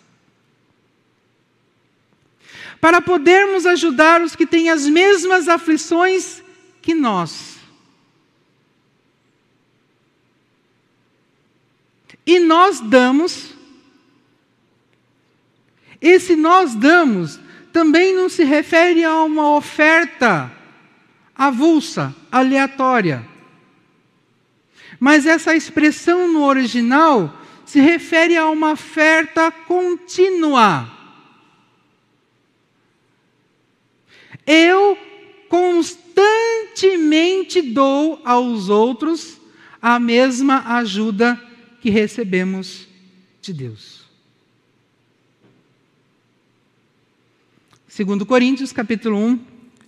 Para 2.80 3.02
podermos 3.02 3.66
ajudar 3.66 4.22
os 4.22 4.34
que 4.34 4.48
têm 4.48 4.70
as 4.70 4.88
mesmas 4.88 5.50
aflições 5.50 6.42
que 6.82 6.94
nós. 6.94 7.58
E 12.26 12.40
nós 12.40 12.80
damos, 12.80 13.54
esse 16.02 16.36
nós 16.36 16.76
damos 16.76 17.40
também 17.74 18.16
não 18.16 18.30
se 18.30 18.44
refere 18.44 19.04
a 19.04 19.24
uma 19.24 19.56
oferta 19.56 20.52
avulsa, 21.36 22.16
aleatória. 22.32 23.26
Mas 25.00 25.26
essa 25.26 25.56
expressão 25.56 26.32
no 26.32 26.44
original 26.44 27.34
se 27.66 27.80
refere 27.80 28.36
a 28.36 28.50
uma 28.50 28.72
oferta 28.72 29.52
contínua. 29.52 30.92
Eu 34.46 34.98
constantemente 35.50 37.62
dou 37.62 38.22
aos 38.24 38.70
outros 38.70 39.40
a 39.82 40.00
mesma 40.00 40.78
ajuda 40.78 41.42
que 41.82 41.90
recebemos 41.90 42.88
de 43.42 43.52
Deus. 43.54 43.97
Segundo 47.98 48.28
Coríntios, 48.28 48.72
capítulo 48.72 49.18
1, 49.18 49.40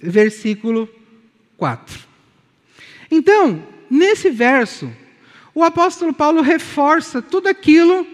versículo 0.02 0.90
4. 1.58 2.08
Então, 3.12 3.64
nesse 3.88 4.32
verso, 4.32 4.92
o 5.54 5.64
apóstolo 5.64 6.12
Paulo 6.12 6.42
reforça 6.42 7.22
tudo 7.22 7.48
aquilo 7.48 8.08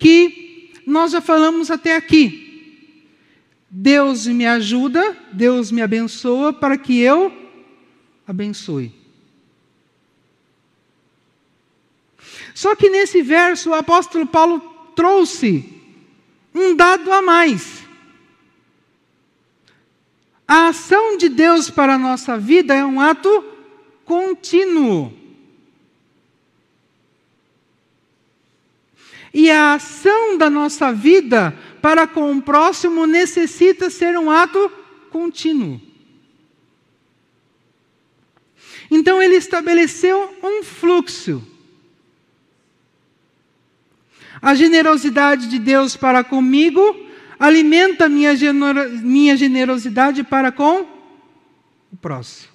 que 0.00 0.72
nós 0.84 1.12
já 1.12 1.20
falamos 1.20 1.70
até 1.70 1.94
aqui. 1.94 3.14
Deus 3.70 4.26
me 4.26 4.44
ajuda, 4.44 5.16
Deus 5.32 5.70
me 5.70 5.80
abençoa 5.80 6.52
para 6.52 6.76
que 6.76 6.98
eu 6.98 7.32
abençoe. 8.26 8.92
Só 12.52 12.74
que 12.74 12.90
nesse 12.90 13.22
verso 13.22 13.70
o 13.70 13.74
apóstolo 13.74 14.26
Paulo 14.26 14.58
trouxe 14.96 15.72
um 16.52 16.74
dado 16.74 17.12
a 17.12 17.22
mais. 17.22 17.88
A 20.52 20.70
ação 20.70 21.16
de 21.16 21.28
Deus 21.28 21.70
para 21.70 21.94
a 21.94 21.98
nossa 21.98 22.36
vida 22.36 22.74
é 22.74 22.84
um 22.84 23.00
ato 23.00 23.44
contínuo. 24.04 25.16
E 29.32 29.48
a 29.48 29.74
ação 29.74 30.36
da 30.36 30.50
nossa 30.50 30.92
vida 30.92 31.56
para 31.80 32.04
com 32.04 32.32
o 32.32 32.42
próximo 32.42 33.06
necessita 33.06 33.88
ser 33.90 34.18
um 34.18 34.28
ato 34.28 34.72
contínuo. 35.08 35.80
Então 38.90 39.22
ele 39.22 39.36
estabeleceu 39.36 40.36
um 40.42 40.64
fluxo. 40.64 41.46
A 44.42 44.52
generosidade 44.56 45.46
de 45.46 45.60
Deus 45.60 45.96
para 45.96 46.24
comigo 46.24 47.08
alimenta 47.40 48.06
minha, 48.06 48.32
minha 49.02 49.34
generosidade 49.34 50.22
para 50.22 50.52
com 50.52 50.86
o 51.90 51.96
próximo. 51.96 52.50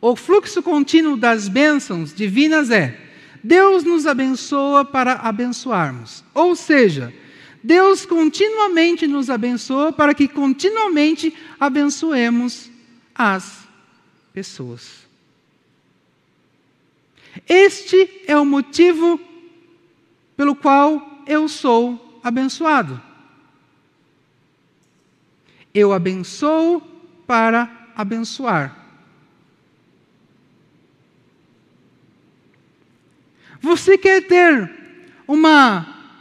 O 0.00 0.16
fluxo 0.16 0.62
contínuo 0.62 1.16
das 1.16 1.48
bênçãos 1.48 2.14
divinas 2.14 2.70
é: 2.70 2.98
Deus 3.44 3.84
nos 3.84 4.06
abençoa 4.06 4.84
para 4.84 5.14
abençoarmos. 5.14 6.24
Ou 6.34 6.56
seja, 6.56 7.12
Deus 7.62 8.06
continuamente 8.06 9.06
nos 9.06 9.28
abençoa 9.28 9.92
para 9.92 10.14
que 10.14 10.28
continuamente 10.28 11.34
abençoemos 11.58 12.70
as 13.14 13.66
pessoas. 14.32 15.05
Este 17.48 18.22
é 18.26 18.36
o 18.36 18.44
motivo 18.44 19.20
pelo 20.36 20.54
qual 20.54 21.24
eu 21.26 21.48
sou 21.48 22.20
abençoado. 22.22 23.00
Eu 25.74 25.92
abençoo 25.92 26.80
para 27.26 27.90
abençoar. 27.94 28.84
Você 33.60 33.98
quer 33.98 34.26
ter 34.26 34.70
uma 35.26 36.14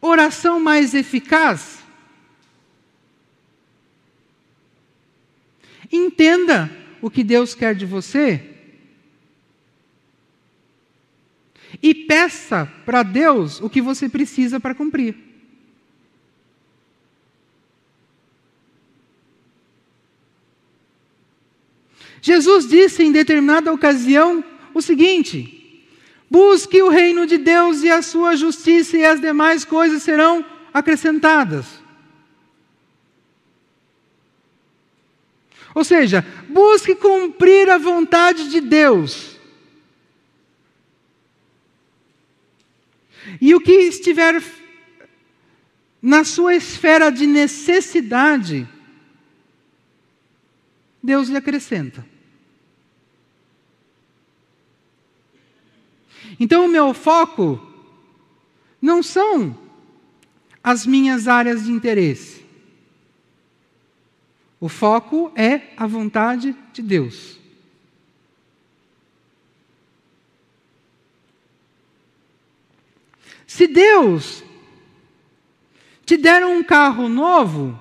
oração 0.00 0.58
mais 0.58 0.94
eficaz? 0.94 1.78
Entenda 5.92 6.70
o 7.00 7.10
que 7.10 7.22
Deus 7.22 7.54
quer 7.54 7.74
de 7.74 7.86
você 7.86 8.47
e 11.82 11.94
peça 11.94 12.70
para 12.84 13.02
Deus 13.02 13.60
o 13.60 13.70
que 13.70 13.80
você 13.80 14.08
precisa 14.08 14.58
para 14.58 14.74
cumprir. 14.74 15.14
Jesus 22.20 22.66
disse 22.68 23.02
em 23.02 23.12
determinada 23.12 23.72
ocasião 23.72 24.44
o 24.74 24.82
seguinte: 24.82 25.84
busque 26.28 26.82
o 26.82 26.88
reino 26.88 27.26
de 27.26 27.38
Deus 27.38 27.82
e 27.82 27.90
a 27.90 28.02
sua 28.02 28.36
justiça, 28.36 28.96
e 28.96 29.04
as 29.04 29.20
demais 29.20 29.64
coisas 29.64 30.02
serão 30.02 30.44
acrescentadas. 30.74 31.66
Ou 35.74 35.84
seja, 35.84 36.26
busque 36.48 36.94
cumprir 36.96 37.70
a 37.70 37.78
vontade 37.78 38.48
de 38.50 38.60
Deus. 38.60 39.37
E 43.40 43.54
o 43.54 43.60
que 43.60 43.72
estiver 43.72 44.42
na 46.00 46.24
sua 46.24 46.54
esfera 46.54 47.10
de 47.10 47.26
necessidade, 47.26 48.68
Deus 51.02 51.28
lhe 51.28 51.36
acrescenta. 51.36 52.06
Então, 56.38 56.66
o 56.66 56.68
meu 56.68 56.94
foco 56.94 57.60
não 58.80 59.02
são 59.02 59.58
as 60.62 60.86
minhas 60.86 61.26
áreas 61.26 61.64
de 61.64 61.72
interesse. 61.72 62.44
O 64.60 64.68
foco 64.68 65.32
é 65.34 65.72
a 65.76 65.86
vontade 65.86 66.54
de 66.72 66.82
Deus. 66.82 67.37
Se 73.48 73.66
Deus 73.66 74.44
te 76.04 76.18
der 76.18 76.44
um 76.44 76.62
carro 76.62 77.08
novo, 77.08 77.80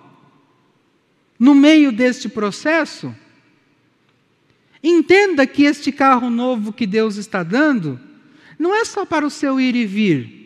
no 1.38 1.54
meio 1.54 1.92
deste 1.92 2.30
processo, 2.30 3.14
entenda 4.82 5.46
que 5.46 5.64
este 5.64 5.92
carro 5.92 6.30
novo 6.30 6.72
que 6.72 6.88
Deus 6.88 7.18
está 7.18 7.44
dando, 7.44 8.00
não 8.58 8.74
é 8.74 8.86
só 8.86 9.06
para 9.06 9.28
o 9.28 9.30
seu 9.30 9.60
ir 9.60 9.76
e 9.76 9.86
vir. 9.86 10.38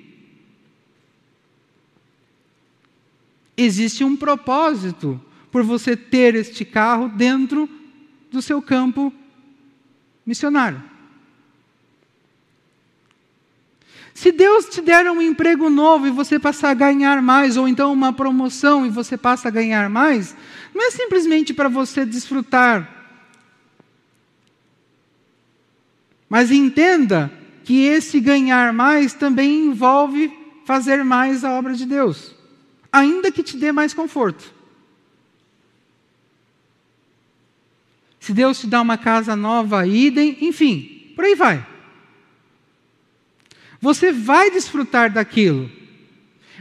Existe 3.56 4.04
um 4.04 4.18
propósito 4.18 5.22
por 5.52 5.62
você 5.62 5.96
ter 5.96 6.34
este 6.34 6.66
carro 6.66 7.10
dentro 7.10 7.70
do 8.32 8.42
seu 8.42 8.60
campo 8.60 9.14
missionário. 10.26 10.91
Se 14.14 14.32
Deus 14.32 14.66
te 14.66 14.82
der 14.82 15.10
um 15.10 15.22
emprego 15.22 15.70
novo 15.70 16.08
e 16.08 16.12
você 16.12 16.38
passar 16.38 16.70
a 16.70 16.74
ganhar 16.76 17.22
mais, 17.22 17.58
ou 17.58 17.68
então 17.68 17.92
uma 17.92 18.12
promoção 18.12 18.86
e 18.86 18.90
você 18.90 19.18
passa 19.18 19.48
a 19.48 19.52
ganhar 19.52 19.90
mais, 19.90 20.36
não 20.74 20.88
é 20.88 20.92
simplesmente 20.92 21.54
para 21.54 21.70
você 21.70 22.06
desfrutar. 22.06 22.90
Mas 26.30 26.52
entenda 26.52 27.32
que 27.64 27.84
esse 27.84 28.20
ganhar 28.20 28.74
mais 28.74 29.14
também 29.14 29.66
envolve 29.66 30.32
fazer 30.66 31.04
mais 31.04 31.44
a 31.44 31.52
obra 31.52 31.74
de 31.74 31.86
Deus, 31.86 32.36
ainda 32.92 33.32
que 33.32 33.44
te 33.44 33.58
dê 33.58 33.72
mais 33.72 33.94
conforto. 33.94 34.54
Se 38.20 38.34
Deus 38.34 38.60
te 38.60 38.68
dá 38.68 38.82
uma 38.82 38.98
casa 38.98 39.36
nova, 39.36 39.86
idem, 39.88 40.38
enfim, 40.42 41.12
por 41.16 41.26
aí 41.26 41.36
vai. 41.36 41.71
Você 43.82 44.12
vai 44.12 44.52
desfrutar 44.52 45.12
daquilo. 45.12 45.70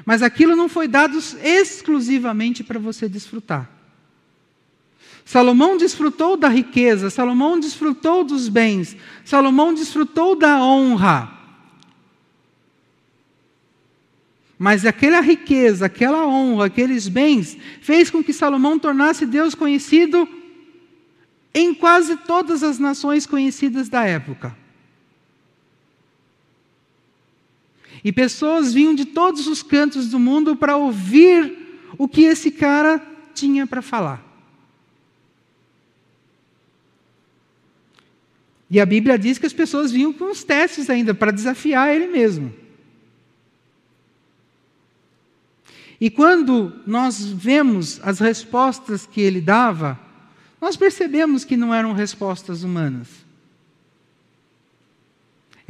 Mas 0.07 0.23
aquilo 0.23 0.57
não 0.57 0.69
foi 0.69 0.89
dado 0.89 1.19
exclusivamente 1.43 2.65
para 2.65 2.79
você 2.79 3.09
desfrutar. 3.09 3.71
Salomão 5.25 5.77
desfrutou 5.77 6.37
da 6.37 6.49
riqueza, 6.49 7.11
Salomão 7.11 7.61
desfrutou 7.61 8.25
dos 8.25 8.49
bens, 8.49 8.97
Salomão 9.25 9.73
desfrutou 9.73 10.35
da 10.35 10.61
honra. 10.61 11.39
Mas 14.59 14.85
aquela 14.85 15.21
riqueza, 15.21 15.87
aquela 15.87 16.27
honra, 16.27 16.67
aqueles 16.67 17.07
bens, 17.07 17.57
fez 17.81 18.11
com 18.11 18.25
que 18.25 18.33
Salomão 18.33 18.79
tornasse 18.79 19.25
Deus 19.25 19.55
conhecido 19.55 20.29
em 21.55 21.73
quase 21.73 22.17
todas 22.17 22.63
as 22.63 22.79
nações 22.79 23.27
conhecidas 23.27 23.89
da 23.89 24.05
época. 24.05 24.57
E 28.03 28.11
pessoas 28.13 28.73
vinham 28.73 28.95
de 28.95 29.05
todos 29.05 29.47
os 29.47 29.63
cantos 29.63 30.09
do 30.09 30.19
mundo 30.19 30.57
para 30.57 30.77
ouvir 30.77 31.85
o 31.99 32.09
que 32.09 32.23
esse 32.23 32.51
cara 32.51 33.01
tinha 33.35 33.67
para 33.67 33.83
falar. 33.83 34.25
E 38.71 38.79
a 38.79 38.87
Bíblia 38.87 39.19
diz 39.19 39.37
que 39.37 39.47
as 39.47 39.53
pessoas 39.53 39.91
vinham 39.91 40.13
com 40.13 40.31
os 40.31 40.45
testes 40.45 40.89
ainda 40.89 41.13
para 41.13 41.33
desafiar 41.33 41.95
ele 41.95 42.07
mesmo. 42.07 42.55
E 46.01 46.09
quando 46.09 46.81
nós 46.87 47.23
vemos 47.23 48.01
as 48.03 48.21
respostas 48.21 49.05
que 49.05 49.21
ele 49.21 49.41
dava, 49.41 49.99
nós 50.61 50.77
percebemos 50.77 51.45
que 51.45 51.57
não 51.57 51.75
eram 51.75 51.93
respostas 51.93 52.63
humanas. 52.63 53.09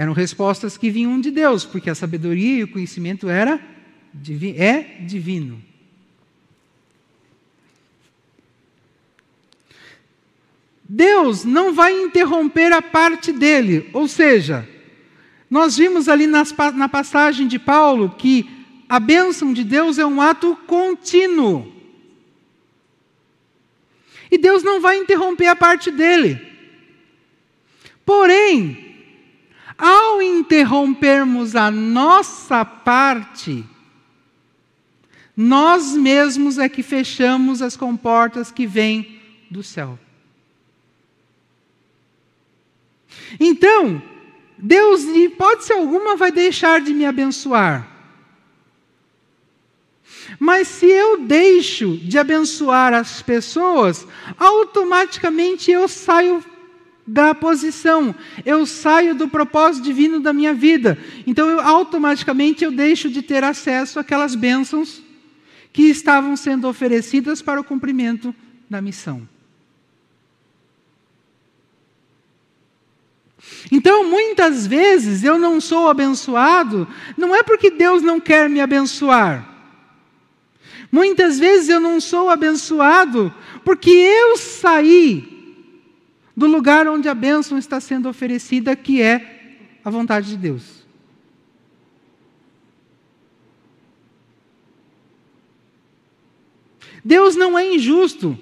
Eram 0.01 0.15
respostas 0.15 0.79
que 0.79 0.91
vinham 0.91 1.21
de 1.21 1.31
Deus, 1.31 1.67
porque 1.67 1.91
a 1.91 1.95
sabedoria 1.95 2.61
e 2.61 2.63
o 2.63 2.69
conhecimento 2.69 3.29
era 3.29 3.61
é 4.57 4.81
divino. 5.03 5.63
Deus 10.83 11.45
não 11.45 11.75
vai 11.75 11.93
interromper 11.93 12.73
a 12.73 12.81
parte 12.81 13.31
dele, 13.31 13.91
ou 13.93 14.09
seja, 14.09 14.67
nós 15.51 15.77
vimos 15.77 16.09
ali 16.09 16.27
nas, 16.27 16.51
na 16.75 16.89
passagem 16.89 17.47
de 17.47 17.59
Paulo 17.59 18.15
que 18.17 18.49
a 18.89 18.99
bênção 18.99 19.53
de 19.53 19.63
Deus 19.63 19.99
é 19.99 20.07
um 20.07 20.23
ato 20.23 20.57
contínuo. 20.67 21.71
E 24.31 24.39
Deus 24.39 24.63
não 24.63 24.81
vai 24.81 24.97
interromper 24.97 25.49
a 25.49 25.57
parte 25.57 25.91
dele. 25.91 26.41
Porém, 28.03 28.90
interrompermos 30.61 31.57
a 31.57 31.71
nossa 31.71 32.65
parte, 32.65 33.65
nós 35.35 35.97
mesmos 35.97 36.59
é 36.59 36.69
que 36.69 36.83
fechamos 36.83 37.63
as 37.63 37.77
comportas 37.77 38.53
que 38.53 38.67
vêm 38.67 39.21
do 39.51 39.63
céu. 39.63 39.99
Então, 43.39 44.03
Deus, 44.59 45.03
de 45.03 45.25
hipótese 45.25 45.73
alguma, 45.73 46.15
vai 46.15 46.31
deixar 46.31 46.81
de 46.81 46.93
me 46.93 47.07
abençoar. 47.07 47.89
Mas 50.39 50.69
se 50.69 50.87
eu 50.87 51.23
deixo 51.23 51.97
de 51.97 52.19
abençoar 52.19 52.93
as 52.93 53.23
pessoas, 53.23 54.07
automaticamente 54.39 55.71
eu 55.71 55.89
saio 55.89 56.45
da 57.11 57.35
posição, 57.35 58.15
eu 58.47 58.65
saio 58.65 59.17
do 59.17 59.27
propósito 59.27 59.83
divino 59.83 60.21
da 60.21 60.33
minha 60.33 60.55
vida. 60.55 60.97
Então, 61.27 61.49
eu, 61.49 61.61
automaticamente 61.61 62.65
eu 62.65 62.71
deixo 62.71 63.11
de 63.11 63.21
ter 63.21 63.43
acesso 63.43 63.99
àquelas 63.99 64.37
bênçãos 64.37 65.03
que 65.73 65.83
estavam 65.83 66.37
sendo 66.37 66.69
oferecidas 66.69 67.43
para 67.43 67.61
o 67.61 67.65
cumprimento 67.65 68.33
da 68.69 68.81
missão. 68.81 69.29
Então, 73.73 74.09
muitas 74.09 74.65
vezes 74.65 75.25
eu 75.25 75.37
não 75.37 75.61
sou 75.61 75.89
abençoado, 75.89 76.87
não 77.17 77.35
é 77.35 77.43
porque 77.43 77.73
Deus 77.73 78.03
não 78.03 78.21
quer 78.21 78.49
me 78.49 78.61
abençoar. 78.61 79.49
Muitas 80.93 81.41
vezes 81.41 81.69
eu 81.69 81.81
não 81.81 82.01
sou 82.01 82.31
abençoado 82.31 83.35
porque 83.65 83.91
eu 83.91 84.37
saí 84.37 85.40
do 86.41 86.47
lugar 86.47 86.89
onde 86.89 87.07
a 87.07 87.13
bênção 87.13 87.59
está 87.59 87.79
sendo 87.83 88.09
oferecida, 88.09 88.75
que 88.75 89.03
é 89.03 89.59
a 89.85 89.91
vontade 89.91 90.31
de 90.31 90.39
Deus. 90.39 90.87
Deus 97.05 97.37
não 97.37 97.59
é 97.59 97.75
injusto. 97.75 98.39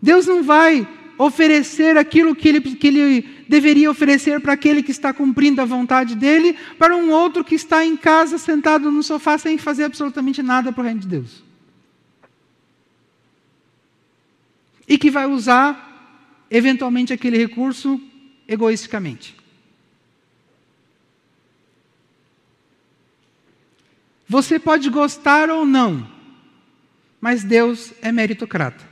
Deus 0.00 0.26
não 0.26 0.42
vai 0.42 0.88
oferecer 1.18 1.98
aquilo 1.98 2.34
que 2.34 2.48
ele, 2.48 2.60
que 2.62 2.86
ele 2.86 3.44
deveria 3.46 3.90
oferecer 3.90 4.40
para 4.40 4.54
aquele 4.54 4.82
que 4.82 4.90
está 4.90 5.12
cumprindo 5.12 5.60
a 5.60 5.66
vontade 5.66 6.14
dele, 6.14 6.56
para 6.78 6.96
um 6.96 7.10
outro 7.10 7.44
que 7.44 7.56
está 7.56 7.84
em 7.84 7.94
casa 7.94 8.38
sentado 8.38 8.90
no 8.90 9.02
sofá 9.02 9.36
sem 9.36 9.58
fazer 9.58 9.84
absolutamente 9.84 10.42
nada 10.42 10.72
para 10.72 10.80
o 10.80 10.84
reino 10.84 11.00
de 11.00 11.08
Deus. 11.08 11.44
E 14.88 14.96
que 14.96 15.10
vai 15.10 15.26
usar, 15.26 15.87
eventualmente, 16.50 17.12
aquele 17.12 17.36
recurso 17.36 18.00
egoisticamente. 18.46 19.36
Você 24.28 24.58
pode 24.58 24.90
gostar 24.90 25.48
ou 25.48 25.64
não, 25.64 26.06
mas 27.20 27.42
Deus 27.42 27.92
é 28.02 28.12
meritocrata. 28.12 28.86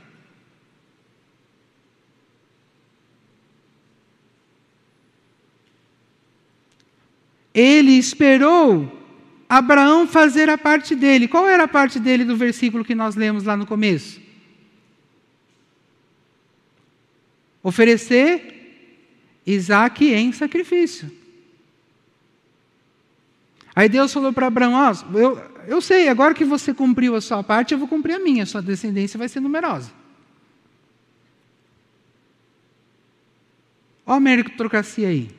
Ele 7.53 7.93
esperou 7.93 8.95
Abraão 9.49 10.07
fazer 10.07 10.49
a 10.49 10.57
parte 10.57 10.93
dele. 10.93 11.27
Qual 11.27 11.47
era 11.47 11.63
a 11.63 11.67
parte 11.67 11.99
dele 11.99 12.23
do 12.23 12.35
versículo 12.35 12.85
que 12.85 12.93
nós 12.93 13.15
lemos 13.15 13.43
lá 13.43 13.57
no 13.57 13.65
começo? 13.65 14.26
Oferecer 17.67 19.41
Isaac 19.45 20.01
em 20.13 20.31
sacrifício. 20.31 21.11
Aí 23.75 23.89
Deus 23.89 24.13
falou 24.13 24.31
para 24.31 24.47
Abraão: 24.47 24.73
oh, 24.73 25.17
eu, 25.17 25.37
eu 25.67 25.81
sei, 25.81 26.07
agora 26.07 26.33
que 26.33 26.45
você 26.45 26.73
cumpriu 26.73 27.13
a 27.13 27.19
sua 27.19 27.43
parte, 27.43 27.73
eu 27.73 27.77
vou 27.77 27.85
cumprir 27.85 28.13
a 28.13 28.19
minha, 28.19 28.43
a 28.43 28.45
sua 28.45 28.61
descendência 28.61 29.17
vai 29.17 29.27
ser 29.27 29.41
numerosa. 29.41 29.91
Olha 34.05 34.15
a 34.15 34.19
meritocracia 34.21 35.09
aí. 35.09 35.29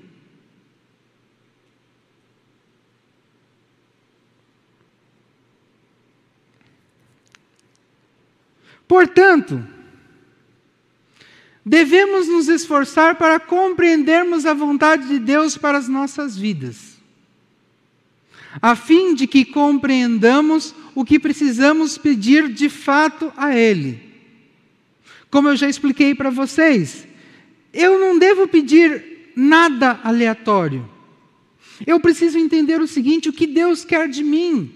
Portanto, 8.86 9.77
devemos 11.68 12.26
nos 12.26 12.48
esforçar 12.48 13.16
para 13.16 13.38
compreendermos 13.38 14.46
a 14.46 14.54
vontade 14.54 15.06
de 15.06 15.18
Deus 15.18 15.58
para 15.58 15.76
as 15.76 15.86
nossas 15.86 16.34
vidas, 16.34 16.96
a 18.62 18.74
fim 18.74 19.14
de 19.14 19.26
que 19.26 19.44
compreendamos 19.44 20.74
o 20.94 21.04
que 21.04 21.18
precisamos 21.18 21.98
pedir 21.98 22.48
de 22.48 22.70
fato 22.70 23.30
a 23.36 23.54
Ele. 23.54 24.00
Como 25.30 25.48
eu 25.48 25.56
já 25.56 25.68
expliquei 25.68 26.14
para 26.14 26.30
vocês, 26.30 27.06
eu 27.70 28.00
não 28.00 28.18
devo 28.18 28.48
pedir 28.48 29.30
nada 29.36 30.00
aleatório. 30.02 30.88
Eu 31.86 32.00
preciso 32.00 32.38
entender 32.38 32.80
o 32.80 32.88
seguinte: 32.88 33.28
o 33.28 33.32
que 33.32 33.46
Deus 33.46 33.84
quer 33.84 34.08
de 34.08 34.24
mim. 34.24 34.74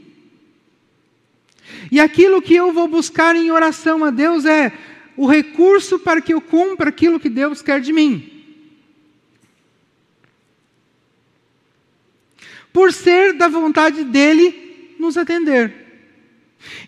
E 1.90 1.98
aquilo 1.98 2.43
que 2.43 2.55
eu 2.55 2.70
vou 2.70 2.86
buscar 2.86 3.35
em 3.35 3.51
oração 3.51 4.05
a 4.05 4.10
Deus 4.10 4.44
é 4.44 4.73
o 5.17 5.27
recurso 5.27 5.99
para 5.99 6.21
que 6.21 6.33
eu 6.33 6.41
cumpra 6.41 6.89
aquilo 6.89 7.21
que 7.21 7.29
Deus 7.29 7.63
quer 7.63 7.81
de 7.81 7.93
mim. 7.93 8.29
Por 12.73 12.93
ser 12.93 13.35
da 13.35 13.49
vontade 13.49 14.05
dele 14.05 14.95
nos 14.99 15.17
atender. 15.17 15.75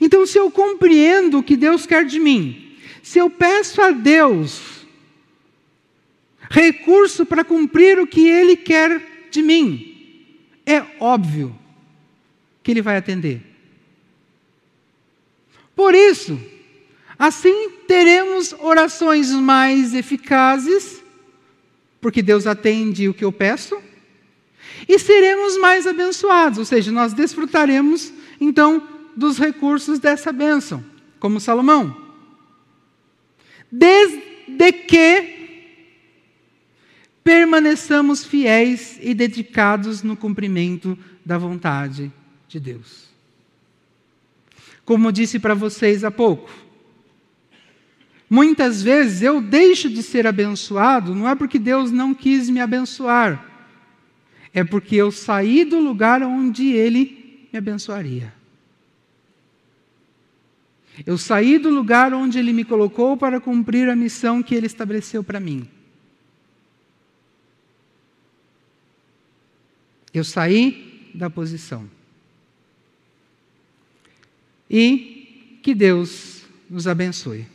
Então, 0.01 0.25
se 0.25 0.39
eu 0.39 0.51
compreendo 0.51 1.39
o 1.39 1.43
que 1.43 1.57
Deus 1.57 1.85
quer 1.85 2.05
de 2.05 2.19
mim, 2.19 2.77
se 3.03 3.19
eu 3.19 3.29
peço 3.29 3.83
a 3.83 3.91
Deus 3.91 4.87
recurso 6.49 7.27
para 7.27 7.45
cumprir 7.45 7.99
o 7.99 8.07
que 8.07 8.29
Ele 8.29 8.57
quer 8.57 9.29
de 9.31 9.43
mim, 9.43 10.39
é 10.65 10.83
óbvio 11.01 11.59
que 12.63 12.71
Ele 12.71 12.81
vai 12.81 12.97
atender. 12.97 13.43
Por 15.75 15.95
isso, 15.95 16.41
assim 17.27 17.71
teremos 17.89 18.55
orações 18.59 19.31
mais 19.31 19.95
eficazes, 19.95 21.03
porque 22.01 22.23
Deus 22.23 22.47
atende 22.47 23.09
o 23.09 23.15
que 23.15 23.25
eu 23.25 23.33
peço, 23.33 23.77
e 24.89 24.99
seremos 24.99 25.57
mais 25.59 25.87
abençoados, 25.87 26.59
ou 26.59 26.65
seja, 26.65 26.93
nós 26.93 27.13
desfrutaremos 27.13 28.13
então 28.41 28.87
dos 29.17 29.39
recursos 29.39 29.99
dessa 29.99 30.33
bênção, 30.33 30.85
como 31.19 31.41
Salomão. 31.41 32.03
desde 33.71 34.73
que 34.87 35.35
permaneçamos 37.25 38.25
fiéis 38.25 38.99
e 39.01 39.15
dedicados 39.15 40.03
no 40.03 40.17
cumprimento 40.17 40.97
da 41.25 41.39
vontade 41.39 42.13
de 42.47 42.61
Deus. 42.61 43.09
Como 44.85 45.11
disse 45.11 45.39
para 45.39 45.55
vocês 45.55 46.05
há 46.05 46.11
pouco, 46.11 46.51
muitas 48.35 48.83
vezes 48.83 49.23
eu 49.23 49.41
deixo 49.41 49.89
de 49.89 50.03
ser 50.03 50.27
abençoado, 50.27 51.15
não 51.15 51.29
é 51.29 51.37
porque 51.37 51.57
Deus 51.57 51.93
não 51.93 52.13
quis 52.13 52.51
me 52.51 52.61
abençoar, 52.61 53.49
é 54.53 54.65
porque 54.65 54.97
eu 54.97 55.13
saí 55.13 55.65
do 55.65 55.79
lugar 55.79 56.21
onde 56.21 56.73
Ele 56.73 57.47
me 57.53 57.57
abençoaria. 57.57 58.35
Eu 61.07 61.17
saí 61.17 61.59
do 61.59 61.71
lugar 61.71 62.13
onde 62.13 62.37
Ele 62.37 62.53
me 62.53 62.65
colocou 62.65 63.17
para 63.17 63.41
cumprir 63.41 63.89
a 63.89 63.95
missão 63.95 64.43
que 64.43 64.55
Ele 64.55 64.67
estabeleceu 64.67 65.23
para 65.23 65.39
mim. 65.39 65.69
Eu 70.13 70.25
saí 70.25 71.11
da 71.15 71.31
posição. 71.31 71.89
E 74.69 75.61
que 75.63 75.73
Deus 75.73 76.43
nos 76.69 76.89
abençoe. 76.89 77.54